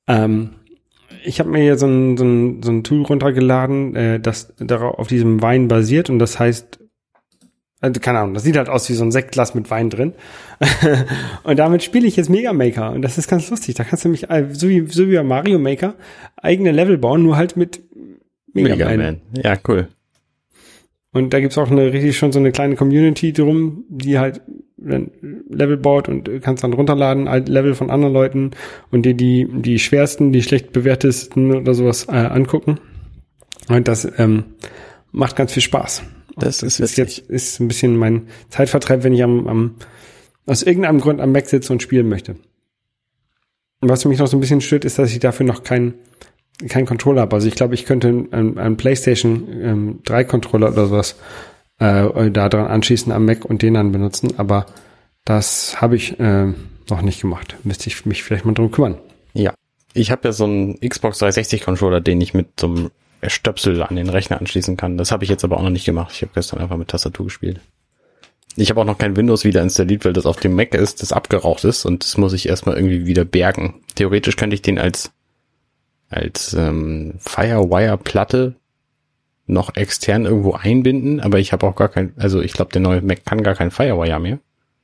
Ähm, 0.07 0.51
ich 1.23 1.39
habe 1.39 1.49
mir 1.49 1.61
hier 1.61 1.77
so 1.77 1.87
ein, 1.87 2.17
so, 2.17 2.23
ein, 2.23 2.63
so 2.63 2.71
ein 2.71 2.83
Tool 2.83 3.03
runtergeladen, 3.03 3.95
äh, 3.95 4.19
das 4.19 4.53
darauf 4.57 4.97
auf 4.99 5.07
diesem 5.07 5.41
Wein 5.41 5.67
basiert 5.67 6.09
und 6.09 6.19
das 6.19 6.39
heißt, 6.39 6.79
also 7.79 7.99
keine 7.99 8.19
Ahnung, 8.19 8.35
das 8.35 8.43
sieht 8.43 8.57
halt 8.57 8.69
aus 8.69 8.87
wie 8.89 8.93
so 8.93 9.03
ein 9.03 9.11
Sektglas 9.11 9.55
mit 9.55 9.71
Wein 9.71 9.89
drin. 9.89 10.13
und 11.43 11.57
damit 11.57 11.83
spiele 11.83 12.07
ich 12.07 12.15
jetzt 12.15 12.29
Mega 12.29 12.53
Maker 12.53 12.91
und 12.91 13.01
das 13.01 13.17
ist 13.17 13.27
ganz 13.27 13.49
lustig. 13.49 13.75
Da 13.75 13.83
kannst 13.83 14.05
du 14.05 14.09
mich, 14.09 14.29
äh, 14.29 14.47
so 14.51 14.69
wie, 14.69 14.85
so 14.87 15.09
wie 15.09 15.15
bei 15.15 15.23
Mario 15.23 15.57
Maker, 15.57 15.95
eigene 16.37 16.71
Level 16.71 16.97
bauen, 16.97 17.23
nur 17.23 17.37
halt 17.37 17.57
mit 17.57 17.81
Mega, 18.53 18.75
Mega 18.75 18.85
Man. 18.85 18.97
Man. 18.97 19.21
Ja, 19.33 19.57
cool. 19.67 19.87
Und 21.13 21.33
da 21.33 21.41
gibt's 21.41 21.57
auch 21.57 21.69
eine 21.69 21.91
richtig 21.91 22.17
schon 22.17 22.31
so 22.31 22.39
eine 22.39 22.51
kleine 22.51 22.75
Community 22.75 23.33
drum, 23.33 23.83
die 23.89 24.17
halt 24.17 24.41
dann 24.77 25.11
Level 25.49 25.77
baut 25.77 26.07
und 26.07 26.27
du 26.27 26.39
kannst 26.39 26.63
dann 26.63 26.73
runterladen, 26.73 27.29
halt 27.29 27.49
Level 27.49 27.75
von 27.75 27.89
anderen 27.89 28.13
Leuten 28.13 28.51
und 28.91 29.05
dir 29.05 29.13
die, 29.13 29.47
die 29.51 29.77
schwersten, 29.77 30.31
die 30.31 30.41
schlecht 30.41 30.71
bewertesten 30.71 31.53
oder 31.53 31.73
sowas 31.73 32.07
äh, 32.07 32.13
angucken. 32.15 32.79
Und 33.67 33.87
das 33.87 34.07
ähm, 34.17 34.45
macht 35.11 35.35
ganz 35.35 35.53
viel 35.53 35.61
Spaß. 35.61 36.03
Und 36.35 36.43
Das 36.43 36.63
ist 36.63 36.79
ist 36.79 36.97
jetzt 36.97 37.19
ist 37.19 37.59
ein 37.59 37.67
bisschen 37.67 37.97
mein 37.97 38.27
Zeitvertreib, 38.49 39.03
wenn 39.03 39.13
ich 39.13 39.23
am, 39.23 39.47
am 39.47 39.75
aus 40.45 40.63
irgendeinem 40.63 41.01
Grund 41.01 41.21
am 41.21 41.31
Mac 41.31 41.47
sitze 41.47 41.71
und 41.73 41.83
spielen 41.83 42.09
möchte. 42.09 42.35
Und 43.81 43.89
was 43.89 44.05
mich 44.05 44.19
noch 44.19 44.27
so 44.27 44.37
ein 44.37 44.39
bisschen 44.39 44.61
stört, 44.61 44.85
ist, 44.85 44.97
dass 44.97 45.11
ich 45.11 45.19
dafür 45.19 45.45
noch 45.45 45.61
keinen 46.61 46.69
kein 46.69 46.85
Controller 46.85 47.21
habe. 47.21 47.35
Also 47.35 47.47
ich 47.47 47.55
glaube, 47.55 47.73
ich 47.73 47.85
könnte 47.85 48.07
einen, 48.07 48.57
einen 48.57 48.77
PlayStation 48.77 49.47
ähm, 49.61 49.99
3 50.05 50.23
Controller 50.23 50.71
oder 50.71 50.87
sowas 50.87 51.15
äh, 51.79 52.31
da 52.31 52.49
dran 52.49 52.67
anschließen 52.67 53.11
am 53.11 53.25
Mac 53.25 53.43
und 53.45 53.61
den 53.61 53.73
dann 53.73 53.91
benutzen, 53.91 54.37
aber 54.37 54.65
Das 55.25 55.81
habe 55.81 55.95
ich 55.95 56.19
äh, 56.19 56.47
noch 56.89 57.01
nicht 57.01 57.21
gemacht. 57.21 57.55
Müsste 57.63 57.87
ich 57.87 58.05
mich 58.05 58.23
vielleicht 58.23 58.45
mal 58.45 58.53
drum 58.53 58.71
kümmern. 58.71 58.97
Ja. 59.33 59.53
Ich 59.93 60.11
habe 60.11 60.27
ja 60.27 60.31
so 60.31 60.45
einen 60.45 60.79
Xbox 60.79 61.19
360 61.19 61.61
Controller, 61.61 62.01
den 62.01 62.21
ich 62.21 62.33
mit 62.33 62.59
so 62.59 62.67
einem 62.67 62.91
Stöpsel 63.27 63.83
an 63.83 63.95
den 63.95 64.09
Rechner 64.09 64.39
anschließen 64.39 64.77
kann. 64.77 64.97
Das 64.97 65.11
habe 65.11 65.23
ich 65.23 65.29
jetzt 65.29 65.43
aber 65.43 65.57
auch 65.57 65.63
noch 65.63 65.69
nicht 65.69 65.85
gemacht. 65.85 66.11
Ich 66.15 66.21
habe 66.21 66.31
gestern 66.33 66.59
einfach 66.59 66.77
mit 66.77 66.87
Tastatur 66.87 67.25
gespielt. 67.25 67.59
Ich 68.55 68.69
habe 68.69 68.81
auch 68.81 68.85
noch 68.85 68.97
kein 68.97 69.15
Windows 69.15 69.45
wieder 69.45 69.61
installiert, 69.61 70.03
weil 70.03 70.13
das 70.13 70.25
auf 70.25 70.37
dem 70.37 70.55
Mac 70.55 70.73
ist, 70.73 71.01
das 71.01 71.13
abgeraucht 71.13 71.63
ist 71.63 71.85
und 71.85 72.03
das 72.03 72.17
muss 72.17 72.33
ich 72.33 72.49
erstmal 72.49 72.75
irgendwie 72.75 73.05
wieder 73.05 73.23
bergen. 73.23 73.81
Theoretisch 73.95 74.35
könnte 74.35 74.55
ich 74.55 74.61
den 74.61 74.77
als 74.77 75.11
als 76.11 76.53
ähm, 76.53 77.15
Firewire-Platte 77.19 78.55
noch 79.47 79.75
extern 79.75 80.25
irgendwo 80.25 80.53
einbinden, 80.53 81.19
aber 81.19 81.39
ich 81.39 81.51
habe 81.51 81.65
auch 81.65 81.75
gar 81.75 81.89
kein, 81.89 82.13
also 82.17 82.41
ich 82.41 82.53
glaube, 82.53 82.71
der 82.71 82.81
neue 82.81 83.01
Mac 83.01 83.25
kann 83.25 83.43
gar 83.43 83.55
kein 83.55 83.71
Firewire 83.71 84.19
mehr. 84.19 84.39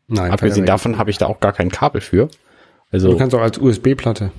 Nein. 0.07 0.31
Abgesehen 0.31 0.65
davon 0.65 0.97
habe 0.97 1.09
ich 1.09 1.17
da 1.17 1.27
auch 1.27 1.39
gar 1.39 1.53
kein 1.53 1.69
Kabel 1.69 2.01
für. 2.01 2.29
Also, 2.91 3.11
Du 3.11 3.17
kannst 3.17 3.35
auch 3.35 3.41
als 3.41 3.57
USB-Platte. 3.57 4.31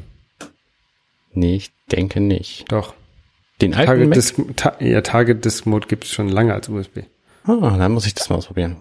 nee, 1.33 1.57
ich 1.57 1.70
denke 1.92 2.20
nicht. 2.20 2.70
Doch. 2.72 2.94
Den 3.61 3.74
alten 3.74 3.87
Target 3.87 4.09
Mac? 4.09 4.14
Disk, 4.14 4.37
ta 4.57 4.77
ja, 4.81 5.01
Target 5.03 5.44
Disk 5.44 5.66
Mode 5.66 5.87
gibt 5.88 6.05
es 6.05 6.11
schon 6.11 6.29
lange 6.29 6.55
als 6.55 6.68
USB. 6.68 7.01
Ah, 7.44 7.77
dann 7.79 7.92
muss 7.92 8.07
ich 8.07 8.14
das 8.14 8.31
mal 8.31 8.37
ausprobieren. 8.37 8.77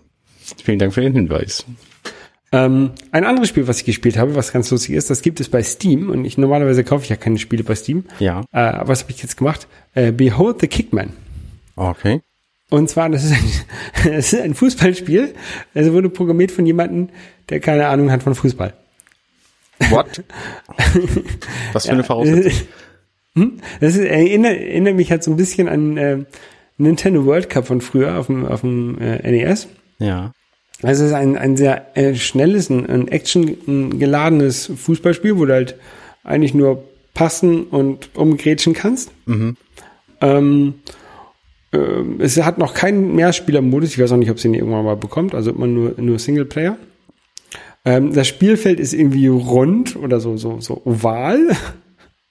Vielen 0.64 0.80
Dank 0.80 0.94
für 0.94 1.02
den 1.02 1.14
Hinweis. 1.14 1.66
Ähm, 2.52 2.92
ein 3.12 3.26
anderes 3.26 3.50
Spiel, 3.50 3.68
was 3.68 3.80
ich 3.80 3.86
gespielt 3.86 4.18
habe, 4.18 4.36
was 4.36 4.54
ganz 4.54 4.72
lustig 4.72 4.96
ist, 4.96 5.10
das 5.10 5.22
gibt 5.22 5.40
es 5.42 5.50
bei 5.50 5.62
Steam 5.64 6.10
und 6.10 6.24
ich 6.24 6.38
normalerweise 6.38 6.84
kaufe 6.84 7.04
ich 7.04 7.10
ja 7.10 7.18
keine 7.18 7.38
Spiele 7.40 7.64
bei 7.64 7.76
Steam. 7.76 8.06
Ja. 8.20 8.42
Äh, 8.52 8.88
was 8.88 9.04
habe 9.04 9.12
ich 9.12 9.22
jetzt 9.22 9.38
gemacht? 9.38 9.68
Äh, 9.96 10.12
Behold 10.12 10.62
the 10.62 10.68
Kickman. 10.68 11.12
Okay. 11.76 12.22
Und 12.70 12.90
zwar, 12.90 13.10
das 13.10 13.26
ist 13.26 13.32
ein, 13.32 13.52
das 14.14 14.34
ist 14.34 14.42
ein 14.42 14.54
Fußballspiel. 14.54 15.34
Also 15.74 15.94
wurde 15.94 16.10
programmiert 16.10 16.52
von 16.52 16.66
jemandem, 16.66 17.10
der 17.50 17.60
keine 17.60 17.88
Ahnung 17.88 18.12
hat 18.12 18.24
von 18.24 18.36
Fußball. 18.36 18.74
What? 19.90 20.24
Was 21.74 21.86
für 21.86 21.92
eine 21.92 22.04
Voraussetzung. 22.04 22.68
Hm? 23.36 23.60
Das 23.80 23.96
ist, 23.96 24.04
erinnert, 24.04 24.58
erinnert 24.58 24.96
mich 24.96 25.12
halt 25.12 25.24
so 25.24 25.32
ein 25.32 25.38
bisschen 25.38 25.68
an 25.68 25.98
äh, 25.98 26.18
Nintendo 26.78 27.26
World 27.26 27.50
Cup 27.50 27.68
von 27.68 27.82
früher 27.82 28.18
auf 28.18 28.28
dem, 28.28 28.46
auf 28.46 28.62
dem 28.62 29.00
äh, 29.00 29.32
NES. 29.32 29.68
Ja. 30.00 30.32
Also 30.84 31.04
es 31.04 31.10
ist 31.10 31.16
ein, 31.16 31.38
ein 31.38 31.58
sehr 31.58 31.98
äh, 31.98 32.16
schnelles, 32.16 32.70
ein, 32.70 32.86
ein 32.88 33.08
actiongeladenes 33.08 34.72
Fußballspiel, 34.76 35.38
wo 35.38 35.46
du 35.46 35.54
halt 35.54 35.76
eigentlich 36.24 36.54
nur 36.54 36.84
passen 37.14 37.64
und 37.64 38.16
umgrätschen 38.16 38.74
kannst. 38.74 39.12
Ähm, 40.22 40.76
ähm, 41.74 42.20
es 42.20 42.38
hat 42.38 42.58
noch 42.58 42.74
keinen 42.74 43.16
Mehrspielermodus. 43.16 43.92
Ich 43.92 44.00
weiß 44.00 44.12
auch 44.12 44.18
nicht, 44.18 44.30
ob 44.30 44.38
es 44.38 44.44
den 44.44 44.54
irgendwann 44.54 44.86
mal 44.86 44.96
bekommt. 44.96 45.34
Also 45.34 45.52
immer 45.52 45.68
nur, 45.68 45.96
nur 45.98 46.20
Singleplayer. 46.20 46.78
Ähm, 47.86 48.14
das 48.14 48.28
Spielfeld 48.28 48.80
ist 48.80 48.94
irgendwie 48.94 49.28
rund 49.28 49.96
oder 49.96 50.20
so, 50.20 50.38
so, 50.38 50.60
so 50.60 50.82
oval. 50.86 51.40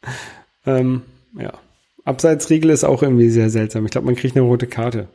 ähm, 0.66 1.02
ja. 1.38 1.52
Abseitsregel 2.04 2.70
ist 2.70 2.84
auch 2.84 3.02
irgendwie 3.02 3.30
sehr 3.30 3.50
seltsam. 3.50 3.84
Ich 3.84 3.90
glaube, 3.90 4.06
man 4.06 4.14
kriegt 4.14 4.36
eine 4.36 4.46
rote 4.46 4.68
Karte. 4.68 5.08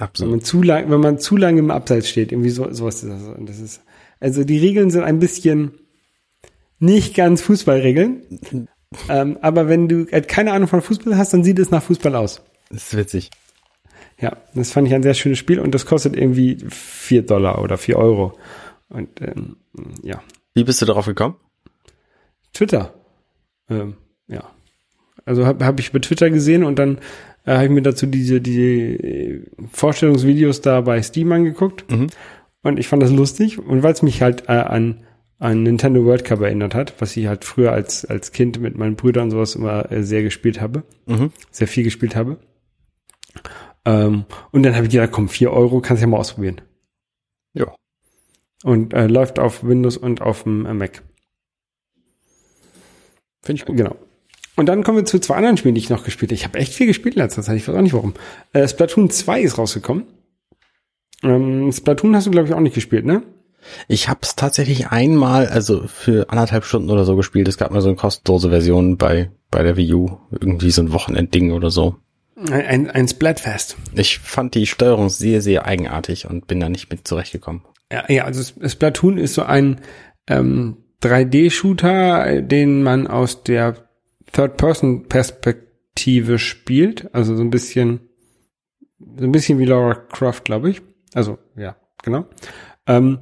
Wenn 0.00 0.06
Absolut. 0.06 0.30
man 0.30 0.40
zu 0.40 0.62
lang, 0.62 0.90
wenn 0.90 1.00
man 1.00 1.18
zu 1.18 1.36
lange 1.36 1.58
im 1.58 1.70
Abseits 1.70 2.08
steht, 2.08 2.32
irgendwie 2.32 2.48
so, 2.48 2.72
sowas 2.72 3.02
ist 3.02 3.10
das. 3.10 3.22
Und 3.22 3.46
das 3.46 3.58
ist, 3.58 3.82
also 4.18 4.44
die 4.44 4.58
Regeln 4.58 4.90
sind 4.90 5.02
ein 5.02 5.18
bisschen 5.18 5.72
nicht 6.78 7.14
ganz 7.14 7.42
Fußballregeln. 7.42 8.22
ähm, 9.10 9.38
aber 9.42 9.68
wenn 9.68 9.88
du 9.88 10.06
halt 10.10 10.26
keine 10.26 10.52
Ahnung 10.52 10.68
von 10.68 10.80
Fußball 10.80 11.18
hast, 11.18 11.34
dann 11.34 11.44
sieht 11.44 11.58
es 11.58 11.70
nach 11.70 11.82
Fußball 11.82 12.14
aus. 12.14 12.40
Das 12.70 12.84
ist 12.84 12.96
witzig. 12.96 13.30
Ja, 14.18 14.38
das 14.54 14.72
fand 14.72 14.88
ich 14.88 14.94
ein 14.94 15.02
sehr 15.02 15.12
schönes 15.12 15.38
Spiel 15.38 15.60
und 15.60 15.74
das 15.74 15.84
kostet 15.84 16.16
irgendwie 16.16 16.56
vier 16.70 17.20
Dollar 17.20 17.60
oder 17.60 17.76
vier 17.76 17.98
Euro. 17.98 18.38
Und 18.88 19.20
ähm, 19.20 19.56
ja, 20.02 20.22
Wie 20.54 20.64
bist 20.64 20.80
du 20.80 20.86
darauf 20.86 21.04
gekommen? 21.04 21.36
Twitter. 22.54 22.94
Ähm, 23.68 23.98
ja. 24.28 24.50
Also 25.26 25.44
habe 25.44 25.66
hab 25.66 25.78
ich 25.78 25.92
bei 25.92 25.98
Twitter 25.98 26.30
gesehen 26.30 26.64
und 26.64 26.78
dann 26.78 27.00
äh, 27.44 27.54
habe 27.54 27.64
ich 27.64 27.70
mir 27.70 27.82
dazu 27.82 28.06
diese, 28.06 28.40
diese 28.40 28.60
äh, 28.60 29.42
Vorstellungsvideos 29.72 30.60
da 30.60 30.80
bei 30.82 31.00
Steam 31.02 31.32
angeguckt. 31.32 31.84
Und 32.62 32.78
ich 32.78 32.88
fand 32.88 33.02
das 33.02 33.10
lustig. 33.10 33.58
Und 33.58 33.82
weil 33.82 33.92
es 33.92 34.02
mich 34.02 34.22
halt 34.22 34.48
äh, 34.48 34.52
an, 34.52 35.04
an 35.38 35.62
Nintendo 35.62 36.04
World 36.04 36.24
Cup 36.24 36.40
erinnert 36.42 36.74
hat, 36.74 36.94
was 37.00 37.16
ich 37.16 37.26
halt 37.26 37.44
früher 37.44 37.72
als, 37.72 38.04
als 38.04 38.32
Kind 38.32 38.60
mit 38.60 38.76
meinen 38.76 38.96
Brüdern 38.96 39.24
und 39.24 39.30
sowas 39.30 39.54
immer 39.54 39.90
äh, 39.90 40.02
sehr 40.02 40.22
gespielt 40.22 40.60
habe, 40.60 40.82
Mhm. 41.06 41.32
sehr 41.50 41.68
viel 41.68 41.84
gespielt 41.84 42.14
habe. 42.16 42.38
Ähm, 43.86 44.24
und 44.52 44.62
dann 44.62 44.74
habe 44.74 44.86
ich 44.86 44.92
gedacht, 44.92 45.12
komm, 45.12 45.28
vier 45.30 45.52
Euro, 45.52 45.80
kannst 45.80 46.02
du 46.02 46.06
ja 46.06 46.10
mal 46.10 46.18
ausprobieren. 46.18 46.60
Ja. 47.54 47.74
Und 48.62 48.92
äh, 48.92 49.06
läuft 49.06 49.38
auf 49.38 49.64
Windows 49.64 49.96
und 49.96 50.20
auf 50.20 50.42
dem 50.42 50.66
äh, 50.66 50.74
Mac. 50.74 51.02
Finde 53.42 53.60
ich 53.62 53.64
gut. 53.66 53.78
Genau. 53.78 53.96
Und 54.60 54.66
dann 54.66 54.84
kommen 54.84 54.98
wir 54.98 55.04
zu 55.06 55.18
zwei 55.18 55.36
anderen 55.36 55.56
Spielen, 55.56 55.74
die 55.74 55.80
ich 55.80 55.88
noch 55.88 56.04
gespielt 56.04 56.32
habe. 56.32 56.34
Ich 56.34 56.44
habe 56.44 56.58
echt 56.58 56.74
viel 56.74 56.86
gespielt 56.86 57.14
in 57.14 57.22
letzter 57.22 57.40
Zeit. 57.40 57.56
Ich 57.56 57.66
weiß 57.66 57.74
auch 57.74 57.80
nicht 57.80 57.94
warum. 57.94 58.12
Äh, 58.52 58.68
Splatoon 58.68 59.08
2 59.08 59.40
ist 59.40 59.56
rausgekommen. 59.56 60.04
Ähm, 61.22 61.72
Splatoon 61.72 62.14
hast 62.14 62.26
du, 62.26 62.30
glaube 62.30 62.46
ich, 62.46 62.52
auch 62.52 62.60
nicht 62.60 62.74
gespielt, 62.74 63.06
ne? 63.06 63.22
Ich 63.88 64.10
habe 64.10 64.20
es 64.20 64.36
tatsächlich 64.36 64.88
einmal, 64.88 65.46
also 65.46 65.86
für 65.86 66.28
anderthalb 66.28 66.66
Stunden 66.66 66.90
oder 66.90 67.06
so 67.06 67.16
gespielt. 67.16 67.48
Es 67.48 67.56
gab 67.56 67.70
mal 67.70 67.80
so 67.80 67.88
eine 67.88 67.96
kostenlose 67.96 68.50
Version 68.50 68.98
bei, 68.98 69.30
bei 69.50 69.62
der 69.62 69.78
Wii 69.78 69.94
U. 69.94 70.18
Irgendwie 70.30 70.70
so 70.70 70.82
ein 70.82 70.92
Wochenendding 70.92 71.52
oder 71.52 71.70
so. 71.70 71.96
Ein, 72.50 72.90
ein, 72.90 73.08
Splatfest. 73.08 73.78
Ich 73.94 74.18
fand 74.18 74.54
die 74.54 74.66
Steuerung 74.66 75.08
sehr, 75.08 75.40
sehr 75.40 75.64
eigenartig 75.64 76.28
und 76.28 76.48
bin 76.48 76.60
da 76.60 76.68
nicht 76.68 76.90
mit 76.90 77.08
zurechtgekommen. 77.08 77.62
Ja, 77.90 78.04
ja, 78.12 78.24
also 78.26 78.42
Splatoon 78.68 79.16
ist 79.16 79.32
so 79.32 79.42
ein 79.42 79.80
ähm, 80.28 80.76
3D-Shooter, 81.02 82.42
den 82.42 82.82
man 82.82 83.06
aus 83.06 83.42
der 83.42 83.88
Third-Person-Perspektive 84.32 86.38
spielt. 86.38 87.14
Also 87.14 87.36
so 87.36 87.42
ein 87.42 87.50
bisschen, 87.50 88.00
so 88.98 89.24
ein 89.24 89.32
bisschen 89.32 89.58
wie 89.58 89.66
Laura 89.66 89.94
Croft, 89.94 90.44
glaube 90.44 90.70
ich. 90.70 90.80
Also, 91.14 91.38
ja, 91.56 91.76
genau. 92.02 92.26
Ähm, 92.86 93.20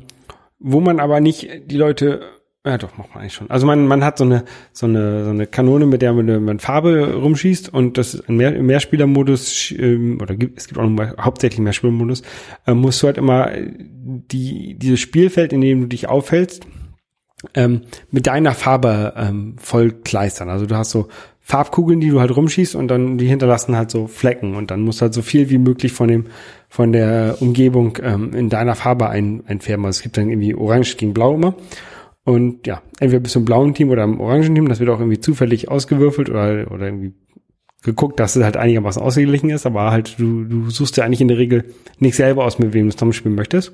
wo 0.59 0.81
man 0.81 1.01
aber 1.01 1.21
nicht 1.21 1.49
die 1.66 1.77
Leute, 1.77 2.21
ja 2.64 2.79
doch, 2.79 2.97
macht 2.99 3.14
man 3.14 3.23
eigentlich 3.23 3.35
schon. 3.35 3.51
Also 3.51 3.66
man, 3.66 3.87
man 3.87 4.05
hat 4.05 4.18
so 4.18 4.25
eine, 4.25 4.44
so 4.73 4.87
eine, 4.87 5.25
so 5.25 5.31
eine 5.31 5.47
Kanone, 5.47 5.87
mit 5.87 6.03
der 6.03 6.12
man, 6.12 6.44
man 6.44 6.59
Farbe 6.59 7.14
rumschießt 7.14 7.73
und 7.73 7.97
das 7.97 8.14
ist 8.14 8.29
ein 8.29 8.37
Mehr, 8.37 8.55
im 8.55 8.66
Mehrspielermodus, 8.66 9.73
ähm, 9.79 10.18
oder 10.21 10.35
gibt, 10.35 10.59
es 10.59 10.66
gibt 10.66 10.79
auch 10.79 10.85
noch 10.85 10.90
mal, 10.90 11.14
hauptsächlich 11.18 11.61
Mehrspielermodus, 11.61 12.23
äh, 12.66 12.75
musst 12.75 13.03
du 13.03 13.07
halt 13.07 13.18
immer 13.18 13.51
die, 13.55 14.77
dieses 14.79 15.01
Spielfeld, 15.01 15.53
in 15.53 15.61
dem 15.61 15.83
du 15.83 15.87
dich 15.87 16.09
aufhältst, 16.09 16.66
ähm, 17.55 17.83
mit 18.11 18.27
deiner 18.27 18.53
Farbe 18.53 19.14
ähm, 19.16 19.57
voll 19.59 19.92
kleistern. 19.92 20.48
Also 20.48 20.66
du 20.66 20.77
hast 20.77 20.90
so 20.90 21.09
Farbkugeln, 21.40 22.01
die 22.01 22.11
du 22.11 22.20
halt 22.20 22.37
rumschießt 22.37 22.74
und 22.74 22.88
dann 22.88 23.16
die 23.16 23.27
hinterlassen 23.27 23.77
halt 23.77 23.90
so 23.90 24.07
Flecken 24.07 24.55
und 24.55 24.70
dann 24.70 24.83
musst 24.83 25.01
du 25.01 25.05
halt 25.05 25.14
so 25.14 25.22
viel 25.22 25.48
wie 25.48 25.59
möglich 25.59 25.92
von 25.92 26.09
dem 26.09 26.27
von 26.68 26.92
der 26.92 27.37
Umgebung 27.40 27.96
ähm, 28.03 28.35
in 28.35 28.51
deiner 28.51 28.74
Farbe 28.74 29.09
ein, 29.09 29.44
einfärben. 29.46 29.87
Also 29.87 29.98
es 29.98 30.03
gibt 30.03 30.18
dann 30.18 30.29
irgendwie 30.29 30.55
Orange 30.55 30.96
gegen 30.96 31.14
Blau 31.14 31.35
immer. 31.35 31.55
Und 32.24 32.66
ja, 32.66 32.83
entweder 33.01 33.20
bist 33.20 33.35
du 33.35 33.38
im 33.38 33.46
blauen 33.46 33.72
Team 33.72 33.88
oder 33.88 34.05
im 34.05 34.20
orangen 34.20 34.55
Team, 34.55 34.68
das 34.68 34.81
wird 34.81 34.90
auch 34.90 35.01
irgendwie 35.01 35.18
zufällig 35.18 35.70
ausgewürfelt 35.70 36.29
oder, 36.29 36.70
oder 36.70 36.85
irgendwie 36.85 37.14
geguckt, 37.83 38.20
dass 38.20 38.37
es 38.37 38.44
halt 38.44 38.59
einigermaßen 38.59 39.01
ausgeglichen 39.01 39.48
ist, 39.48 39.64
aber 39.64 39.90
halt 39.90 40.18
du, 40.18 40.44
du 40.44 40.68
suchst 40.68 40.98
ja 40.98 41.05
eigentlich 41.05 41.22
in 41.22 41.29
der 41.29 41.38
Regel 41.38 41.64
nicht 41.98 42.16
selber 42.16 42.44
aus, 42.44 42.59
mit 42.59 42.74
wem 42.74 42.87
du 42.87 42.92
zusammenspielen 42.92 43.35
möchtest. 43.35 43.72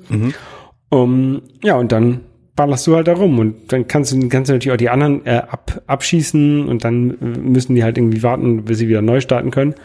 Um, 0.89 1.41
ja, 1.63 1.75
und 1.75 1.91
dann 1.91 2.21
ballerst 2.55 2.87
du 2.87 2.95
halt 2.95 3.07
da 3.07 3.13
rum 3.13 3.39
und 3.39 3.71
dann 3.71 3.87
kannst 3.87 4.11
du, 4.13 4.29
kannst 4.29 4.49
du 4.49 4.53
natürlich 4.53 4.73
auch 4.73 4.77
die 4.77 4.89
anderen 4.89 5.25
äh, 5.25 5.41
ab, 5.47 5.81
abschießen 5.87 6.67
und 6.67 6.83
dann 6.83 7.11
äh, 7.11 7.37
müssen 7.39 7.75
die 7.75 7.83
halt 7.83 7.97
irgendwie 7.97 8.23
warten, 8.23 8.63
bis 8.63 8.77
sie 8.77 8.87
wieder 8.87 9.01
neu 9.01 9.19
starten 9.21 9.51
können. 9.51 9.75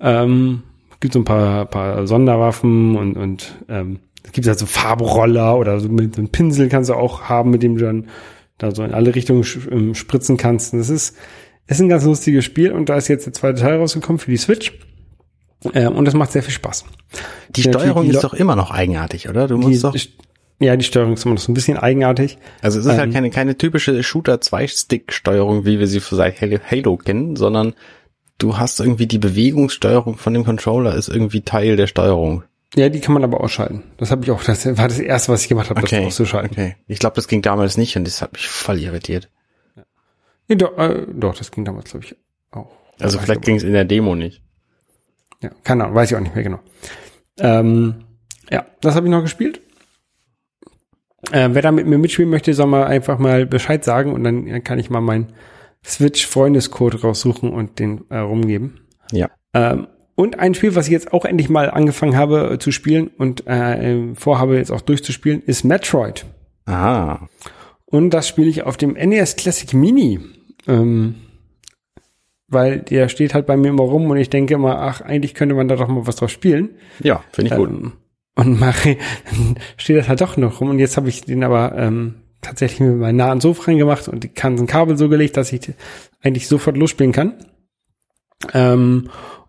Ähm, 0.00 0.62
gibt 1.00 1.14
so 1.14 1.20
ein 1.20 1.24
paar, 1.24 1.66
paar 1.66 2.06
Sonderwaffen 2.06 2.96
und, 2.96 3.16
und 3.16 3.54
ähm, 3.68 4.00
es 4.24 4.32
gibt 4.32 4.46
halt 4.46 4.58
so 4.58 4.66
Farbroller 4.66 5.56
oder 5.56 5.78
so 5.78 5.88
mit 5.88 6.16
so 6.16 6.20
einem 6.20 6.30
Pinsel 6.30 6.68
kannst 6.68 6.90
du 6.90 6.94
auch 6.94 7.22
haben, 7.22 7.50
mit 7.50 7.62
dem 7.62 7.76
du 7.76 7.84
dann 7.84 8.08
da 8.58 8.74
so 8.74 8.82
in 8.82 8.92
alle 8.92 9.14
Richtungen 9.14 9.44
ähm, 9.70 9.94
spritzen 9.94 10.36
kannst. 10.36 10.72
Und 10.72 10.80
das 10.80 10.90
ist, 10.90 11.16
ist 11.66 11.80
ein 11.80 11.88
ganz 11.88 12.04
lustiges 12.04 12.44
Spiel 12.44 12.72
und 12.72 12.88
da 12.88 12.96
ist 12.96 13.08
jetzt 13.08 13.26
der 13.26 13.32
zweite 13.34 13.60
Teil 13.60 13.76
rausgekommen 13.76 14.18
für 14.18 14.30
die 14.30 14.36
Switch. 14.36 14.72
Ähm, 15.74 15.94
und 15.94 16.06
das 16.06 16.14
macht 16.14 16.32
sehr 16.32 16.42
viel 16.42 16.54
Spaß. 16.54 16.84
Die 17.50 17.62
Steuerung 17.62 18.04
die- 18.04 18.10
ist 18.10 18.24
doch 18.24 18.34
immer 18.34 18.56
noch 18.56 18.70
eigenartig, 18.70 19.28
oder? 19.28 19.46
Du 19.48 19.58
musst 19.58 19.84
doch, 19.84 19.94
ja, 20.58 20.76
die 20.76 20.84
Steuerung 20.84 21.14
ist 21.14 21.24
immer 21.24 21.34
noch 21.34 21.40
so 21.40 21.50
ein 21.52 21.54
bisschen 21.54 21.76
eigenartig. 21.76 22.38
also 22.62 22.78
es 22.78 22.86
ist 22.86 22.92
halt 22.92 23.08
ähm, 23.08 23.12
keine, 23.12 23.30
keine 23.30 23.58
typische 23.58 24.02
Shooter-2-Stick-Steuerung, 24.02 25.66
wie 25.66 25.78
wir 25.78 25.86
sie 25.86 26.00
seit 26.00 26.40
Halo, 26.40 26.96
kennen, 26.96 27.36
sondern 27.36 27.74
du 28.38 28.58
hast 28.58 28.80
irgendwie 28.80 29.06
die 29.06 29.18
Bewegungssteuerung 29.18 30.16
von 30.16 30.34
dem 30.34 30.44
Controller 30.44 30.94
ist 30.94 31.08
irgendwie 31.08 31.42
Teil 31.42 31.76
der 31.76 31.86
Steuerung. 31.86 32.44
Ja, 32.74 32.88
die 32.88 33.00
kann 33.00 33.14
man 33.14 33.24
aber 33.24 33.40
ausschalten. 33.40 33.84
Das 33.96 34.10
habe 34.10 34.24
ich 34.24 34.30
auch, 34.30 34.42
das 34.42 34.66
war 34.76 34.88
das 34.88 34.98
erste, 34.98 35.32
was 35.32 35.42
ich 35.42 35.48
gemacht 35.48 35.70
habe, 35.70 35.80
Okay, 35.80 35.98
das 35.98 36.06
auszuschalten. 36.08 36.50
okay. 36.52 36.76
Ich 36.88 36.98
glaube, 36.98 37.16
das 37.16 37.28
ging 37.28 37.42
damals 37.42 37.76
nicht 37.76 37.96
und 37.96 38.06
das 38.06 38.22
hat 38.22 38.32
mich 38.32 38.48
voll 38.48 38.78
irritiert. 38.78 39.30
Nee, 40.48 40.56
doch, 40.56 40.76
äh, 40.78 41.06
doch, 41.12 41.34
das 41.36 41.50
ging 41.50 41.64
damals, 41.64 41.90
glaube 41.90 42.06
ich, 42.06 42.16
auch. 42.50 42.70
Also 43.00 43.18
vielleicht 43.18 43.40
ich 43.40 43.46
ging 43.46 43.56
es 43.56 43.62
in 43.62 43.72
der 43.72 43.84
Demo 43.84 44.14
nicht. 44.14 44.42
Ja, 45.42 45.50
keine 45.64 45.84
Ahnung, 45.84 45.96
weiß 45.96 46.10
ich 46.10 46.16
auch 46.16 46.20
nicht 46.20 46.34
mehr 46.34 46.44
genau. 46.44 46.60
Ähm, 47.38 48.04
ja, 48.50 48.66
das 48.80 48.94
habe 48.94 49.06
ich 49.06 49.10
noch 49.10 49.22
gespielt. 49.22 49.60
Äh, 51.32 51.50
wer 51.52 51.62
da 51.62 51.72
mit 51.72 51.86
mir 51.86 51.98
mitspielen 51.98 52.30
möchte, 52.30 52.54
soll 52.54 52.66
mal 52.66 52.84
einfach 52.84 53.18
mal 53.18 53.46
Bescheid 53.46 53.84
sagen 53.84 54.12
und 54.12 54.24
dann 54.24 54.62
kann 54.62 54.78
ich 54.78 54.90
mal 54.90 55.00
meinen 55.00 55.32
Switch-Freundescode 55.84 57.02
raussuchen 57.02 57.50
und 57.50 57.78
den 57.78 58.04
äh, 58.10 58.18
rumgeben. 58.18 58.80
Ja. 59.12 59.30
Ähm, 59.54 59.88
und 60.14 60.38
ein 60.38 60.54
Spiel, 60.54 60.74
was 60.74 60.86
ich 60.86 60.92
jetzt 60.92 61.12
auch 61.12 61.24
endlich 61.24 61.48
mal 61.48 61.70
angefangen 61.70 62.16
habe 62.16 62.54
äh, 62.54 62.58
zu 62.58 62.72
spielen 62.72 63.08
und 63.08 63.46
äh, 63.46 64.14
vorhabe 64.14 64.56
jetzt 64.56 64.70
auch 64.70 64.80
durchzuspielen, 64.80 65.42
ist 65.42 65.64
Metroid. 65.64 66.26
Ah. 66.64 67.28
Und 67.84 68.10
das 68.10 68.26
spiele 68.26 68.48
ich 68.48 68.64
auf 68.64 68.76
dem 68.76 68.94
NES 68.94 69.36
Classic 69.36 69.72
Mini. 69.74 70.20
Ähm, 70.66 71.16
weil 72.48 72.78
der 72.78 73.08
steht 73.08 73.34
halt 73.34 73.46
bei 73.46 73.56
mir 73.56 73.68
immer 73.68 73.82
rum 73.82 74.08
und 74.10 74.16
ich 74.16 74.30
denke 74.30 74.54
immer, 74.54 74.78
ach, 74.78 75.00
eigentlich 75.00 75.34
könnte 75.34 75.54
man 75.54 75.68
da 75.68 75.76
doch 75.76 75.88
mal 75.88 76.06
was 76.06 76.16
drauf 76.16 76.30
spielen. 76.30 76.70
Ja, 77.00 77.22
finde 77.32 77.50
ich 77.50 77.56
gut. 77.56 77.92
Und 78.36 78.60
mache, 78.60 78.96
steht 79.76 79.96
das 79.96 80.08
halt 80.08 80.20
doch 80.20 80.36
noch 80.36 80.60
rum. 80.60 80.70
Und 80.70 80.78
jetzt 80.78 80.96
habe 80.96 81.08
ich 81.08 81.22
den 81.22 81.42
aber 81.42 81.74
ähm, 81.76 82.16
tatsächlich 82.42 82.80
mit 82.80 82.98
meinem 82.98 83.16
nahen 83.16 83.40
Sofa 83.40 83.64
reingemacht 83.64 84.08
und 84.08 84.22
die 84.22 84.32
ganzen 84.32 84.66
Kabel 84.66 84.96
so 84.96 85.08
gelegt, 85.08 85.36
dass 85.36 85.52
ich 85.52 85.72
eigentlich 86.22 86.46
sofort 86.46 86.76
losspielen 86.76 87.12
kann. 87.12 87.34
Ähm, 88.52 89.08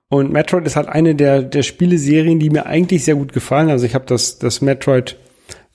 und 0.09 0.31
Metroid 0.31 0.65
ist 0.65 0.77
halt 0.77 0.87
eine 0.87 1.15
der, 1.15 1.43
der 1.43 1.63
Spieleserien, 1.63 2.39
die 2.39 2.49
mir 2.49 2.65
eigentlich 2.65 3.03
sehr 3.03 3.15
gut 3.15 3.33
gefallen. 3.33 3.69
Also 3.69 3.85
ich 3.85 3.93
habe 3.93 4.05
das, 4.05 4.39
das 4.39 4.61
Metroid 4.61 5.17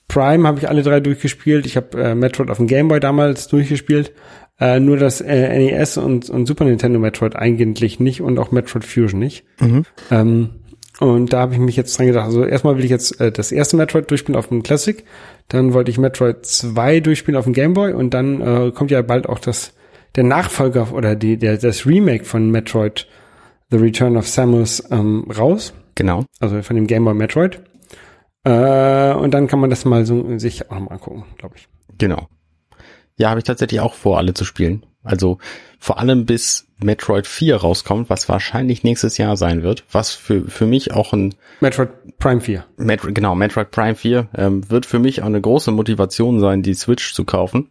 Prime 0.07 0.47
habe 0.47 0.59
ich 0.59 0.67
alle 0.67 0.83
drei 0.83 0.99
durchgespielt. 0.99 1.65
Ich 1.65 1.77
habe 1.77 2.01
äh, 2.01 2.15
Metroid 2.15 2.49
auf 2.49 2.57
dem 2.57 2.67
Game 2.67 2.87
Boy 2.87 2.99
damals 2.99 3.47
durchgespielt. 3.47 4.11
Äh, 4.59 4.79
nur 4.79 4.97
das 4.97 5.21
äh, 5.21 5.59
NES 5.59 5.97
und, 5.97 6.29
und 6.29 6.45
Super 6.45 6.65
Nintendo 6.65 6.99
Metroid 6.99 7.35
eigentlich 7.35 7.99
nicht 7.99 8.21
und 8.21 8.39
auch 8.39 8.51
Metroid 8.51 8.83
Fusion 8.83 9.19
nicht. 9.19 9.45
Mhm. 9.59 9.85
Ähm, 10.11 10.49
und 10.99 11.33
da 11.33 11.39
habe 11.41 11.53
ich 11.53 11.59
mich 11.59 11.75
jetzt 11.75 11.97
dran 11.97 12.07
gedacht, 12.07 12.25
also 12.25 12.45
erstmal 12.45 12.77
will 12.77 12.85
ich 12.85 12.91
jetzt 12.91 13.19
äh, 13.19 13.31
das 13.31 13.51
erste 13.51 13.77
Metroid 13.77 14.09
durchspielen 14.09 14.37
auf 14.37 14.47
dem 14.47 14.63
Classic, 14.63 15.03
dann 15.47 15.73
wollte 15.73 15.91
ich 15.91 15.97
Metroid 15.97 16.45
2 16.45 16.99
durchspielen 16.99 17.37
auf 17.37 17.45
dem 17.45 17.53
Game 17.53 17.73
Boy 17.73 17.93
und 17.93 18.13
dann 18.13 18.41
äh, 18.41 18.71
kommt 18.71 18.91
ja 18.91 19.01
bald 19.01 19.27
auch 19.27 19.39
das 19.39 19.73
der 20.15 20.23
Nachfolger 20.23 20.93
oder 20.93 21.15
die, 21.15 21.37
der, 21.37 21.57
das 21.57 21.85
Remake 21.87 22.25
von 22.25 22.51
Metroid 22.51 23.07
The 23.71 23.77
Return 23.77 24.17
of 24.17 24.27
Samus 24.27 24.83
ähm, 24.91 25.25
raus, 25.35 25.73
Genau. 25.95 26.25
also 26.39 26.61
von 26.61 26.75
dem 26.75 26.85
Game 26.85 27.05
Boy 27.05 27.15
Metroid. 27.15 27.61
Äh, 28.43 29.13
und 29.13 29.33
dann 29.33 29.47
kann 29.47 29.59
man 29.59 29.69
das 29.69 29.85
mal 29.85 30.05
so 30.05 30.37
sich 30.37 30.69
auch 30.69 30.75
nochmal 30.75 30.93
angucken, 30.93 31.25
glaube 31.37 31.55
ich. 31.57 31.67
Genau. 31.97 32.27
Ja, 33.17 33.29
habe 33.29 33.39
ich 33.39 33.45
tatsächlich 33.45 33.79
auch 33.79 33.93
vor, 33.93 34.17
alle 34.17 34.33
zu 34.33 34.45
spielen. 34.45 34.85
Also 35.03 35.37
vor 35.83 35.99
allem 35.99 36.25
bis 36.25 36.65
Metroid 36.81 37.27
4 37.27 37.57
rauskommt, 37.57 38.09
was 38.09 38.29
wahrscheinlich 38.29 38.85
nächstes 38.85 39.17
Jahr 39.17 39.35
sein 39.35 39.63
wird, 39.63 39.83
was 39.91 40.11
für, 40.11 40.49
für 40.49 40.65
mich 40.65 40.93
auch 40.93 41.11
ein 41.11 41.35
Metroid 41.59 41.89
Prime 42.19 42.39
4. 42.39 42.63
Metroid, 42.77 43.13
genau, 43.13 43.35
Metroid 43.35 43.69
Prime 43.69 43.95
4 43.95 44.29
ähm, 44.33 44.69
wird 44.69 44.85
für 44.85 44.99
mich 44.99 45.21
auch 45.21 45.25
eine 45.25 45.41
große 45.41 45.71
Motivation 45.71 46.39
sein, 46.39 46.61
die 46.61 46.73
Switch 46.73 47.13
zu 47.13 47.25
kaufen, 47.25 47.67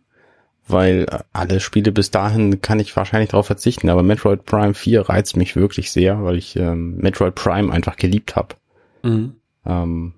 weil 0.69 1.07
alle 1.33 1.59
Spiele 1.59 1.91
bis 1.91 2.11
dahin 2.11 2.61
kann 2.61 2.81
ich 2.81 2.95
wahrscheinlich 2.95 3.31
darauf 3.31 3.47
verzichten, 3.47 3.89
aber 3.89 4.03
Metroid 4.03 4.45
Prime 4.45 4.75
4 4.75 5.09
reizt 5.09 5.39
mich 5.39 5.57
wirklich 5.57 5.91
sehr, 5.91 6.23
weil 6.23 6.37
ich 6.37 6.55
ähm, 6.57 6.99
Metroid 6.99 7.35
Prime 7.35 7.73
einfach 7.73 7.97
geliebt 7.97 8.37
habe. 8.37 8.57
Mhm. 9.03 9.37
Ähm, 9.65 10.13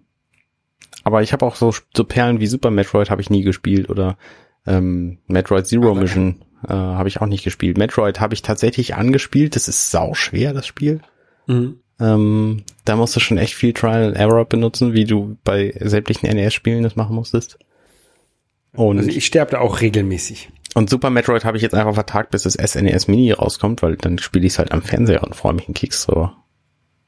aber 1.05 1.23
ich 1.23 1.33
habe 1.33 1.47
auch 1.47 1.55
so, 1.55 1.73
so 1.97 2.03
Perlen 2.03 2.41
wie 2.41 2.49
Super 2.49 2.73
Metroid 2.73 3.09
habe 3.09 3.23
ich 3.23 3.31
nie 3.31 3.43
gespielt 3.43 3.89
oder 3.89 4.19
ähm, 4.67 5.19
Metroid 5.29 5.69
Zero 5.69 5.93
Aber- 5.93 6.01
Mission 6.01 6.44
äh, 6.69 6.73
habe 6.73 7.09
ich 7.09 7.21
auch 7.21 7.27
nicht 7.27 7.45
gespielt. 7.45 7.79
Metroid 7.79 8.21
habe 8.21 8.35
ich 8.35 8.43
tatsächlich 8.43 8.95
angespielt. 8.95 9.57
Das 9.57 9.69
ist 9.69 9.91
sau 9.91 10.15
schwer, 10.15 10.53
das 10.53 10.67
Spiel. 10.67 11.01
Mhm. 11.47 11.79
Ähm, 12.01 12.65
da 12.85 12.97
musst 12.97 13.15
du 13.15 13.21
schon 13.21 13.39
echt 13.39 13.55
viel 13.55 13.73
Trial 13.73 14.05
and 14.09 14.17
Error 14.17 14.45
benutzen, 14.45 14.95
wie 14.95 15.05
du 15.05 15.37
bei 15.45 15.75
sämtlichen 15.81 16.29
NES-Spielen 16.29 16.83
das 16.83 16.97
machen 16.97 17.15
musstest. 17.15 17.59
Und, 18.75 18.99
Also 18.99 19.11
ich 19.11 19.27
sterbe 19.27 19.53
da 19.53 19.61
auch 19.61 19.81
regelmäßig. 19.81 20.51
und 20.75 20.91
Super 20.91 21.11
Metroid 21.11 21.45
habe 21.45 21.57
ich 21.57 21.63
jetzt 21.63 21.75
einfach 21.75 21.95
vertagt, 21.95 22.31
bis 22.31 22.43
das 22.43 22.55
SNES 22.55 23.07
Mini 23.07 23.31
rauskommt, 23.31 23.83
weil 23.83 23.97
dann 23.97 24.19
spiele 24.19 24.47
ich 24.47 24.55
es 24.55 24.59
halt 24.59 24.73
am 24.73 24.83
Fernseher 24.83 25.23
und 25.23 25.37
freue 25.37 25.53
mich 25.53 25.69
einen 25.69 25.75
Keks 25.75 26.07
drüber. 26.07 26.37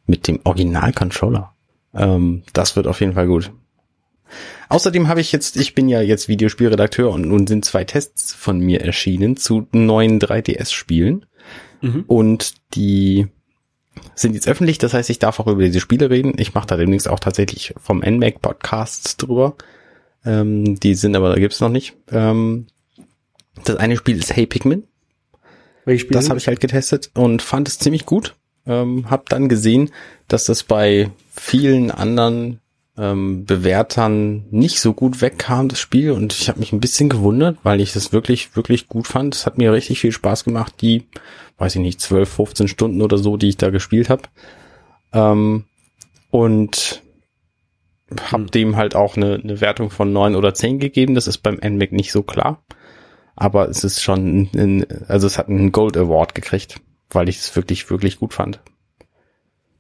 Mit 0.07 0.29
dem 0.29 0.39
Original-Controller. 0.45 1.53
Ähm, 1.93 2.45
das 2.53 2.77
wird 2.77 2.87
auf 2.87 3.01
jeden 3.01 3.15
Fall 3.15 3.27
gut. 3.27 3.51
Außerdem 4.69 5.09
habe 5.09 5.21
ich 5.21 5.33
jetzt, 5.33 5.57
ich 5.57 5.75
bin 5.75 5.89
ja 5.89 6.01
jetzt 6.01 6.29
Videospielredakteur 6.29 7.11
und 7.11 7.23
nun 7.23 7.47
sind 7.47 7.65
zwei 7.65 7.85
Tests 7.85 8.33
von 8.35 8.59
mir 8.59 8.83
erschienen 8.83 9.37
zu 9.37 9.67
neuen 9.73 10.21
3DS-Spielen. 10.21 11.27
Mhm. 11.81 12.05
Und 12.07 12.55
die 12.75 13.29
sind 14.15 14.35
jetzt 14.35 14.49
öffentlich, 14.49 14.79
das 14.79 14.95
heißt, 14.95 15.11
ich 15.11 15.19
darf 15.19 15.41
auch 15.41 15.47
über 15.47 15.63
diese 15.63 15.81
Spiele 15.81 16.11
reden. 16.11 16.35
Ich 16.39 16.55
mache 16.55 16.67
da 16.67 16.77
demnächst 16.77 17.09
auch 17.09 17.21
tatsächlich 17.21 17.75
vom 17.81 18.01
NMAC 18.01 18.41
Podcasts 18.43 19.17
drüber. 19.17 19.57
Ähm, 20.25 20.79
die 20.81 20.95
sind 20.95 21.17
aber, 21.17 21.31
da 21.31 21.37
gibt's 21.37 21.61
noch 21.61 21.71
nicht. 21.71 21.95
Ähm, 22.11 22.67
das 23.65 23.77
eine 23.77 23.97
Spiel 23.97 24.19
ist 24.19 24.35
Hey 24.35 24.47
Pikmin. 24.47 24.85
Welche 25.85 26.01
Spiele? 26.01 26.19
Das 26.19 26.29
habe 26.29 26.39
ich 26.39 26.49
halt 26.49 26.61
getestet 26.61 27.11
und 27.15 27.43
fand 27.43 27.69
es 27.69 27.79
ziemlich 27.79 28.07
gut. 28.07 28.35
Ähm, 28.67 29.09
hab 29.09 29.29
dann 29.29 29.49
gesehen, 29.49 29.91
dass 30.27 30.45
das 30.45 30.65
bei 30.65 31.11
vielen 31.33 31.91
anderen 31.91 32.61
ähm, 32.99 33.45
Bewertern 33.45 34.45
nicht 34.51 34.81
so 34.81 34.95
gut 34.95 35.21
wegkam, 35.21 35.69
das 35.69 35.79
Spiel. 35.79 36.13
Und 36.13 36.33
ich 36.33 36.49
habe 36.49 36.61
mich 36.61 36.73
ein 36.73 36.81
bisschen 36.81 37.09
gewundert, 37.09 37.59
weil 37.63 37.81
ich 37.81 37.93
das 37.93 38.13
wirklich, 38.13 38.57
wirklich 38.57 38.89
gut 38.89 39.07
fand. 39.07 39.35
Es 39.35 39.47
hat 39.47 39.59
mir 39.59 39.73
richtig 39.73 40.01
viel 40.01 40.13
Spaß 40.13 40.45
gemacht, 40.45 40.75
die, 40.81 41.05
weiß 41.59 41.75
ich 41.77 41.81
nicht, 41.81 42.01
12, 42.01 42.29
15 42.29 42.69
Stunden 42.69 43.03
oder 43.03 43.19
so, 43.19 43.37
die 43.37 43.49
ich 43.49 43.57
da 43.57 43.71
gespielt 43.71 44.09
habe. 44.09 44.23
Ähm, 45.13 45.65
und 46.31 47.03
hab 48.31 48.41
Hm. 48.41 48.51
dem 48.51 48.77
halt 48.77 48.95
auch 48.95 49.17
eine, 49.17 49.35
eine 49.35 49.61
Wertung 49.61 49.91
von 49.91 50.13
9 50.13 50.37
oder 50.37 50.55
10 50.55 50.79
gegeben. 50.79 51.15
Das 51.15 51.27
ist 51.27 51.39
beim 51.39 51.57
NMAC 51.57 51.93
nicht 51.93 52.13
so 52.13 52.23
klar. 52.23 52.63
Aber 53.35 53.69
es 53.69 53.85
ist 53.85 54.03
schon, 54.03 54.49
ein, 54.55 54.87
also 55.09 55.27
es 55.27 55.37
hat 55.37 55.49
einen 55.49 55.73
Gold 55.73 55.97
Award 55.97 56.35
gekriegt, 56.35 56.81
weil 57.11 57.29
ich 57.29 57.39
es 57.39 57.55
wirklich, 57.55 57.91
wirklich 57.91 58.19
gut 58.19 58.33
fand. 58.33 58.61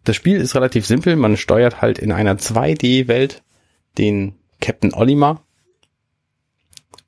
Das 0.07 0.15
Spiel 0.15 0.37
ist 0.37 0.55
relativ 0.55 0.87
simpel. 0.87 1.17
Man 1.17 1.37
steuert 1.37 1.83
halt 1.83 1.99
in 1.99 2.13
einer 2.13 2.37
2D-Welt 2.37 3.43
den 3.99 4.35
Captain 4.61 4.95
Olimar 4.95 5.43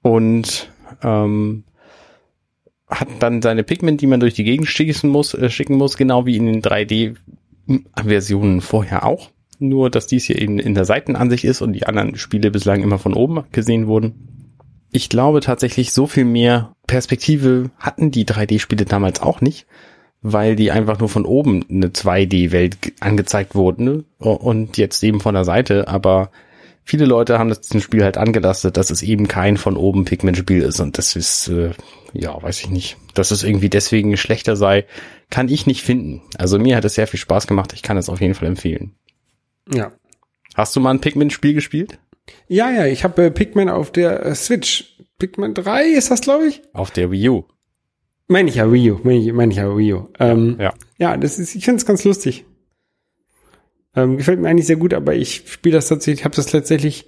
und 0.03 0.69
ähm, 1.05 1.63
hat 2.89 3.07
dann 3.21 3.41
seine 3.41 3.63
Pigment, 3.63 4.01
die 4.01 4.09
man 4.09 4.19
durch 4.19 4.35
die 4.35 4.43
Gegend 4.43 4.67
schießen 4.67 5.09
muss, 5.09 5.33
äh, 5.33 5.49
schicken 5.49 5.77
muss, 5.77 5.97
genau 5.97 6.27
wie 6.27 6.39
in 6.39 6.47
den 6.47 6.61
3D-Versionen 6.61 8.61
vorher 8.61 9.07
auch. 9.07 9.31
Nur, 9.61 9.91
dass 9.91 10.09
dies 10.09 10.25
hier 10.25 10.43
eben 10.43 10.59
in 10.59 10.75
der 10.75 10.85
Seitenansicht 10.85 11.45
ist 11.45 11.63
und 11.63 11.75
die 11.75 11.87
anderen 11.87 12.17
Spiele 12.17 12.51
bislang 12.51 12.83
immer 12.83 12.99
von 12.99 13.15
oben 13.15 13.45
gesehen 13.53 13.87
wurden. 13.87 14.49
Ich 14.91 15.09
glaube 15.09 15.39
tatsächlich, 15.39 15.93
so 15.93 16.09
viel 16.09 16.25
mehr 16.25 16.75
Perspektive 16.89 17.71
hatten 17.79 18.11
die 18.11 18.25
3D-Spiele 18.25 18.87
damals 18.87 19.23
auch 19.23 19.41
nicht, 19.41 19.69
weil 20.23 20.57
die 20.57 20.71
einfach 20.71 20.99
nur 20.99 21.09
von 21.09 21.25
oben 21.25 21.64
eine 21.71 21.89
2D-Welt 21.89 22.83
ge- 22.83 22.93
angezeigt 23.01 23.55
wurden 23.55 23.85
ne? 23.85 24.05
und 24.19 24.77
jetzt 24.77 25.03
eben 25.05 25.21
von 25.21 25.35
der 25.35 25.45
Seite. 25.45 25.89
Aber 25.89 26.31
viele 26.85 27.05
Leute 27.05 27.39
haben 27.39 27.49
das 27.51 27.61
Spiel 27.83 28.03
halt 28.03 28.16
angelastet, 28.16 28.77
dass 28.77 28.91
es 28.91 29.03
eben 29.03 29.29
kein 29.29 29.57
von 29.57 29.77
oben 29.77 30.05
Pigment-Spiel 30.05 30.62
ist 30.62 30.81
und 30.81 30.99
das 30.99 31.14
ist, 31.16 31.49
äh, 31.49 31.71
ja, 32.14 32.41
weiß 32.43 32.61
ich 32.61 32.71
nicht, 32.71 32.97
dass 33.14 33.31
es 33.31 33.45
irgendwie 33.45 33.69
deswegen 33.69 34.16
schlechter 34.16 34.57
sei, 34.57 34.87
kann 35.31 35.49
ich 35.49 35.66
nicht 35.66 35.83
finden. 35.83 36.23
Also 36.39 36.59
mir 36.59 36.77
hat 36.77 36.85
es 36.85 36.95
sehr 36.95 37.07
viel 37.07 37.21
Spaß 37.21 37.47
gemacht. 37.47 37.73
Ich 37.75 37.83
kann 37.83 37.97
es 37.99 38.09
auf 38.09 38.21
jeden 38.21 38.35
Fall 38.35 38.49
empfehlen. 38.49 38.95
ja. 39.73 39.93
Hast 40.55 40.75
du 40.75 40.81
mal 40.81 40.91
ein 40.91 41.01
Pigment-Spiel 41.01 41.55
gespielt? 41.55 42.01
Ja, 42.49 42.69
ja, 42.71 42.85
ich 42.87 43.05
habe 43.05 43.27
äh, 43.27 43.31
Pikmin 43.31 43.69
auf 43.69 43.93
der 43.93 44.27
äh, 44.27 44.35
Switch. 44.35 44.97
Pikmin 45.21 45.55
3 45.55 45.85
ist 45.85 46.11
das, 46.11 46.21
glaube 46.21 46.49
ich? 46.49 46.62
Auf 46.73 46.91
der 46.91 47.12
Wii 47.12 47.29
U. 47.29 47.45
Meine 48.29 48.51
ich 48.51 48.57
ja 48.57 48.70
Wii 48.70 48.91
U, 48.93 49.01
meine 49.03 49.18
ich, 49.18 49.33
meine 49.33 49.53
ich 49.53 49.59
ja 49.59 49.74
Wii 49.76 49.95
U. 49.95 50.09
Ähm, 50.18 50.57
Ja. 50.61 50.74
ja, 50.99 51.16
das 51.16 51.39
ist, 51.39 51.55
ich 51.55 51.64
finde 51.64 51.79
es 51.79 51.87
ganz 51.87 52.05
lustig. 52.05 52.45
Ähm, 53.97 54.18
gefällt 54.18 54.39
mir 54.41 54.49
eigentlich 54.49 54.66
sehr 54.66 54.76
gut, 54.76 54.93
aber 54.95 55.14
ich 55.14 55.45
spiele 55.47 55.76
das 55.76 55.89
tatsächlich, 55.89 56.24
habe 56.24 56.37
das 56.37 56.47
tatsächlich 56.47 57.07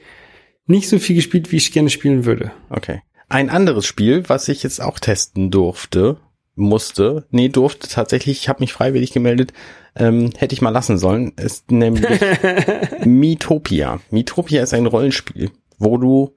nicht 0.66 0.88
so 0.88 0.98
viel 0.98 1.16
gespielt, 1.16 1.52
wie 1.52 1.56
ich 1.56 1.72
gerne 1.72 1.90
spielen 1.90 2.24
würde. 2.24 2.52
Okay. 2.70 3.02
Ein 3.28 3.50
anderes 3.50 3.86
Spiel, 3.86 4.28
was 4.28 4.48
ich 4.48 4.62
jetzt 4.62 4.80
auch 4.80 4.98
testen 4.98 5.50
durfte, 5.50 6.16
musste, 6.56 7.26
nee, 7.30 7.48
durfte 7.48 7.86
tatsächlich, 7.88 8.40
ich 8.40 8.48
habe 8.48 8.60
mich 8.60 8.72
freiwillig 8.72 9.12
gemeldet, 9.12 9.52
ähm, 9.96 10.30
hätte 10.36 10.54
ich 10.54 10.62
mal 10.62 10.70
lassen 10.70 10.98
sollen, 10.98 11.32
ist 11.36 11.70
nämlich 11.70 12.20
Miitopia. 13.04 14.00
Miitopia 14.10 14.62
ist 14.62 14.74
ein 14.74 14.86
Rollenspiel, 14.86 15.50
wo 15.78 15.96
du 15.96 16.34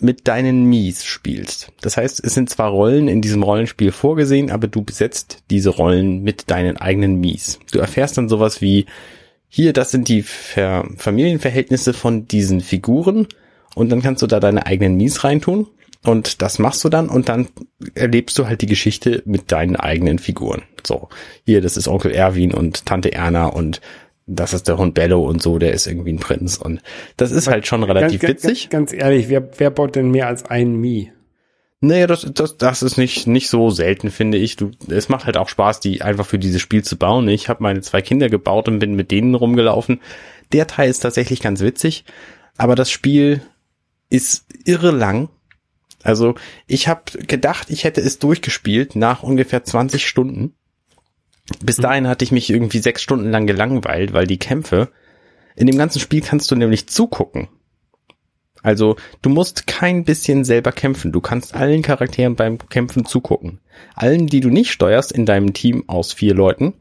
mit 0.00 0.28
deinen 0.28 0.64
Mies 0.64 1.04
spielst. 1.04 1.72
Das 1.80 1.96
heißt, 1.96 2.24
es 2.24 2.34
sind 2.34 2.50
zwar 2.50 2.70
Rollen 2.70 3.08
in 3.08 3.20
diesem 3.20 3.42
Rollenspiel 3.42 3.92
vorgesehen, 3.92 4.50
aber 4.50 4.68
du 4.68 4.82
besetzt 4.82 5.42
diese 5.50 5.70
Rollen 5.70 6.22
mit 6.22 6.50
deinen 6.50 6.76
eigenen 6.76 7.20
Mies. 7.20 7.58
Du 7.72 7.78
erfährst 7.78 8.16
dann 8.16 8.28
sowas 8.28 8.60
wie, 8.60 8.86
hier, 9.48 9.72
das 9.72 9.90
sind 9.90 10.08
die 10.08 10.22
Ver 10.22 10.86
Familienverhältnisse 10.96 11.94
von 11.94 12.28
diesen 12.28 12.60
Figuren 12.60 13.26
und 13.74 13.90
dann 13.90 14.02
kannst 14.02 14.22
du 14.22 14.26
da 14.26 14.40
deine 14.40 14.66
eigenen 14.66 14.96
Mies 14.96 15.24
reintun 15.24 15.66
und 16.04 16.42
das 16.42 16.58
machst 16.58 16.84
du 16.84 16.88
dann 16.88 17.08
und 17.08 17.28
dann 17.28 17.48
erlebst 17.94 18.38
du 18.38 18.46
halt 18.46 18.62
die 18.62 18.66
Geschichte 18.66 19.22
mit 19.24 19.50
deinen 19.50 19.76
eigenen 19.76 20.18
Figuren. 20.18 20.62
So, 20.86 21.08
hier, 21.44 21.60
das 21.60 21.76
ist 21.76 21.88
Onkel 21.88 22.12
Erwin 22.12 22.54
und 22.54 22.86
Tante 22.86 23.12
Erna 23.12 23.46
und 23.46 23.80
das 24.28 24.52
ist 24.52 24.68
der 24.68 24.78
Hund 24.78 24.94
Bello 24.94 25.24
und 25.24 25.42
so, 25.42 25.58
der 25.58 25.72
ist 25.72 25.86
irgendwie 25.86 26.12
ein 26.12 26.20
Prinz 26.20 26.58
und 26.58 26.80
das 27.16 27.32
ist 27.32 27.48
halt 27.48 27.66
schon 27.66 27.82
relativ 27.82 28.20
ganz, 28.20 28.44
witzig. 28.44 28.68
Ganz, 28.68 28.92
ganz 28.92 29.02
ehrlich, 29.02 29.28
wer, 29.28 29.48
wer 29.58 29.70
baut 29.70 29.96
denn 29.96 30.10
mehr 30.10 30.28
als 30.28 30.44
einen 30.44 30.76
Mii? 30.76 31.10
Naja, 31.80 32.08
das, 32.08 32.28
das, 32.34 32.56
das 32.56 32.82
ist 32.82 32.98
nicht, 32.98 33.26
nicht 33.26 33.48
so 33.48 33.70
selten, 33.70 34.10
finde 34.10 34.36
ich. 34.36 34.56
Du, 34.56 34.72
es 34.88 35.08
macht 35.08 35.26
halt 35.26 35.36
auch 35.36 35.48
Spaß, 35.48 35.78
die 35.80 36.02
einfach 36.02 36.26
für 36.26 36.38
dieses 36.38 36.60
Spiel 36.60 36.82
zu 36.82 36.96
bauen. 36.96 37.28
Ich 37.28 37.48
habe 37.48 37.62
meine 37.62 37.80
zwei 37.82 38.02
Kinder 38.02 38.28
gebaut 38.28 38.68
und 38.68 38.80
bin 38.80 38.94
mit 38.94 39.12
denen 39.12 39.34
rumgelaufen. 39.36 40.00
Der 40.52 40.66
Teil 40.66 40.90
ist 40.90 41.00
tatsächlich 41.00 41.40
ganz 41.40 41.60
witzig, 41.60 42.04
aber 42.56 42.74
das 42.74 42.90
Spiel 42.90 43.42
ist 44.10 44.46
irre 44.64 44.90
lang. 44.90 45.28
Also 46.02 46.34
ich 46.66 46.88
habe 46.88 47.02
gedacht, 47.26 47.70
ich 47.70 47.84
hätte 47.84 48.00
es 48.00 48.18
durchgespielt 48.18 48.96
nach 48.96 49.22
ungefähr 49.22 49.62
20 49.62 50.06
Stunden. 50.06 50.54
Bis 51.62 51.76
dahin 51.76 52.08
hatte 52.08 52.24
ich 52.24 52.32
mich 52.32 52.50
irgendwie 52.50 52.78
sechs 52.78 53.02
Stunden 53.02 53.30
lang 53.30 53.46
gelangweilt, 53.46 54.12
weil 54.12 54.26
die 54.26 54.38
Kämpfe, 54.38 54.90
in 55.56 55.66
dem 55.66 55.78
ganzen 55.78 56.00
Spiel 56.00 56.20
kannst 56.20 56.50
du 56.50 56.56
nämlich 56.56 56.88
zugucken. 56.88 57.48
Also 58.62 58.96
du 59.22 59.30
musst 59.30 59.66
kein 59.66 60.04
bisschen 60.04 60.44
selber 60.44 60.72
kämpfen. 60.72 61.12
Du 61.12 61.20
kannst 61.20 61.54
allen 61.54 61.82
Charakteren 61.82 62.36
beim 62.36 62.58
Kämpfen 62.58 63.04
zugucken. 63.04 63.60
Allen, 63.94 64.26
die 64.26 64.40
du 64.40 64.50
nicht 64.50 64.72
steuerst 64.72 65.12
in 65.12 65.26
deinem 65.26 65.52
Team 65.52 65.84
aus 65.88 66.12
vier 66.12 66.34
Leuten, 66.34 66.74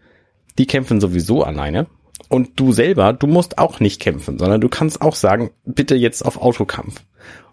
die 0.58 0.66
kämpfen 0.66 1.00
sowieso 1.00 1.44
alleine. 1.44 1.88
Und 2.30 2.60
du 2.60 2.72
selber, 2.74 3.14
du 3.14 3.28
musst 3.28 3.58
auch 3.58 3.80
nicht 3.80 4.02
kämpfen, 4.02 4.38
sondern 4.38 4.60
du 4.60 4.70
kannst 4.70 5.02
auch 5.02 5.16
sagen, 5.16 5.52
bitte 5.66 5.96
jetzt 5.96 6.26
auf 6.26 6.42
Autokampf. 6.42 7.02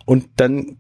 Und 0.05 0.27
dann 0.37 0.79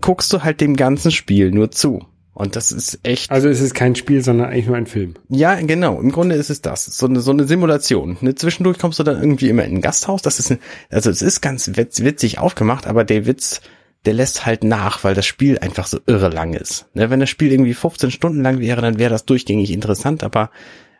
guckst 0.00 0.32
du 0.32 0.42
halt 0.42 0.60
dem 0.60 0.76
ganzen 0.76 1.10
Spiel 1.10 1.50
nur 1.50 1.70
zu. 1.70 2.04
Und 2.34 2.56
das 2.56 2.72
ist 2.72 2.98
echt. 3.04 3.30
Also 3.30 3.48
es 3.48 3.60
ist 3.60 3.74
kein 3.74 3.94
Spiel, 3.94 4.22
sondern 4.22 4.48
eigentlich 4.48 4.66
nur 4.66 4.76
ein 4.76 4.86
Film. 4.86 5.14
Ja, 5.28 5.54
genau. 5.60 6.00
Im 6.00 6.10
Grunde 6.10 6.34
ist 6.34 6.50
es 6.50 6.60
das. 6.60 6.84
So 6.84 7.06
eine, 7.06 7.20
so 7.20 7.30
eine 7.30 7.44
Simulation. 7.44 8.18
Ne, 8.20 8.34
zwischendurch 8.34 8.78
kommst 8.78 8.98
du 8.98 9.04
dann 9.04 9.20
irgendwie 9.20 9.48
immer 9.48 9.64
in 9.64 9.76
ein 9.76 9.80
Gasthaus. 9.80 10.20
Das 10.20 10.40
ist, 10.40 10.50
ein, 10.50 10.58
also 10.90 11.10
es 11.10 11.22
ist 11.22 11.40
ganz 11.40 11.70
witz, 11.76 12.00
witzig 12.00 12.40
aufgemacht, 12.40 12.88
aber 12.88 13.04
der 13.04 13.26
Witz, 13.26 13.60
der 14.04 14.14
lässt 14.14 14.44
halt 14.44 14.64
nach, 14.64 15.04
weil 15.04 15.14
das 15.14 15.26
Spiel 15.26 15.60
einfach 15.60 15.86
so 15.86 16.00
irre 16.06 16.28
lang 16.28 16.54
ist. 16.54 16.86
Ne, 16.94 17.08
wenn 17.08 17.20
das 17.20 17.30
Spiel 17.30 17.52
irgendwie 17.52 17.72
15 17.74 18.10
Stunden 18.10 18.42
lang 18.42 18.58
wäre, 18.58 18.82
dann 18.82 18.98
wäre 18.98 19.10
das 19.10 19.26
durchgängig 19.26 19.70
interessant, 19.70 20.24
aber 20.24 20.50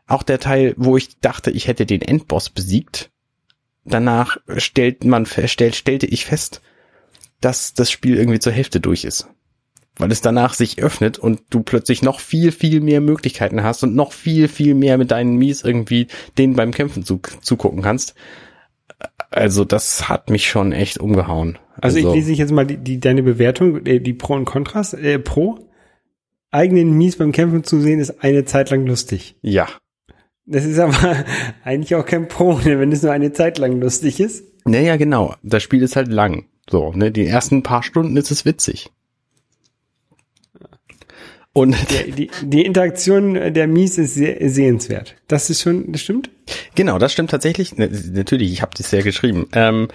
auch 0.07 0.23
der 0.23 0.39
Teil, 0.39 0.75
wo 0.77 0.97
ich 0.97 1.19
dachte, 1.19 1.51
ich 1.51 1.67
hätte 1.67 1.85
den 1.85 2.03
Endboss 2.03 2.49
besiegt, 2.49 3.11
danach 3.85 4.37
stellt 4.57 5.05
man, 5.05 5.27
stellt, 5.27 5.75
stellte 5.75 6.07
ich 6.07 6.27
fest, 6.27 6.61
dass 7.41 7.75
das 7.75 7.91
Spiel 7.91 8.19
irgendwie 8.19 8.39
zur 8.39 8.53
Hälfte 8.53 8.81
durch 8.81 9.05
ist 9.05 9.29
weil 9.99 10.11
es 10.11 10.21
danach 10.21 10.55
sich 10.55 10.83
öffnet 10.83 11.19
und 11.19 11.41
du 11.51 11.63
plötzlich 11.63 12.03
noch 12.03 12.21
viel, 12.21 12.53
viel 12.53 12.81
mehr 12.81 13.01
Möglichkeiten 13.01 13.63
hast 13.63 13.83
und 13.83 13.95
noch 13.95 14.13
viel, 14.13 14.49
viel 14.49 14.75
mehr 14.75 14.99
mit 14.99 15.11
deinen 15.11 15.37
Mies 15.37 15.63
irgendwie 15.63 16.09
denen 16.37 16.57
beim 16.57 16.73
Kämpfen 16.73 17.05
zu, 17.05 17.21
zugucken 17.41 17.83
kannst. 17.83 18.15
Also 19.31 19.65
das 19.65 20.09
hat 20.09 20.31
mich 20.31 20.49
schon 20.49 20.73
echt 20.73 20.99
umgehauen. 20.99 21.59
Also, 21.81 21.99
also 21.99 22.11
ich 22.11 22.15
lese 22.15 22.33
jetzt 22.33 22.53
mal 22.53 22.67
die, 22.67 22.77
die 22.77 23.01
deine 23.01 23.23
Bewertung, 23.23 23.85
äh, 23.87 24.01
die 24.01 24.13
Pro 24.13 24.35
und 24.35 24.45
Kontras. 24.45 24.95
Äh, 24.95 25.19
Pro, 25.19 25.59
eigenen 26.51 26.97
Mies 26.97 27.17
beim 27.17 27.33
Kämpfen 27.33 27.65
zu 27.65 27.81
sehen, 27.81 28.01
ist 28.01 28.23
eine 28.23 28.45
Zeit 28.45 28.71
lang 28.71 28.87
lustig. 28.87 29.37
Ja. 29.43 29.69
Das 30.47 30.65
ist 30.65 30.79
aber 30.79 31.25
eigentlich 31.65 31.95
auch 31.95 32.07
kein 32.07 32.29
Pro, 32.29 32.59
ne, 32.59 32.79
wenn 32.79 32.93
es 32.93 33.03
nur 33.03 33.13
eine 33.13 33.33
Zeit 33.33 33.59
lang 33.59 33.81
lustig 33.81 34.21
ist. 34.21 34.45
Naja, 34.65 34.97
genau. 34.97 35.35
Das 35.43 35.63
Spiel 35.63 35.83
ist 35.83 35.97
halt 35.97 36.09
lang. 36.09 36.47
So, 36.71 36.93
ne, 36.93 37.11
die 37.11 37.27
ersten 37.27 37.63
paar 37.63 37.83
Stunden 37.83 38.17
ist 38.17 38.31
es 38.31 38.45
witzig. 38.45 38.91
Und 41.55 41.77
die, 41.89 42.11
die, 42.11 42.31
die 42.43 42.63
Interaktion 42.63 43.35
der 43.35 43.69
Mies 43.69 43.97
ist 43.97 44.15
sehr 44.15 44.37
sehenswert. 44.51 45.15
Das 45.29 45.51
ist 45.51 45.63
schon, 45.63 45.93
das 45.93 46.01
stimmt? 46.01 46.29
Genau, 46.75 46.99
das 46.99 47.13
stimmt 47.13 47.31
tatsächlich. 47.31 47.77
Natürlich, 47.77 48.53
ich 48.53 48.61
habe 48.61 48.73
das 48.77 48.91
ja 48.91 49.03
geschrieben. 49.03 49.47
Ähm, 49.53 49.87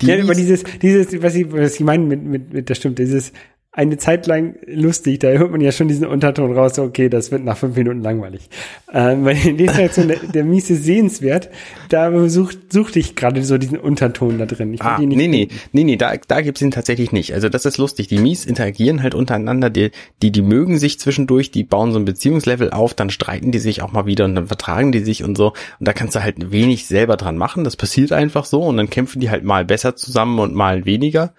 die 0.00 0.06
ja, 0.06 0.22
aber 0.22 0.34
dieses, 0.34 0.62
dieses, 0.80 1.20
was 1.20 1.34
ich, 1.34 1.50
was 1.50 1.74
ich 1.74 1.80
meine 1.80 2.04
mit, 2.04 2.22
mit, 2.22 2.52
mit, 2.52 2.70
das 2.70 2.78
stimmt, 2.78 3.00
dieses, 3.00 3.32
eine 3.78 3.96
Zeit 3.96 4.26
lang 4.26 4.56
lustig. 4.66 5.20
Da 5.20 5.28
hört 5.28 5.52
man 5.52 5.60
ja 5.60 5.70
schon 5.70 5.86
diesen 5.86 6.04
Unterton 6.04 6.52
raus, 6.52 6.80
okay, 6.80 7.08
das 7.08 7.30
wird 7.30 7.44
nach 7.44 7.56
fünf 7.56 7.76
Minuten 7.76 8.02
langweilig. 8.02 8.50
Ähm, 8.92 9.24
weil 9.24 9.36
in 9.46 9.56
der 9.56 9.68
Situation 9.68 10.08
der, 10.08 10.18
der 10.18 10.44
Miese 10.44 10.74
sehenswert, 10.74 11.48
da 11.88 12.28
sucht, 12.28 12.72
suchte 12.72 12.98
ich 12.98 13.14
gerade 13.14 13.44
so 13.44 13.56
diesen 13.56 13.78
Unterton 13.78 14.36
da 14.36 14.46
drin. 14.46 14.74
Ich 14.74 14.82
ah, 14.82 14.98
nee, 14.98 15.06
nee, 15.06 15.48
nee, 15.72 15.84
nee, 15.84 15.96
da, 15.96 16.14
da 16.16 16.40
gibt's 16.40 16.60
ihn 16.60 16.72
tatsächlich 16.72 17.12
nicht. 17.12 17.34
Also 17.34 17.48
das 17.48 17.66
ist 17.66 17.78
lustig. 17.78 18.08
Die 18.08 18.18
Mies 18.18 18.46
interagieren 18.46 19.00
halt 19.00 19.14
untereinander, 19.14 19.70
die, 19.70 19.92
die, 20.22 20.32
die 20.32 20.42
mögen 20.42 20.76
sich 20.78 20.98
zwischendurch, 20.98 21.52
die 21.52 21.62
bauen 21.62 21.92
so 21.92 22.00
ein 22.00 22.04
Beziehungslevel 22.04 22.72
auf, 22.72 22.94
dann 22.94 23.10
streiten 23.10 23.52
die 23.52 23.60
sich 23.60 23.82
auch 23.82 23.92
mal 23.92 24.06
wieder 24.06 24.24
und 24.24 24.34
dann 24.34 24.48
vertragen 24.48 24.90
die 24.90 25.04
sich 25.04 25.22
und 25.22 25.38
so. 25.38 25.52
Und 25.78 25.86
da 25.86 25.92
kannst 25.92 26.16
du 26.16 26.22
halt 26.24 26.50
wenig 26.50 26.86
selber 26.86 27.16
dran 27.16 27.36
machen. 27.36 27.62
Das 27.62 27.76
passiert 27.76 28.10
einfach 28.10 28.44
so 28.44 28.64
und 28.64 28.76
dann 28.76 28.90
kämpfen 28.90 29.20
die 29.20 29.30
halt 29.30 29.44
mal 29.44 29.64
besser 29.64 29.94
zusammen 29.94 30.40
und 30.40 30.52
mal 30.52 30.84
weniger. 30.84 31.32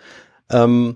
Ähm, 0.50 0.96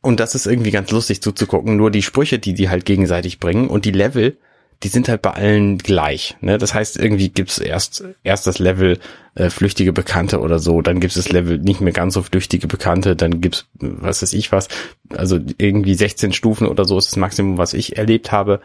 und 0.00 0.20
das 0.20 0.34
ist 0.34 0.46
irgendwie 0.46 0.70
ganz 0.70 0.90
lustig 0.90 1.22
zuzugucken. 1.22 1.76
Nur 1.76 1.90
die 1.90 2.02
Sprüche, 2.02 2.38
die 2.38 2.54
die 2.54 2.68
halt 2.68 2.84
gegenseitig 2.84 3.40
bringen 3.40 3.68
und 3.68 3.84
die 3.84 3.90
Level, 3.90 4.36
die 4.82 4.88
sind 4.88 5.08
halt 5.08 5.22
bei 5.22 5.32
allen 5.32 5.78
gleich. 5.78 6.36
Ne? 6.40 6.56
Das 6.56 6.72
heißt, 6.72 6.98
irgendwie 6.98 7.30
gibt's 7.30 7.58
erst 7.58 8.04
erst 8.22 8.46
das 8.46 8.60
Level 8.60 8.98
äh, 9.34 9.50
flüchtige 9.50 9.92
Bekannte 9.92 10.40
oder 10.40 10.60
so, 10.60 10.82
dann 10.82 11.00
gibt's 11.00 11.16
das 11.16 11.30
Level 11.30 11.58
nicht 11.58 11.80
mehr 11.80 11.92
ganz 11.92 12.14
so 12.14 12.22
flüchtige 12.22 12.68
Bekannte, 12.68 13.16
dann 13.16 13.40
gibt's 13.40 13.66
was 13.74 14.22
weiß 14.22 14.32
ich 14.34 14.52
was, 14.52 14.68
also 15.10 15.38
irgendwie 15.58 15.94
16 15.94 16.32
Stufen 16.32 16.68
oder 16.68 16.84
so 16.84 16.96
ist 16.96 17.10
das 17.10 17.16
Maximum, 17.16 17.58
was 17.58 17.74
ich 17.74 17.96
erlebt 17.96 18.30
habe. 18.30 18.60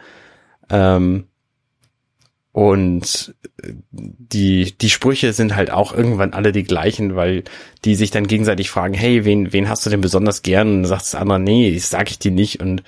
Ähm, 0.70 1.26
und 2.54 3.34
die, 3.90 4.78
die 4.78 4.88
Sprüche 4.88 5.32
sind 5.32 5.56
halt 5.56 5.72
auch 5.72 5.92
irgendwann 5.92 6.34
alle 6.34 6.52
die 6.52 6.62
gleichen, 6.62 7.16
weil 7.16 7.42
die 7.84 7.96
sich 7.96 8.12
dann 8.12 8.28
gegenseitig 8.28 8.70
fragen, 8.70 8.94
hey, 8.94 9.24
wen, 9.24 9.52
wen 9.52 9.68
hast 9.68 9.84
du 9.84 9.90
denn 9.90 10.00
besonders 10.00 10.42
gern? 10.42 10.68
Und 10.68 10.82
dann 10.82 10.88
sagt 10.88 11.02
das 11.02 11.16
andere, 11.16 11.40
nee, 11.40 11.74
das 11.74 11.90
sag 11.90 12.12
ich 12.12 12.20
dir 12.20 12.30
nicht. 12.30 12.60
Und 12.60 12.84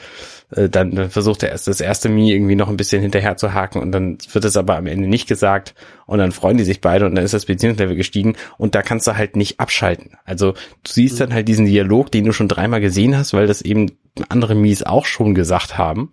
äh, 0.53 0.69
dann 0.69 1.11
versucht 1.11 1.43
er 1.43 1.49
erst 1.49 1.67
das 1.67 1.81
erste 1.81 2.09
Mi 2.09 2.33
irgendwie 2.33 2.55
noch 2.55 2.69
ein 2.69 2.77
bisschen 2.77 3.03
hinterher 3.03 3.37
zu 3.37 3.55
haken 3.55 3.81
und 3.81 3.91
dann 3.91 4.19
wird 4.33 4.45
es 4.45 4.57
aber 4.57 4.77
am 4.77 4.87
Ende 4.87 5.09
nicht 5.09 5.27
gesagt 5.27 5.75
und 6.07 6.21
dann 6.21 6.31
freuen 6.31 6.59
die 6.59 6.65
sich 6.65 6.81
beide 6.81 7.05
und 7.05 7.17
dann 7.17 7.25
ist 7.25 7.35
das 7.35 7.47
Beziehungslevel 7.47 7.97
gestiegen 7.97 8.37
und 8.59 8.77
da 8.77 8.83
kannst 8.83 9.09
du 9.09 9.17
halt 9.17 9.35
nicht 9.35 9.59
abschalten. 9.59 10.13
Also 10.25 10.53
du 10.53 10.93
siehst 10.93 11.19
dann 11.19 11.35
halt 11.35 11.49
diesen 11.49 11.67
Dialog, 11.67 12.13
den 12.13 12.25
du 12.25 12.33
schon 12.33 12.47
dreimal 12.47 12.81
gesehen 12.81 13.17
hast, 13.19 13.33
weil 13.33 13.49
das 13.49 13.63
eben 13.63 13.99
andere 14.29 14.55
Mies 14.55 14.85
auch 14.85 15.07
schon 15.07 15.35
gesagt 15.35 15.77
haben 15.77 16.13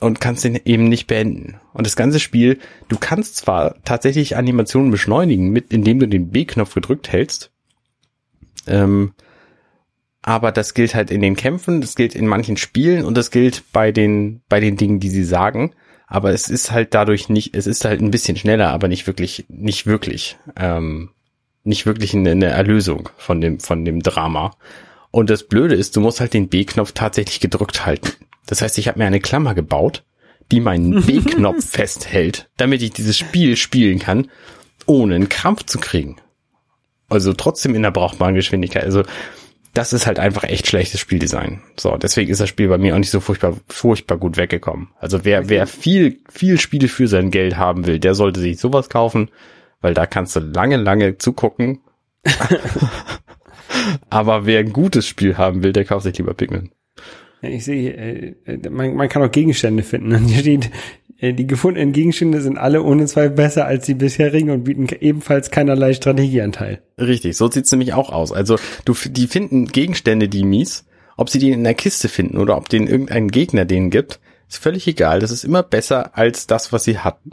und 0.00 0.20
kannst 0.20 0.44
den 0.44 0.60
eben 0.64 0.84
nicht 0.84 1.06
beenden. 1.06 1.60
Und 1.72 1.86
das 1.86 1.96
ganze 1.96 2.20
Spiel, 2.20 2.58
du 2.88 2.98
kannst 2.98 3.36
zwar 3.36 3.76
tatsächlich 3.84 4.36
Animationen 4.36 4.90
beschleunigen, 4.90 5.50
mit 5.50 5.72
indem 5.72 5.98
du 6.00 6.08
den 6.08 6.30
B-Knopf 6.30 6.74
gedrückt 6.74 7.10
hältst, 7.10 7.50
ähm, 8.66 9.12
aber 10.22 10.52
das 10.52 10.74
gilt 10.74 10.94
halt 10.94 11.10
in 11.10 11.22
den 11.22 11.36
Kämpfen, 11.36 11.80
das 11.80 11.94
gilt 11.94 12.14
in 12.14 12.26
manchen 12.26 12.56
Spielen 12.56 13.04
und 13.04 13.16
das 13.16 13.30
gilt 13.30 13.64
bei 13.72 13.92
den 13.92 14.42
bei 14.48 14.60
den 14.60 14.76
Dingen, 14.76 15.00
die 15.00 15.08
sie 15.08 15.24
sagen. 15.24 15.74
Aber 16.06 16.32
es 16.32 16.48
ist 16.48 16.70
halt 16.70 16.94
dadurch 16.94 17.28
nicht, 17.28 17.54
es 17.54 17.66
ist 17.66 17.84
halt 17.84 18.00
ein 18.00 18.10
bisschen 18.10 18.36
schneller, 18.36 18.70
aber 18.70 18.88
nicht 18.88 19.06
wirklich, 19.06 19.44
nicht 19.48 19.86
wirklich, 19.86 20.38
ähm, 20.56 21.10
nicht 21.64 21.86
wirklich 21.86 22.14
eine, 22.14 22.30
eine 22.32 22.46
Erlösung 22.46 23.10
von 23.16 23.40
dem 23.40 23.60
von 23.60 23.84
dem 23.84 24.02
Drama. 24.02 24.56
Und 25.10 25.30
das 25.30 25.44
Blöde 25.44 25.74
ist, 25.74 25.96
du 25.96 26.00
musst 26.00 26.20
halt 26.20 26.34
den 26.34 26.48
B-Knopf 26.48 26.92
tatsächlich 26.92 27.40
gedrückt 27.40 27.86
halten. 27.86 28.12
Das 28.48 28.62
heißt, 28.62 28.78
ich 28.78 28.88
habe 28.88 28.98
mir 28.98 29.06
eine 29.06 29.20
Klammer 29.20 29.54
gebaut, 29.54 30.04
die 30.50 30.60
meinen 30.60 31.02
B-Knopf 31.06 31.64
festhält, 31.64 32.48
damit 32.56 32.82
ich 32.82 32.90
dieses 32.90 33.16
Spiel 33.16 33.56
spielen 33.56 34.00
kann, 34.00 34.30
ohne 34.86 35.14
einen 35.14 35.28
Krampf 35.28 35.64
zu 35.66 35.78
kriegen. 35.78 36.16
Also 37.08 37.32
trotzdem 37.34 37.74
in 37.74 37.82
der 37.82 37.90
brauchbaren 37.90 38.34
Geschwindigkeit. 38.34 38.84
Also 38.84 39.04
das 39.74 39.92
ist 39.92 40.06
halt 40.06 40.18
einfach 40.18 40.44
echt 40.44 40.66
schlechtes 40.66 41.00
Spieldesign. 41.00 41.62
So, 41.76 41.96
deswegen 41.96 42.30
ist 42.30 42.40
das 42.40 42.48
Spiel 42.48 42.68
bei 42.68 42.78
mir 42.78 42.94
auch 42.94 42.98
nicht 42.98 43.10
so 43.10 43.20
furchtbar, 43.20 43.54
furchtbar 43.68 44.16
gut 44.16 44.36
weggekommen. 44.36 44.88
Also 44.98 45.24
wer, 45.24 45.48
wer 45.48 45.66
viel, 45.66 46.20
viel 46.30 46.58
Spiele 46.58 46.88
für 46.88 47.06
sein 47.06 47.30
Geld 47.30 47.56
haben 47.56 47.86
will, 47.86 47.98
der 47.98 48.14
sollte 48.14 48.40
sich 48.40 48.58
sowas 48.58 48.88
kaufen, 48.88 49.30
weil 49.80 49.94
da 49.94 50.06
kannst 50.06 50.34
du 50.36 50.40
lange, 50.40 50.78
lange 50.78 51.18
zugucken. 51.18 51.80
Aber 54.10 54.46
wer 54.46 54.60
ein 54.60 54.72
gutes 54.72 55.06
Spiel 55.06 55.36
haben 55.36 55.62
will, 55.62 55.72
der 55.72 55.84
kauft 55.84 56.04
sich 56.04 56.16
lieber 56.18 56.34
Pikmin. 56.34 56.70
Ich 57.42 57.64
sehe, 57.64 58.34
äh, 58.46 58.68
man, 58.68 58.94
man 58.94 59.08
kann 59.08 59.22
auch 59.22 59.30
Gegenstände 59.30 59.82
finden. 59.82 60.14
Und 60.14 60.24
hier 60.28 60.40
steht, 60.40 60.70
äh, 61.18 61.32
die 61.32 61.46
gefundenen 61.46 61.92
Gegenstände 61.92 62.40
sind 62.40 62.58
alle 62.58 62.82
ohne 62.82 63.06
Zweifel 63.06 63.30
besser 63.30 63.66
als 63.66 63.86
die 63.86 63.94
bisherigen 63.94 64.50
und 64.50 64.64
bieten 64.64 64.88
ebenfalls 65.00 65.50
keinerlei 65.50 65.92
Strategieanteil. 65.92 66.82
Richtig, 66.98 67.36
so 67.36 67.50
sieht's 67.50 67.70
nämlich 67.70 67.94
auch 67.94 68.10
aus. 68.10 68.32
Also 68.32 68.56
du, 68.84 68.94
die 69.08 69.26
finden 69.26 69.66
Gegenstände, 69.66 70.28
die 70.28 70.44
mies, 70.44 70.84
ob 71.16 71.30
sie 71.30 71.38
die 71.38 71.50
in 71.50 71.64
der 71.64 71.74
Kiste 71.74 72.08
finden 72.08 72.38
oder 72.38 72.56
ob 72.56 72.68
denen 72.68 72.86
irgendein 72.86 73.28
Gegner 73.28 73.64
denen 73.64 73.90
gibt, 73.90 74.20
ist 74.48 74.62
völlig 74.62 74.86
egal. 74.86 75.20
Das 75.20 75.30
ist 75.30 75.44
immer 75.44 75.62
besser 75.62 76.16
als 76.16 76.46
das, 76.46 76.72
was 76.72 76.84
sie 76.84 76.98
hatten. 76.98 77.30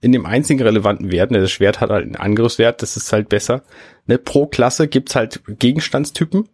In 0.00 0.12
dem 0.12 0.26
einzigen 0.26 0.62
relevanten 0.62 1.10
Wert, 1.10 1.30
ne, 1.30 1.40
das 1.40 1.50
Schwert 1.50 1.80
hat 1.80 1.88
halt 1.88 2.04
einen 2.04 2.16
Angriffswert, 2.16 2.82
das 2.82 2.98
ist 2.98 3.10
halt 3.12 3.30
besser. 3.30 3.62
Ne, 4.06 4.18
pro 4.18 4.46
Klasse 4.46 4.86
gibt's 4.86 5.16
halt 5.16 5.40
Gegenstandstypen 5.46 6.46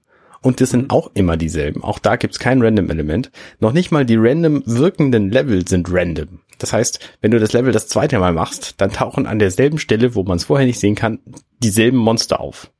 und 0.42 0.60
das 0.60 0.70
sind 0.70 0.84
mhm. 0.84 0.90
auch 0.90 1.10
immer 1.14 1.36
dieselben. 1.36 1.84
Auch 1.84 1.98
da 1.98 2.16
gibt's 2.16 2.38
kein 2.38 2.62
Random-Element. 2.62 3.30
Noch 3.58 3.72
nicht 3.72 3.90
mal 3.90 4.04
die 4.06 4.16
random 4.16 4.62
wirkenden 4.66 5.30
Level 5.30 5.66
sind 5.68 5.92
random. 5.92 6.40
Das 6.58 6.72
heißt, 6.72 7.00
wenn 7.20 7.30
du 7.30 7.38
das 7.38 7.52
Level 7.52 7.72
das 7.72 7.88
zweite 7.88 8.18
Mal 8.18 8.32
machst, 8.32 8.74
dann 8.78 8.92
tauchen 8.92 9.26
an 9.26 9.38
derselben 9.38 9.78
Stelle, 9.78 10.14
wo 10.14 10.22
man 10.22 10.36
es 10.36 10.44
vorher 10.44 10.66
nicht 10.66 10.78
sehen 10.80 10.94
kann, 10.94 11.20
dieselben 11.58 11.96
Monster 11.98 12.40
auf. 12.40 12.70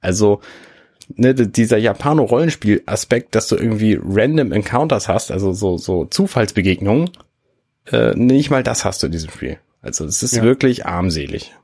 Also 0.00 0.40
ne, 1.14 1.34
dieser 1.34 1.78
Japano-Rollenspiel-Aspekt, 1.78 3.34
dass 3.34 3.48
du 3.48 3.56
irgendwie 3.56 3.98
random 4.00 4.52
Encounters 4.52 5.08
hast, 5.08 5.30
also 5.30 5.52
so, 5.52 5.78
so 5.78 6.04
Zufallsbegegnungen, 6.04 7.10
äh, 7.90 8.14
nicht 8.14 8.50
mal 8.50 8.62
das 8.62 8.84
hast 8.84 9.02
du 9.02 9.06
in 9.06 9.12
diesem 9.12 9.30
Spiel. 9.30 9.58
Also 9.82 10.04
es 10.04 10.22
ist 10.22 10.36
Ja. 10.36 10.42
wirklich 10.42 10.86
armselig. 10.86 11.54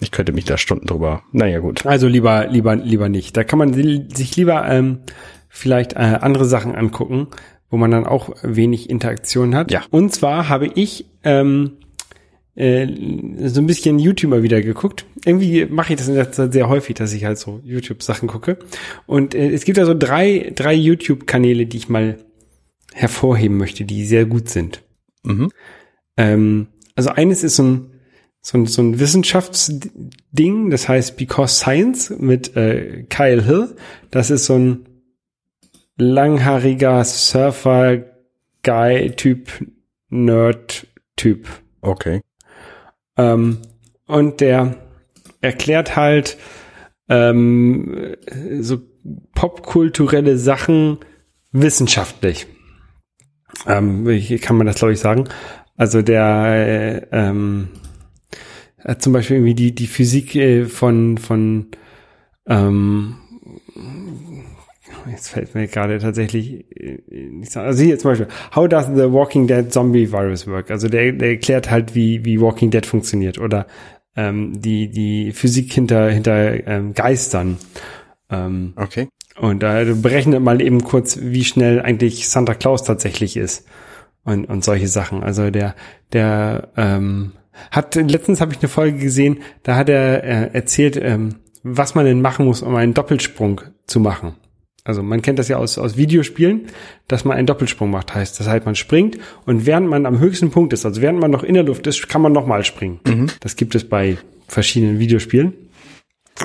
Ich 0.00 0.10
könnte 0.10 0.32
mich 0.32 0.44
da 0.46 0.56
Stunden 0.58 0.86
drüber. 0.86 1.22
Naja, 1.32 1.58
gut. 1.58 1.84
Also 1.86 2.08
lieber, 2.08 2.46
lieber, 2.46 2.74
lieber 2.76 3.08
nicht. 3.08 3.36
Da 3.36 3.44
kann 3.44 3.58
man 3.58 3.74
si- 3.74 4.06
sich 4.14 4.34
lieber 4.36 4.66
ähm, 4.68 5.00
vielleicht 5.48 5.92
äh, 5.92 6.18
andere 6.20 6.46
Sachen 6.46 6.74
angucken, 6.74 7.28
wo 7.68 7.76
man 7.76 7.90
dann 7.90 8.06
auch 8.06 8.30
wenig 8.42 8.88
Interaktion 8.90 9.54
hat. 9.54 9.70
Ja. 9.70 9.82
Und 9.90 10.12
zwar 10.14 10.48
habe 10.48 10.66
ich 10.74 11.06
ähm, 11.22 11.72
äh, 12.54 12.86
so 13.46 13.60
ein 13.60 13.66
bisschen 13.66 13.98
YouTuber 13.98 14.42
wieder 14.42 14.62
geguckt. 14.62 15.04
Irgendwie 15.24 15.66
mache 15.66 15.92
ich 15.92 15.98
das 15.98 16.08
in 16.08 16.14
der 16.14 16.32
Zeit 16.32 16.52
sehr 16.52 16.68
häufig, 16.68 16.96
dass 16.96 17.12
ich 17.12 17.24
halt 17.24 17.38
so 17.38 17.60
YouTube-Sachen 17.62 18.28
gucke. 18.28 18.58
Und 19.06 19.34
äh, 19.34 19.50
es 19.50 19.64
gibt 19.64 19.78
also 19.78 19.94
drei, 19.94 20.52
drei 20.54 20.74
YouTube-Kanäle, 20.74 21.66
die 21.66 21.76
ich 21.76 21.88
mal 21.88 22.18
hervorheben 22.94 23.56
möchte, 23.56 23.84
die 23.84 24.04
sehr 24.04 24.24
gut 24.24 24.48
sind. 24.48 24.82
Mhm. 25.22 25.50
Ähm, 26.16 26.68
also 26.96 27.10
eines 27.10 27.44
ist 27.44 27.56
so 27.56 27.62
ein, 27.62 27.89
so 28.42 28.58
ein, 28.58 28.66
so 28.66 28.82
ein 28.82 28.98
Wissenschaftsding, 28.98 30.70
das 30.70 30.88
heißt 30.88 31.16
Because 31.16 31.54
Science 31.56 32.10
mit 32.10 32.56
äh, 32.56 33.04
Kyle 33.08 33.42
Hill. 33.42 33.76
Das 34.10 34.30
ist 34.30 34.46
so 34.46 34.58
ein 34.58 34.86
langhaariger 35.96 37.04
Surfer-Guy-Typ, 37.04 39.68
Nerd-Typ. 40.08 41.46
Okay. 41.82 42.22
Ähm, 43.16 43.58
und 44.06 44.40
der 44.40 44.76
erklärt 45.40 45.96
halt 45.96 46.36
ähm, 47.08 48.16
so 48.60 48.78
popkulturelle 49.34 50.38
Sachen 50.38 50.98
wissenschaftlich. 51.52 52.46
Ähm, 53.66 54.06
wie 54.06 54.38
kann 54.38 54.56
man 54.56 54.66
das, 54.66 54.76
glaube 54.76 54.94
ich, 54.94 55.00
sagen? 55.00 55.28
Also 55.76 56.00
der 56.02 56.22
äh, 56.22 57.06
ähm, 57.12 57.68
hat 58.84 59.02
zum 59.02 59.12
Beispiel 59.12 59.36
irgendwie 59.36 59.54
die, 59.54 59.74
die 59.74 59.86
Physik 59.86 60.34
äh, 60.36 60.64
von, 60.66 61.18
von 61.18 61.66
ähm, 62.46 63.16
jetzt 65.10 65.28
fällt 65.28 65.54
mir 65.54 65.66
gerade 65.66 65.98
tatsächlich 65.98 66.64
äh, 66.76 66.98
nicht 67.10 67.52
so, 67.52 67.60
also 67.60 67.82
hier 67.82 67.98
zum 67.98 68.12
Beispiel, 68.12 68.28
how 68.54 68.68
does 68.68 68.86
the 68.86 69.12
Walking 69.12 69.46
Dead 69.46 69.72
Zombie 69.72 70.10
Virus 70.10 70.46
work? 70.46 70.70
Also 70.70 70.88
der, 70.88 71.12
der 71.12 71.30
erklärt 71.30 71.70
halt, 71.70 71.94
wie, 71.94 72.24
wie 72.24 72.40
Walking 72.40 72.70
Dead 72.70 72.84
funktioniert 72.84 73.38
oder 73.38 73.66
ähm, 74.16 74.60
die, 74.60 74.88
die 74.90 75.32
Physik 75.32 75.72
hinter, 75.72 76.10
hinter 76.10 76.66
ähm, 76.66 76.94
Geistern. 76.94 77.58
Ähm, 78.30 78.74
Okay. 78.76 79.08
und 79.38 79.62
da 79.62 79.82
berechnet 79.84 80.42
mal 80.42 80.60
eben 80.60 80.82
kurz, 80.84 81.18
wie 81.20 81.44
schnell 81.44 81.80
eigentlich 81.80 82.28
Santa 82.28 82.54
Claus 82.54 82.84
tatsächlich 82.84 83.36
ist. 83.36 83.66
Und, 84.22 84.44
und 84.44 84.62
solche 84.62 84.86
Sachen. 84.86 85.22
Also 85.22 85.50
der, 85.50 85.74
der 86.12 86.68
ähm, 86.76 87.32
hat, 87.70 87.94
letztens 87.94 88.40
habe 88.40 88.52
ich 88.52 88.60
eine 88.60 88.68
Folge 88.68 88.98
gesehen, 88.98 89.38
da 89.62 89.76
hat 89.76 89.88
er 89.88 90.24
äh, 90.24 90.50
erzählt, 90.52 90.98
ähm, 91.00 91.36
was 91.62 91.94
man 91.94 92.04
denn 92.04 92.20
machen 92.20 92.46
muss, 92.46 92.62
um 92.62 92.74
einen 92.74 92.94
Doppelsprung 92.94 93.60
zu 93.86 94.00
machen. 94.00 94.34
Also 94.82 95.02
man 95.02 95.20
kennt 95.20 95.38
das 95.38 95.48
ja 95.48 95.58
aus, 95.58 95.78
aus 95.78 95.96
Videospielen, 95.96 96.68
dass 97.06 97.24
man 97.24 97.36
einen 97.36 97.46
Doppelsprung 97.46 97.90
macht. 97.90 98.14
Heißt, 98.14 98.40
das 98.40 98.48
heißt, 98.48 98.64
man 98.64 98.74
springt 98.74 99.18
und 99.44 99.66
während 99.66 99.88
man 99.88 100.06
am 100.06 100.18
höchsten 100.18 100.50
Punkt 100.50 100.72
ist, 100.72 100.86
also 100.86 101.02
während 101.02 101.20
man 101.20 101.30
noch 101.30 101.44
in 101.44 101.54
der 101.54 101.64
Luft 101.64 101.86
ist, 101.86 102.08
kann 102.08 102.22
man 102.22 102.32
nochmal 102.32 102.64
springen. 102.64 103.00
Das 103.40 103.56
gibt 103.56 103.74
es 103.74 103.88
bei 103.88 104.16
verschiedenen 104.48 104.98
Videospielen. 104.98 105.52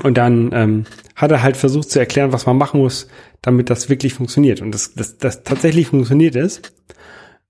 Und 0.03 0.18
dann 0.18 0.49
ähm, 0.53 0.84
hat 1.16 1.32
er 1.32 1.41
halt 1.41 1.55
versucht 1.55 1.89
zu 1.89 1.99
erklären, 1.99 2.34
was 2.34 2.45
man 2.45 2.57
machen 2.57 2.82
muss, 2.82 3.07
damit 3.41 3.70
das 3.70 3.89
wirklich 3.89 4.13
funktioniert. 4.13 4.61
Und 4.61 4.72
das, 4.74 4.93
das, 4.93 5.18
das 5.18 5.43
tatsächlich 5.43 5.88
funktioniert 5.88 6.36
ist. 6.36 6.74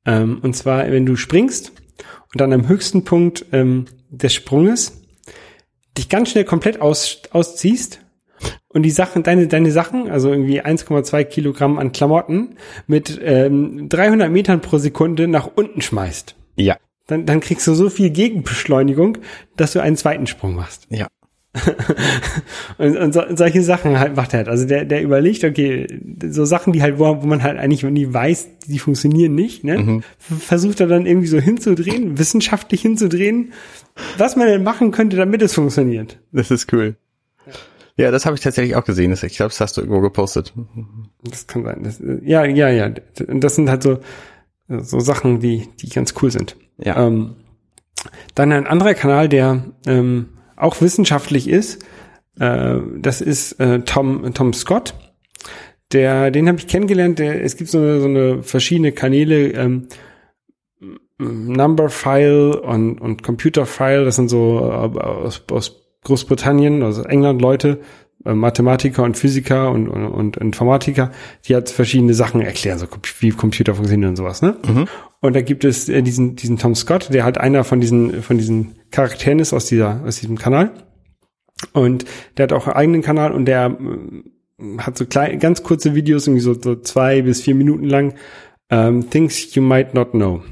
Ähm, 0.05 0.39
und 0.43 0.55
zwar, 0.55 0.91
wenn 0.91 1.05
du 1.05 1.15
springst 1.15 1.71
und 2.31 2.41
dann 2.41 2.53
am 2.53 2.67
höchsten 2.67 3.03
Punkt 3.03 3.45
ähm, 3.51 3.85
des 4.09 4.33
Sprunges 4.33 5.01
dich 5.97 6.09
ganz 6.09 6.29
schnell 6.29 6.43
komplett 6.43 6.81
aus, 6.81 7.21
ausziehst 7.31 8.01
und 8.67 8.83
die 8.83 8.91
Sachen, 8.91 9.23
deine, 9.23 9.47
deine 9.47 9.71
Sachen, 9.71 10.09
also 10.09 10.29
irgendwie 10.29 10.61
1,2 10.61 11.23
Kilogramm 11.23 11.79
an 11.79 11.91
Klamotten 11.91 12.57
mit 12.87 13.19
ähm, 13.23 13.87
300 13.87 14.29
Metern 14.29 14.61
pro 14.61 14.77
Sekunde 14.77 15.27
nach 15.27 15.49
unten 15.55 15.81
schmeißt. 15.81 16.35
Ja. 16.55 16.77
Dann, 17.07 17.25
dann 17.25 17.39
kriegst 17.39 17.67
du 17.67 17.75
so 17.75 17.89
viel 17.89 18.09
Gegenbeschleunigung, 18.09 19.19
dass 19.55 19.73
du 19.73 19.79
einen 19.79 19.95
zweiten 19.95 20.27
Sprung 20.27 20.55
machst. 20.55 20.87
Ja. 20.89 21.07
Und, 22.77 22.97
und 22.97 23.13
so, 23.13 23.21
solche 23.35 23.61
Sachen 23.63 23.97
halt 23.99 24.15
macht 24.15 24.33
er 24.33 24.39
halt. 24.39 24.49
Also 24.49 24.65
der, 24.65 24.83
der 24.85 25.01
überlegt, 25.01 25.43
okay, 25.43 25.87
so 26.29 26.43
Sachen, 26.43 26.73
die 26.73 26.81
halt, 26.81 26.99
wo, 26.99 27.21
wo 27.21 27.25
man 27.25 27.41
halt 27.41 27.57
eigentlich 27.57 27.83
nie 27.83 28.13
weiß, 28.13 28.47
die 28.67 28.79
funktionieren 28.79 29.33
nicht, 29.33 29.63
ne? 29.63 30.01
Versucht 30.17 30.81
er 30.81 30.87
dann 30.87 31.05
irgendwie 31.05 31.27
so 31.27 31.39
hinzudrehen, 31.39 32.17
wissenschaftlich 32.17 32.81
hinzudrehen, 32.81 33.53
was 34.17 34.35
man 34.35 34.47
denn 34.47 34.63
machen 34.63 34.91
könnte, 34.91 35.15
damit 35.15 35.41
es 35.41 35.53
funktioniert. 35.53 36.19
Das 36.31 36.51
ist 36.51 36.71
cool. 36.73 36.95
Ja, 37.97 38.11
das 38.11 38.25
habe 38.25 38.35
ich 38.35 38.41
tatsächlich 38.41 38.75
auch 38.75 38.83
gesehen. 38.83 39.13
Ich 39.13 39.37
glaube, 39.37 39.49
das 39.51 39.61
hast 39.61 39.77
du 39.77 39.81
irgendwo 39.81 40.01
gepostet. 40.01 40.53
Das 41.23 41.47
kann 41.47 41.63
sein. 41.63 41.83
Das, 41.83 42.01
ja, 42.23 42.43
ja, 42.43 42.69
ja. 42.69 42.91
Und 43.27 43.41
das 43.41 43.55
sind 43.55 43.69
halt 43.69 43.83
so, 43.83 43.99
so 44.67 44.99
Sachen, 44.99 45.39
die, 45.39 45.69
die 45.79 45.87
ganz 45.89 46.13
cool 46.21 46.29
sind. 46.29 46.57
Ja. 46.77 47.07
Ähm, 47.07 47.35
dann 48.35 48.51
ein 48.51 48.67
anderer 48.67 48.95
Kanal, 48.95 49.29
der 49.29 49.63
ähm, 49.87 50.27
auch 50.55 50.81
wissenschaftlich 50.81 51.47
ist, 51.47 51.83
äh, 52.39 52.75
das 52.97 53.21
ist 53.21 53.53
äh, 53.59 53.81
Tom, 53.81 54.33
Tom 54.33 54.53
Scott. 54.53 54.93
Der, 55.91 56.31
den 56.31 56.47
habe 56.47 56.57
ich 56.57 56.67
kennengelernt. 56.67 57.19
Der, 57.19 57.43
es 57.43 57.57
gibt 57.57 57.69
so 57.69 57.77
eine, 57.77 58.01
so 58.01 58.07
eine 58.07 58.43
verschiedene 58.43 58.91
Kanäle, 58.91 59.51
ähm, 59.51 59.87
Number 61.17 61.89
File 61.89 62.55
und, 62.55 62.99
und 62.99 63.23
Computer 63.23 63.65
File. 63.65 64.03
Das 64.05 64.17
sind 64.17 64.29
so 64.29 64.59
äh, 64.59 64.99
aus, 64.99 65.43
aus 65.51 65.81
Großbritannien, 66.03 66.83
also 66.83 67.03
England 67.03 67.41
Leute, 67.41 67.79
äh, 68.25 68.33
Mathematiker 68.33 69.03
und 69.03 69.17
Physiker 69.17 69.71
und, 69.71 69.87
und, 69.87 70.07
und 70.07 70.37
Informatiker, 70.37 71.11
die 71.45 71.53
halt 71.55 71.69
verschiedene 71.69 72.13
Sachen 72.13 72.41
erklären, 72.41 72.79
so 72.79 72.87
wie 73.19 73.29
Computer 73.31 73.75
funktionieren 73.75 74.11
und 74.11 74.15
sowas, 74.17 74.41
ne? 74.41 74.57
Und 75.25 75.35
da 75.35 75.41
gibt 75.41 75.63
es 75.63 75.89
äh, 75.89 76.01
diesen, 76.01 76.35
diesen 76.35 76.57
Tom 76.57 76.75
Scott, 76.75 77.13
der 77.13 77.23
halt 77.23 77.37
einer 77.37 77.63
von 77.63 77.79
diesen, 77.79 78.21
von 78.21 78.37
diesen 78.37 78.75
Charakteren 78.91 79.39
ist 79.39 79.53
aus 79.53 79.65
dieser, 79.65 80.03
aus 80.05 80.19
diesem 80.19 80.37
Kanal. 80.37 80.71
Und 81.73 82.05
der 82.37 82.43
hat 82.43 82.53
auch 82.53 82.67
einen 82.67 82.75
eigenen 82.75 83.01
Kanal 83.01 83.31
und 83.31 83.45
der 83.45 83.65
ähm, 83.65 84.31
hat 84.77 84.97
so 84.97 85.05
klein, 85.05 85.39
ganz 85.39 85.63
kurze 85.63 85.95
Videos, 85.95 86.27
irgendwie 86.27 86.41
so, 86.41 86.53
so 86.53 86.75
zwei 86.75 87.21
bis 87.21 87.41
vier 87.41 87.55
Minuten 87.55 87.85
lang, 87.85 88.13
ähm, 88.69 89.09
Things 89.09 89.53
you 89.55 89.61
might 89.61 89.93
not 89.93 90.11
know. 90.11 90.43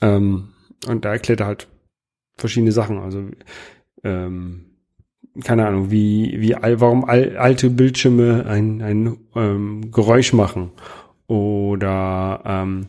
Ähm, 0.00 0.48
und 0.86 1.04
da 1.04 1.12
erklärt 1.12 1.40
er 1.40 1.46
halt 1.46 1.68
verschiedene 2.36 2.72
Sachen, 2.72 2.98
also 2.98 3.24
ähm, 4.04 4.64
keine 5.44 5.66
Ahnung, 5.66 5.90
wie, 5.90 6.40
wie 6.40 6.56
warum 6.60 7.04
al, 7.04 7.36
alte 7.36 7.70
Bildschirme 7.70 8.46
ein, 8.46 8.80
ein 8.82 9.16
ähm, 9.34 9.90
Geräusch 9.92 10.32
machen 10.32 10.70
oder 11.26 12.42
ähm, 12.44 12.86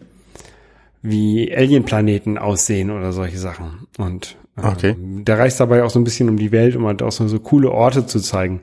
wie 1.01 1.55
Alienplaneten 1.55 2.37
aussehen 2.37 2.91
oder 2.91 3.11
solche 3.11 3.37
Sachen. 3.37 3.87
Und 3.97 4.37
ähm, 4.57 4.65
Okay. 4.65 4.95
der 4.99 5.39
reist 5.39 5.59
dabei 5.59 5.83
auch 5.83 5.89
so 5.89 5.99
ein 5.99 6.03
bisschen 6.03 6.29
um 6.29 6.37
die 6.37 6.51
Welt, 6.51 6.75
um 6.75 6.85
halt 6.85 7.01
auch 7.01 7.11
so, 7.11 7.27
so 7.27 7.39
coole 7.39 7.71
Orte 7.71 8.05
zu 8.05 8.19
zeigen. 8.19 8.61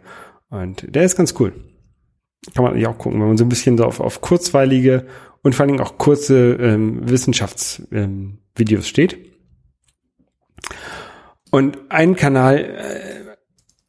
Und 0.51 0.95
der 0.95 1.05
ist 1.05 1.17
ganz 1.17 1.35
cool. 1.41 1.53
Kann 2.55 2.63
man 2.65 2.73
eigentlich 2.73 2.87
auch 2.87 2.99
gucken, 2.99 3.21
wenn 3.21 3.29
man 3.29 3.37
so 3.39 3.45
ein 3.45 3.49
bisschen 3.49 3.77
so 3.79 3.85
auf, 3.85 4.01
auf 4.01 4.21
kurzweilige 4.21 5.07
und 5.43 5.55
vor 5.55 5.63
allen 5.65 5.73
Dingen 5.73 5.85
auch 5.85 5.99
kurze 5.99 6.53
ähm, 6.55 7.09
Wissenschaftsvideos 7.09 7.89
ähm, 7.95 8.83
steht. 8.83 9.19
Und 11.51 11.79
ein 11.89 12.17
Kanal, 12.17 12.59
äh, 12.59 13.37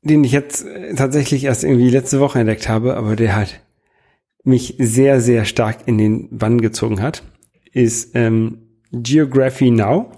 den 0.08 0.24
ich 0.24 0.32
jetzt 0.32 0.66
äh, 0.66 0.94
tatsächlich 0.96 1.44
erst 1.44 1.64
irgendwie 1.64 1.90
letzte 1.90 2.20
Woche 2.20 2.40
entdeckt 2.40 2.70
habe, 2.70 2.96
aber 2.96 3.16
der 3.16 3.36
hat 3.36 3.60
mich 4.44 4.76
sehr, 4.80 5.20
sehr 5.20 5.46
stark 5.46 5.88
in 5.88 5.98
den 5.98 6.38
Bann 6.38 6.62
gezogen 6.62 7.02
hat, 7.02 7.24
ist 7.78 8.16
ähm, 8.16 8.58
Geography 8.92 9.70
Now. 9.70 10.12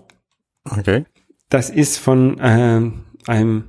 Okay. 0.65 1.03
Das 1.49 1.69
ist 1.69 1.97
von 1.97 2.37
ähm, 2.41 3.01
einem 3.27 3.65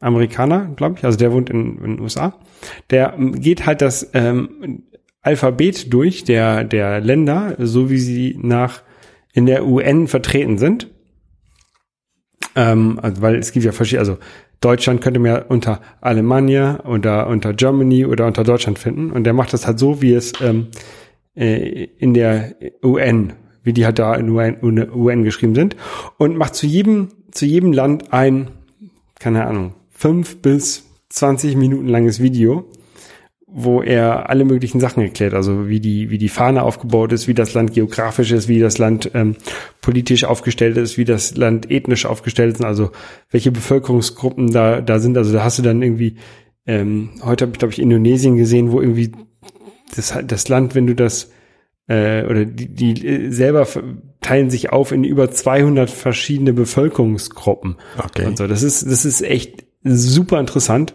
Amerikaner, 0.00 0.70
glaube 0.76 0.96
ich, 0.98 1.04
also 1.04 1.18
der 1.18 1.32
wohnt 1.32 1.50
in, 1.50 1.78
in 1.78 1.96
den 1.96 2.00
USA. 2.00 2.38
Der 2.90 3.14
ähm, 3.14 3.40
geht 3.40 3.66
halt 3.66 3.80
das 3.82 4.10
ähm, 4.14 4.84
Alphabet 5.22 5.92
durch 5.92 6.24
der, 6.24 6.64
der 6.64 7.00
Länder, 7.00 7.56
so 7.58 7.90
wie 7.90 7.98
sie 7.98 8.38
nach 8.40 8.82
in 9.32 9.46
der 9.46 9.66
UN 9.66 10.06
vertreten 10.06 10.58
sind. 10.58 10.88
Ähm, 12.54 13.00
also, 13.02 13.22
weil 13.22 13.36
es 13.36 13.52
gibt 13.52 13.64
ja 13.64 13.72
verschiedene, 13.72 14.00
also 14.00 14.18
Deutschland 14.60 15.00
könnte 15.00 15.18
man 15.20 15.30
ja 15.30 15.42
unter 15.42 15.80
Alemannia 16.00 16.84
oder 16.84 17.26
unter 17.26 17.52
Germany 17.52 18.06
oder 18.06 18.26
unter 18.26 18.44
Deutschland 18.44 18.78
finden. 18.78 19.10
Und 19.10 19.24
der 19.24 19.32
macht 19.32 19.52
das 19.52 19.66
halt 19.66 19.78
so, 19.78 20.00
wie 20.00 20.12
es 20.12 20.32
ähm, 20.40 20.68
äh, 21.36 21.84
in 21.98 22.14
der 22.14 22.56
UN 22.82 23.34
wie 23.66 23.72
die 23.72 23.84
halt 23.84 23.98
da 23.98 24.14
in 24.14 24.30
UN, 24.30 24.58
UN 24.62 25.24
geschrieben 25.24 25.56
sind 25.56 25.76
und 26.18 26.36
macht 26.36 26.54
zu 26.54 26.66
jedem, 26.66 27.08
zu 27.32 27.46
jedem 27.46 27.72
Land 27.72 28.12
ein, 28.12 28.48
keine 29.18 29.44
Ahnung, 29.44 29.74
fünf 29.90 30.40
bis 30.40 30.84
20 31.08 31.56
Minuten 31.56 31.88
langes 31.88 32.22
Video, 32.22 32.70
wo 33.48 33.82
er 33.82 34.30
alle 34.30 34.44
möglichen 34.44 34.78
Sachen 34.78 35.02
erklärt, 35.02 35.34
also 35.34 35.68
wie 35.68 35.80
die, 35.80 36.10
wie 36.10 36.18
die 36.18 36.28
Fahne 36.28 36.62
aufgebaut 36.62 37.12
ist, 37.12 37.26
wie 37.26 37.34
das 37.34 37.54
Land 37.54 37.74
geografisch 37.74 38.30
ist, 38.30 38.46
wie 38.46 38.60
das 38.60 38.78
Land 38.78 39.10
ähm, 39.14 39.34
politisch 39.80 40.22
aufgestellt 40.22 40.76
ist, 40.76 40.96
wie 40.96 41.04
das 41.04 41.36
Land 41.36 41.68
ethnisch 41.68 42.06
aufgestellt 42.06 42.54
ist, 42.54 42.64
also 42.64 42.92
welche 43.32 43.50
Bevölkerungsgruppen 43.50 44.52
da, 44.52 44.80
da 44.80 45.00
sind. 45.00 45.18
Also 45.18 45.32
da 45.32 45.42
hast 45.42 45.58
du 45.58 45.62
dann 45.62 45.82
irgendwie, 45.82 46.18
ähm, 46.66 47.10
heute 47.24 47.46
habe 47.46 47.52
ich, 47.54 47.58
glaube 47.58 47.72
ich, 47.72 47.80
Indonesien 47.80 48.36
gesehen, 48.36 48.70
wo 48.70 48.80
irgendwie 48.80 49.10
das, 49.94 50.14
das 50.26 50.48
Land, 50.48 50.74
wenn 50.74 50.86
du 50.86 50.94
das 50.94 51.30
äh, 51.88 52.24
oder 52.24 52.44
die, 52.44 52.68
die 52.68 53.06
äh, 53.06 53.30
selber 53.30 53.66
teilen 54.20 54.50
sich 54.50 54.72
auf 54.72 54.92
in 54.92 55.04
über 55.04 55.30
200 55.30 55.90
verschiedene 55.90 56.52
Bevölkerungsgruppen. 56.52 57.76
Okay. 57.98 58.26
Und 58.26 58.38
so. 58.38 58.46
Das 58.46 58.62
ist, 58.62 58.84
das 58.90 59.04
ist 59.04 59.22
echt 59.22 59.64
super 59.84 60.40
interessant. 60.40 60.94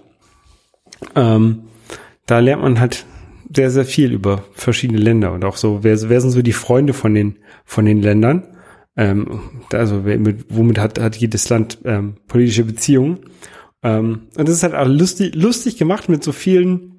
Ähm, 1.15 1.63
da 2.25 2.39
lernt 2.39 2.61
man 2.61 2.79
halt 2.79 3.05
sehr, 3.55 3.71
sehr 3.71 3.85
viel 3.85 4.11
über 4.11 4.43
verschiedene 4.53 4.99
Länder 4.99 5.33
und 5.33 5.43
auch 5.43 5.57
so, 5.57 5.83
wer, 5.83 5.97
wer 6.09 6.21
sind 6.21 6.31
so 6.31 6.41
die 6.41 6.53
Freunde 6.53 6.93
von 6.93 7.13
den, 7.13 7.37
von 7.65 7.85
den 7.85 8.01
Ländern? 8.01 8.47
Ähm, 8.97 9.41
also 9.73 10.05
wer, 10.05 10.17
mit, 10.19 10.45
womit 10.49 10.79
hat, 10.79 10.99
hat 10.99 11.15
jedes 11.15 11.49
Land 11.49 11.79
ähm, 11.85 12.15
politische 12.27 12.63
Beziehungen? 12.63 13.19
Ähm, 13.83 14.27
und 14.37 14.47
das 14.47 14.55
ist 14.55 14.63
halt 14.63 14.75
auch 14.75 14.87
lustig, 14.87 15.35
lustig 15.35 15.77
gemacht 15.77 16.09
mit 16.09 16.23
so 16.23 16.31
vielen 16.31 16.90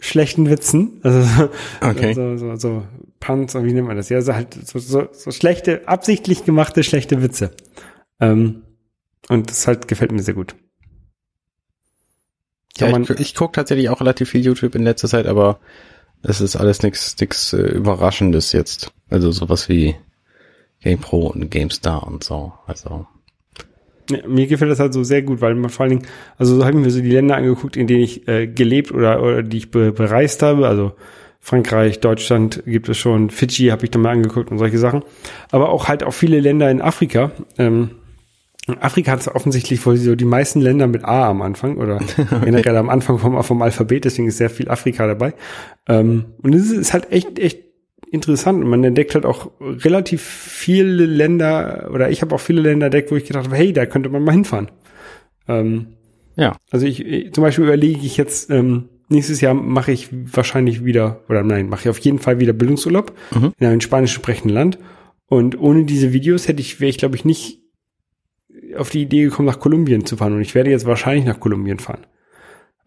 schlechten 0.00 0.48
Witzen. 0.50 1.00
Also 1.02 1.48
Okay. 1.80 2.14
so, 2.14 2.36
so, 2.36 2.56
so 2.56 2.82
Punts, 3.20 3.54
wie 3.54 3.72
nennt 3.72 3.86
man 3.86 3.96
das? 3.96 4.08
Ja, 4.08 4.16
also 4.18 4.34
halt 4.34 4.54
so, 4.54 4.78
so, 4.78 5.08
so 5.12 5.30
schlechte, 5.30 5.86
absichtlich 5.88 6.44
gemachte 6.44 6.82
schlechte 6.84 7.22
Witze. 7.22 7.50
Ähm, 8.20 8.62
und 9.28 9.50
das 9.50 9.66
halt 9.66 9.88
gefällt 9.88 10.12
mir 10.12 10.22
sehr 10.22 10.34
gut. 10.34 10.54
Ja, 12.78 12.88
man- 12.90 13.02
ich, 13.02 13.10
ich 13.10 13.34
gucke 13.34 13.52
tatsächlich 13.52 13.88
auch 13.88 14.00
relativ 14.00 14.30
viel 14.30 14.44
YouTube 14.44 14.74
in 14.74 14.82
letzter 14.82 15.08
Zeit, 15.08 15.26
aber 15.26 15.60
es 16.22 16.40
ist 16.40 16.56
alles 16.56 16.82
nix, 16.82 17.16
nix 17.20 17.52
äh, 17.52 17.58
Überraschendes 17.62 18.52
jetzt. 18.52 18.92
Also 19.08 19.32
sowas 19.32 19.68
wie 19.68 19.96
GamePro 20.82 21.26
und 21.28 21.50
GameStar 21.50 22.06
und 22.06 22.24
so. 22.24 22.52
Also 22.66 23.06
Ja, 24.10 24.18
mir 24.26 24.46
gefällt 24.46 24.70
das 24.70 24.80
halt 24.80 24.92
so 24.92 25.02
sehr 25.04 25.22
gut, 25.22 25.40
weil 25.40 25.54
man 25.54 25.70
vor 25.70 25.84
allen 25.84 25.98
Dingen, 25.98 26.06
also 26.36 26.56
so 26.56 26.64
haben 26.64 26.84
wir 26.84 26.90
so 26.90 27.00
die 27.00 27.10
Länder 27.10 27.36
angeguckt, 27.36 27.76
in 27.76 27.86
denen 27.86 28.02
ich 28.02 28.26
äh, 28.28 28.46
gelebt 28.46 28.92
oder, 28.92 29.22
oder 29.22 29.42
die 29.42 29.58
ich 29.58 29.70
be 29.70 29.92
bereist 29.92 30.42
habe. 30.42 30.66
Also 30.66 30.92
Frankreich, 31.40 32.00
Deutschland 32.00 32.62
gibt 32.66 32.88
es 32.88 32.98
schon, 32.98 33.30
Fidschi 33.30 33.68
habe 33.68 33.84
ich 33.84 33.90
da 33.90 33.98
mal 33.98 34.10
angeguckt 34.10 34.50
und 34.50 34.58
solche 34.58 34.78
Sachen. 34.78 35.02
Aber 35.50 35.70
auch 35.70 35.88
halt 35.88 36.04
auch 36.04 36.12
viele 36.12 36.38
Länder 36.38 36.70
in 36.70 36.82
Afrika. 36.82 37.32
Ähm, 37.58 37.92
in 38.66 38.78
Afrika 38.78 39.12
hat 39.12 39.20
es 39.20 39.34
offensichtlich 39.34 39.84
wohl 39.86 39.96
so 39.96 40.14
die 40.14 40.24
meisten 40.24 40.60
Länder 40.60 40.86
mit 40.86 41.04
A 41.04 41.28
am 41.28 41.42
Anfang 41.42 41.78
oder 41.78 42.00
generell 42.44 42.76
am 42.76 42.90
Anfang 42.90 43.18
vom, 43.18 43.42
vom 43.42 43.62
Alphabet, 43.62 44.04
deswegen 44.04 44.28
ist 44.28 44.36
sehr 44.36 44.50
viel 44.50 44.68
Afrika 44.68 45.06
dabei. 45.06 45.32
Ähm, 45.88 46.26
und 46.42 46.54
es 46.54 46.70
ist 46.70 46.92
halt 46.92 47.10
echt, 47.10 47.38
echt 47.38 47.69
interessant. 48.10 48.62
Und 48.62 48.70
man 48.70 48.84
entdeckt 48.84 49.14
halt 49.14 49.24
auch 49.26 49.50
relativ 49.60 50.22
viele 50.22 51.06
Länder, 51.06 51.90
oder 51.92 52.10
ich 52.10 52.22
habe 52.22 52.34
auch 52.34 52.40
viele 52.40 52.62
Länder 52.62 52.86
entdeckt, 52.86 53.10
wo 53.10 53.16
ich 53.16 53.24
gedacht 53.26 53.46
habe, 53.46 53.56
hey, 53.56 53.72
da 53.72 53.86
könnte 53.86 54.08
man 54.08 54.22
mal 54.24 54.32
hinfahren. 54.32 54.70
Ähm, 55.48 55.86
ja, 56.36 56.56
also 56.70 56.86
ich, 56.86 57.04
ich 57.04 57.32
zum 57.32 57.42
Beispiel 57.42 57.64
überlege 57.64 58.00
ich 58.04 58.16
jetzt, 58.16 58.50
ähm, 58.50 58.88
nächstes 59.08 59.40
Jahr 59.40 59.54
mache 59.54 59.92
ich 59.92 60.08
wahrscheinlich 60.12 60.84
wieder, 60.84 61.24
oder 61.28 61.42
nein, 61.42 61.68
mache 61.68 61.82
ich 61.82 61.88
auf 61.88 61.98
jeden 61.98 62.18
Fall 62.18 62.38
wieder 62.38 62.52
Bildungsurlaub 62.52 63.12
Mhm. 63.34 63.52
in 63.58 63.66
einem 63.66 63.80
spanisch 63.80 64.12
sprechenden 64.12 64.54
Land. 64.54 64.78
Und 65.26 65.60
ohne 65.60 65.84
diese 65.84 66.12
Videos 66.12 66.48
hätte 66.48 66.60
ich, 66.60 66.80
wäre 66.80 66.90
ich, 66.90 66.98
glaube 66.98 67.16
ich, 67.16 67.24
nicht 67.24 67.60
auf 68.76 68.90
die 68.90 69.02
Idee 69.02 69.24
gekommen, 69.24 69.46
nach 69.46 69.60
Kolumbien 69.60 70.04
zu 70.06 70.16
fahren. 70.16 70.34
Und 70.34 70.40
ich 70.40 70.54
werde 70.54 70.70
jetzt 70.70 70.86
wahrscheinlich 70.86 71.24
nach 71.24 71.40
Kolumbien 71.40 71.78
fahren. 71.78 72.06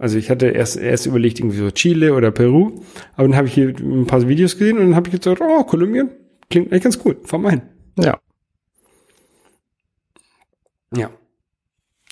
Also 0.03 0.17
ich 0.17 0.29
hatte 0.29 0.47
erst, 0.47 0.75
erst 0.75 1.05
überlegt, 1.05 1.39
irgendwie 1.39 1.59
so 1.59 1.71
Chile 1.71 2.13
oder 2.13 2.29
Peru, 2.29 2.81
aber 3.15 3.25
dann 3.25 3.37
habe 3.37 3.47
ich 3.47 3.53
hier 3.53 3.69
ein 3.69 4.05
paar 4.05 4.27
Videos 4.27 4.57
gesehen 4.57 4.77
und 4.77 4.87
dann 4.87 4.95
habe 4.97 5.07
ich 5.07 5.17
gesagt, 5.17 5.39
oh, 5.39 5.63
Kolumbien, 5.63 6.09
klingt 6.49 6.73
eigentlich 6.73 6.83
ganz 6.83 6.99
cool, 7.05 7.15
fahr 7.23 7.39
mal 7.39 7.51
hin. 7.51 7.61
ja. 7.97 8.19
Ja. 10.93 11.09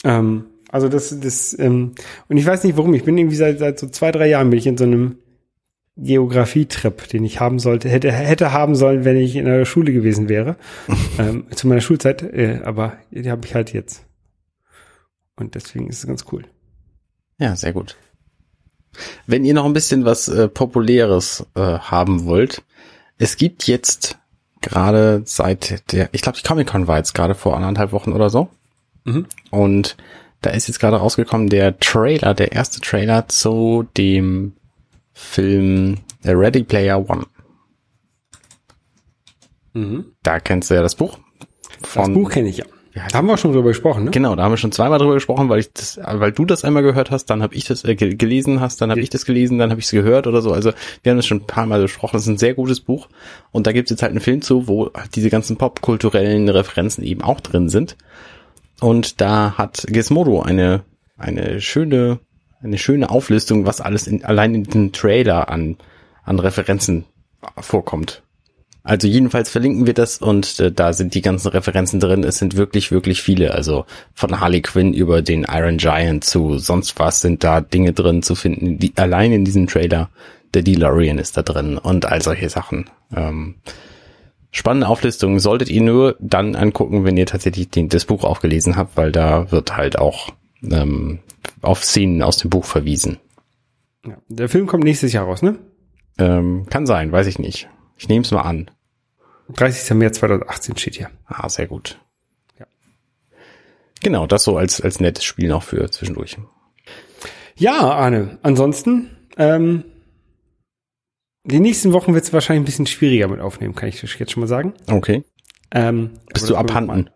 Ähm, 0.05 0.45
also 0.69 0.87
das, 0.87 1.19
das, 1.19 1.59
ähm, 1.59 1.91
und 2.29 2.37
ich 2.37 2.45
weiß 2.45 2.63
nicht 2.63 2.77
warum, 2.77 2.93
ich 2.93 3.03
bin 3.03 3.17
irgendwie 3.17 3.35
seit, 3.35 3.59
seit 3.59 3.77
so 3.77 3.89
zwei, 3.89 4.13
drei 4.13 4.29
Jahren 4.29 4.51
bin 4.51 4.59
ich 4.59 4.67
in 4.67 4.77
so 4.77 4.85
einem 4.85 5.17
Geografie-Trip, 5.97 7.09
den 7.09 7.25
ich 7.25 7.41
haben 7.41 7.59
sollte, 7.59 7.89
hätte, 7.89 8.09
hätte 8.13 8.53
haben 8.53 8.75
sollen, 8.75 9.03
wenn 9.03 9.17
ich 9.17 9.35
in 9.35 9.43
der 9.43 9.65
Schule 9.65 9.91
gewesen 9.91 10.29
wäre, 10.29 10.55
ähm, 11.19 11.47
zu 11.53 11.67
meiner 11.67 11.81
Schulzeit, 11.81 12.23
äh, 12.23 12.61
aber 12.63 12.99
die 13.11 13.29
habe 13.29 13.45
ich 13.45 13.53
halt 13.53 13.73
jetzt. 13.73 14.05
Und 15.35 15.55
deswegen 15.55 15.89
ist 15.89 15.97
es 15.97 16.07
ganz 16.07 16.23
cool. 16.31 16.45
Ja, 17.41 17.55
sehr 17.55 17.73
gut. 17.73 17.97
Wenn 19.25 19.43
ihr 19.43 19.55
noch 19.55 19.65
ein 19.65 19.73
bisschen 19.73 20.05
was 20.05 20.27
äh, 20.27 20.47
Populäres 20.47 21.43
äh, 21.55 21.79
haben 21.79 22.25
wollt, 22.25 22.61
es 23.17 23.35
gibt 23.35 23.65
jetzt 23.65 24.19
gerade 24.61 25.23
seit 25.25 25.91
der, 25.91 26.09
ich 26.11 26.21
glaube, 26.21 26.37
die 26.37 26.47
Comic-Con 26.47 26.87
war 26.87 26.97
jetzt 26.97 27.15
gerade 27.15 27.33
vor 27.33 27.55
anderthalb 27.57 27.93
Wochen 27.93 28.13
oder 28.13 28.29
so. 28.29 28.49
Mhm. 29.05 29.25
Und 29.49 29.97
da 30.41 30.51
ist 30.51 30.67
jetzt 30.67 30.79
gerade 30.79 30.97
rausgekommen 30.97 31.49
der 31.49 31.79
Trailer, 31.79 32.35
der 32.35 32.51
erste 32.51 32.79
Trailer 32.79 33.27
zu 33.27 33.87
dem 33.97 34.53
Film 35.13 35.97
Ready 36.23 36.63
Player 36.63 37.09
One. 37.09 37.25
Da 40.21 40.39
kennst 40.39 40.69
du 40.69 40.75
ja 40.75 40.83
das 40.83 40.93
Buch. 40.93 41.17
Das 41.81 41.89
Von, 41.89 42.13
Buch 42.13 42.29
kenne 42.29 42.49
ich 42.49 42.57
ja. 42.57 42.65
Ja, 42.93 43.07
Da 43.09 43.19
haben 43.19 43.27
wir 43.27 43.37
schon 43.37 43.53
drüber 43.53 43.69
gesprochen, 43.69 44.05
ne? 44.05 44.11
Genau, 44.11 44.35
da 44.35 44.43
haben 44.43 44.51
wir 44.51 44.57
schon 44.57 44.73
zweimal 44.73 44.99
drüber 44.99 45.13
gesprochen, 45.13 45.47
weil 45.47 45.59
ich 45.59 45.71
das, 45.71 45.97
weil 46.03 46.31
du 46.33 46.45
das 46.45 46.65
einmal 46.65 46.83
gehört 46.83 47.09
hast, 47.09 47.25
dann 47.25 47.41
habe 47.41 47.55
ich 47.55 47.63
das 47.65 47.85
äh, 47.85 47.95
ge- 47.95 48.15
gelesen 48.15 48.59
hast, 48.59 48.81
dann 48.81 48.91
habe 48.91 48.99
ich 48.99 49.09
das 49.09 49.25
gelesen, 49.25 49.57
dann 49.59 49.69
habe 49.69 49.79
ich 49.79 49.85
es 49.85 49.91
gehört 49.91 50.27
oder 50.27 50.41
so. 50.41 50.51
Also 50.51 50.71
wir 51.03 51.09
haben 51.11 51.17
das 51.17 51.25
schon 51.25 51.37
ein 51.39 51.47
paar 51.47 51.65
Mal 51.65 51.81
besprochen. 51.81 52.13
Das 52.17 52.23
ist 52.23 52.27
ein 52.27 52.37
sehr 52.37 52.53
gutes 52.53 52.81
Buch 52.81 53.07
und 53.51 53.65
da 53.65 53.71
gibt 53.71 53.87
es 53.87 53.91
jetzt 53.91 54.01
halt 54.01 54.11
einen 54.11 54.19
Film 54.19 54.41
zu, 54.41 54.67
wo 54.67 54.91
halt 54.93 55.15
diese 55.15 55.29
ganzen 55.29 55.55
popkulturellen 55.57 56.49
Referenzen 56.49 57.03
eben 57.03 57.21
auch 57.21 57.39
drin 57.39 57.69
sind. 57.69 57.95
Und 58.81 59.21
da 59.21 59.57
hat 59.57 59.85
Gizmodo 59.87 60.41
eine 60.41 60.83
eine 61.17 61.61
schöne 61.61 62.19
eine 62.61 62.77
schöne 62.77 63.09
Auflistung, 63.09 63.65
was 63.65 63.79
alles 63.79 64.05
in, 64.07 64.25
allein 64.25 64.53
in 64.53 64.63
diesem 64.63 64.91
Trailer 64.91 65.49
an 65.49 65.77
an 66.23 66.39
Referenzen 66.39 67.05
vorkommt. 67.59 68.21
Also 68.83 69.07
jedenfalls 69.07 69.49
verlinken 69.49 69.85
wir 69.85 69.93
das 69.93 70.17
und 70.17 70.59
äh, 70.59 70.71
da 70.71 70.93
sind 70.93 71.13
die 71.13 71.21
ganzen 71.21 71.49
Referenzen 71.49 71.99
drin. 71.99 72.23
Es 72.23 72.37
sind 72.37 72.57
wirklich, 72.57 72.91
wirklich 72.91 73.21
viele. 73.21 73.53
Also 73.53 73.85
von 74.13 74.39
Harley 74.39 74.61
Quinn 74.61 74.93
über 74.93 75.21
den 75.21 75.45
Iron 75.49 75.77
Giant 75.77 76.23
zu 76.23 76.57
sonst 76.57 76.97
was 76.97 77.21
sind 77.21 77.43
da 77.43 77.61
Dinge 77.61 77.93
drin 77.93 78.23
zu 78.23 78.33
finden. 78.33 78.79
Die, 78.79 78.93
allein 78.95 79.31
in 79.31 79.45
diesem 79.45 79.67
Trailer. 79.67 80.09
Der 80.53 80.63
DeLorean 80.63 81.17
ist 81.17 81.37
da 81.37 81.43
drin 81.43 81.77
und 81.77 82.05
all 82.07 82.21
solche 82.21 82.49
Sachen. 82.49 82.89
Ähm, 83.15 83.55
spannende 84.51 84.89
Auflistung. 84.89 85.39
Solltet 85.39 85.69
ihr 85.69 85.81
nur 85.81 86.17
dann 86.19 86.55
angucken, 86.55 87.05
wenn 87.05 87.15
ihr 87.15 87.25
tatsächlich 87.25 87.69
den, 87.69 87.87
das 87.87 88.03
Buch 88.03 88.25
auch 88.25 88.41
gelesen 88.41 88.75
habt, 88.75 88.97
weil 88.97 89.13
da 89.13 89.49
wird 89.51 89.77
halt 89.77 89.97
auch 89.97 90.33
ähm, 90.69 91.19
auf 91.61 91.85
Szenen 91.85 92.21
aus 92.21 92.37
dem 92.37 92.49
Buch 92.49 92.65
verwiesen. 92.65 93.17
Ja. 94.05 94.17
Der 94.27 94.49
Film 94.49 94.67
kommt 94.67 94.83
nächstes 94.83 95.13
Jahr 95.13 95.25
raus, 95.25 95.41
ne? 95.41 95.57
Ähm, 96.17 96.65
kann 96.69 96.85
sein, 96.85 97.11
weiß 97.13 97.27
ich 97.27 97.39
nicht. 97.39 97.69
Ich 98.01 98.07
nehme 98.09 98.23
es 98.23 98.31
mal 98.31 98.41
an. 98.41 98.71
30. 99.49 99.95
März 99.95 100.17
2018 100.17 100.75
steht 100.75 100.95
hier. 100.95 101.11
Ah, 101.27 101.47
sehr 101.49 101.67
gut. 101.67 101.99
Ja. 102.59 102.65
Genau, 104.01 104.25
das 104.25 104.43
so 104.43 104.57
als, 104.57 104.81
als 104.81 104.99
nettes 104.99 105.23
Spiel 105.23 105.47
noch 105.47 105.61
für 105.61 105.87
zwischendurch. 105.91 106.35
Ja, 107.55 107.77
Arne. 107.79 108.39
Ansonsten, 108.41 109.11
ähm, 109.37 109.83
die 111.43 111.59
nächsten 111.59 111.93
Wochen 111.93 112.15
wird 112.15 112.23
es 112.23 112.33
wahrscheinlich 112.33 112.63
ein 112.63 112.65
bisschen 112.65 112.87
schwieriger 112.87 113.27
mit 113.27 113.39
aufnehmen, 113.39 113.75
kann 113.75 113.87
ich 113.89 114.01
jetzt 114.01 114.31
schon 114.31 114.41
mal 114.41 114.47
sagen. 114.47 114.73
Okay. 114.89 115.23
Ähm, 115.69 116.09
Bist 116.33 116.49
du 116.49 116.55
abhanden? 116.55 117.11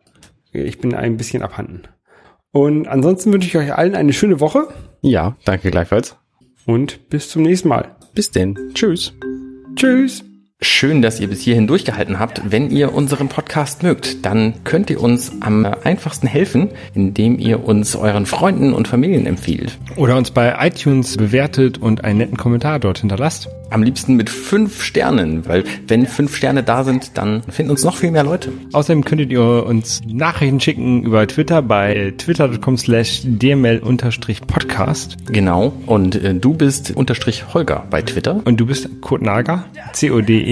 Ich 0.51 0.77
bin 0.77 0.93
ein 0.93 1.17
bisschen 1.17 1.41
abhanden. 1.41 1.88
Und 2.51 2.88
ansonsten 2.88 3.33
wünsche 3.33 3.47
ich 3.47 3.57
euch 3.57 3.73
allen 3.73 3.95
eine 3.95 4.13
schöne 4.13 4.39
Woche 4.39 4.67
Ja, 5.01 5.36
danke 5.45 5.71
gleichfalls. 5.71 6.15
und 6.67 7.09
bis 7.09 7.29
zum 7.29 7.41
nächsten 7.41 7.69
Mal. 7.69 7.95
Bis 8.13 8.29
denn. 8.29 8.71
Tschüss. 8.75 9.13
Tschüss. 9.75 10.23
Schön, 10.66 11.03
dass 11.03 11.20
ihr 11.20 11.28
bis 11.28 11.41
hierhin 11.41 11.68
durchgehalten 11.68 12.18
habt. 12.20 12.41
Wenn 12.49 12.72
ihr 12.72 12.93
unseren 12.93 13.30
Podcast 13.30 13.84
mögt, 13.84 14.26
dann 14.26 14.55
könnt 14.63 14.89
ihr 14.89 14.99
uns 14.99 15.32
am 15.39 15.63
einfachsten 15.84 16.26
helfen, 16.26 16.70
indem 16.95 17.38
ihr 17.38 17.63
uns 17.63 17.95
euren 17.95 18.26
Freunden 18.26 18.74
und 18.74 18.88
Familien 18.88 19.28
empfiehlt. 19.28 19.78
Oder 19.95 20.18
uns 20.18 20.32
bei 20.32 20.55
iTunes 20.68 21.18
bewertet 21.18 21.78
und 21.78 22.03
einen 22.03 22.18
netten 22.18 22.38
Kommentar 22.38 22.80
dort 22.80 22.97
hinterlasst. 22.97 23.47
Am 23.70 23.84
liebsten 23.84 24.16
mit 24.16 24.30
fünf 24.30 24.84
Sternen, 24.84 25.47
weil 25.47 25.63
wenn 25.88 26.05
fünf 26.05 26.36
Sterne 26.36 26.61
da 26.63 26.84
sind, 26.84 27.18
dann 27.18 27.41
finden 27.43 27.72
uns 27.72 27.84
noch 27.84 27.97
viel 27.97 28.11
mehr 28.11 28.24
Leute. 28.24 28.51
Außerdem 28.74 29.03
könntet 29.05 29.32
ihr 29.32 29.66
uns 29.66 30.01
Nachrichten 30.07 30.59
schicken 30.59 31.03
über 31.03 31.28
Twitter 31.28 31.61
bei 31.61 32.13
twitter.com 32.18 32.78
slash 32.78 33.22
dml-podcast. 33.24 35.18
Genau. 35.32 35.74
Und 35.86 36.16
äh, 36.16 36.36
du 36.36 36.53
bist 36.53 36.95
unterstrich 36.95 37.53
Holger 37.53 37.86
bei 37.89 38.01
Twitter. 38.01 38.41
Und 38.45 38.57
du 38.59 38.66
bist 38.66 39.01
Kurt 39.01 39.22
Nager, 39.24 39.66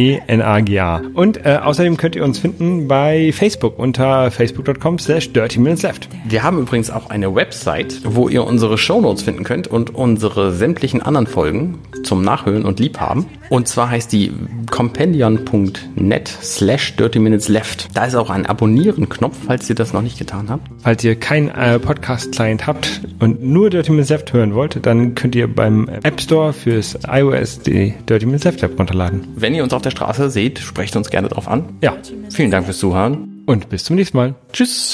C-O-D-E-N-A-G-A. 0.04 1.02
Und 1.14 1.46
äh, 1.46 1.60
außerdem 1.62 1.98
könnt 1.98 2.16
ihr 2.16 2.24
uns 2.24 2.40
finden 2.40 2.88
bei 2.88 3.32
Facebook 3.32 3.80
unter 3.80 4.32
facebook.com 4.32 5.00
slash 5.00 5.32
dirty 5.32 5.60
minutes 5.60 5.84
left. 5.84 6.10
Wir 6.26 6.44
haben 6.44 6.60
übrigens 6.60 6.90
auch 6.90 7.10
eine 7.10 7.34
Website, 7.34 8.02
wo 8.04 8.28
ihr 8.28 8.44
unsere 8.46 8.78
Shownotes 8.78 9.24
finden 9.24 9.44
könnt 9.44 9.68
und 9.68 9.96
unsere 9.96 10.52
sämtlichen 10.52 11.02
anderen 11.02 11.28
Folgen 11.28 11.80
zum 12.04 12.24
Nachhören 12.24 12.66
und 12.66 12.80
Liebhaben. 12.80 13.26
Und 13.50 13.68
zwar 13.68 13.92
heißt 13.92 14.12
die 14.12 14.32
compendion.net 14.72 16.28
slash 16.28 16.96
dirty 16.96 17.20
minutes 17.20 17.50
left. 17.50 17.96
Da 17.96 18.06
ist 18.06 18.16
auch 18.16 18.32
ein 18.32 18.46
Abonnieren-Knopf, 18.48 19.38
falls 19.46 19.70
ihr 19.70 19.76
das 19.76 19.94
noch 19.94 20.02
nicht 20.02 20.18
getan 20.18 20.50
habt. 20.50 20.68
Falls 20.82 21.04
ihr 21.04 21.16
keinen 21.16 21.50
äh, 21.50 21.78
Podcast-Client 21.78 22.66
habt 22.66 23.02
und 23.20 23.44
nur 23.44 23.70
Dirty 23.70 23.92
Minutes 23.92 24.10
Left 24.10 24.34
hören 24.34 24.56
wollt, 24.56 24.84
dann 24.86 25.14
könnt 25.14 25.36
ihr 25.36 25.54
beim 25.54 25.88
App 25.88 26.20
Store 26.20 26.52
fürs 26.52 26.98
iOS 27.08 27.60
die 27.60 27.94
Dirty 28.10 28.26
Minutes 28.26 28.44
Left 28.46 28.64
App 28.64 28.80
runterladen. 28.80 29.28
Wenn 29.36 29.54
ihr 29.54 29.64
uns 29.64 29.74
auf 29.74 29.83
der 29.86 29.92
Straße 29.92 30.30
seht, 30.30 30.60
sprecht 30.60 30.96
uns 30.96 31.10
gerne 31.10 31.28
drauf 31.30 31.48
an. 31.48 31.78
Ja, 31.82 31.96
Vielen 32.32 32.52
Dank 32.52 32.66
fürs 32.66 32.80
Zuhören. 32.80 33.44
und 33.46 33.70
bis 33.70 33.84
zum 33.84 33.96
nächsten 33.96 34.18
Mal. 34.18 34.36
Tschüss. 34.52 34.92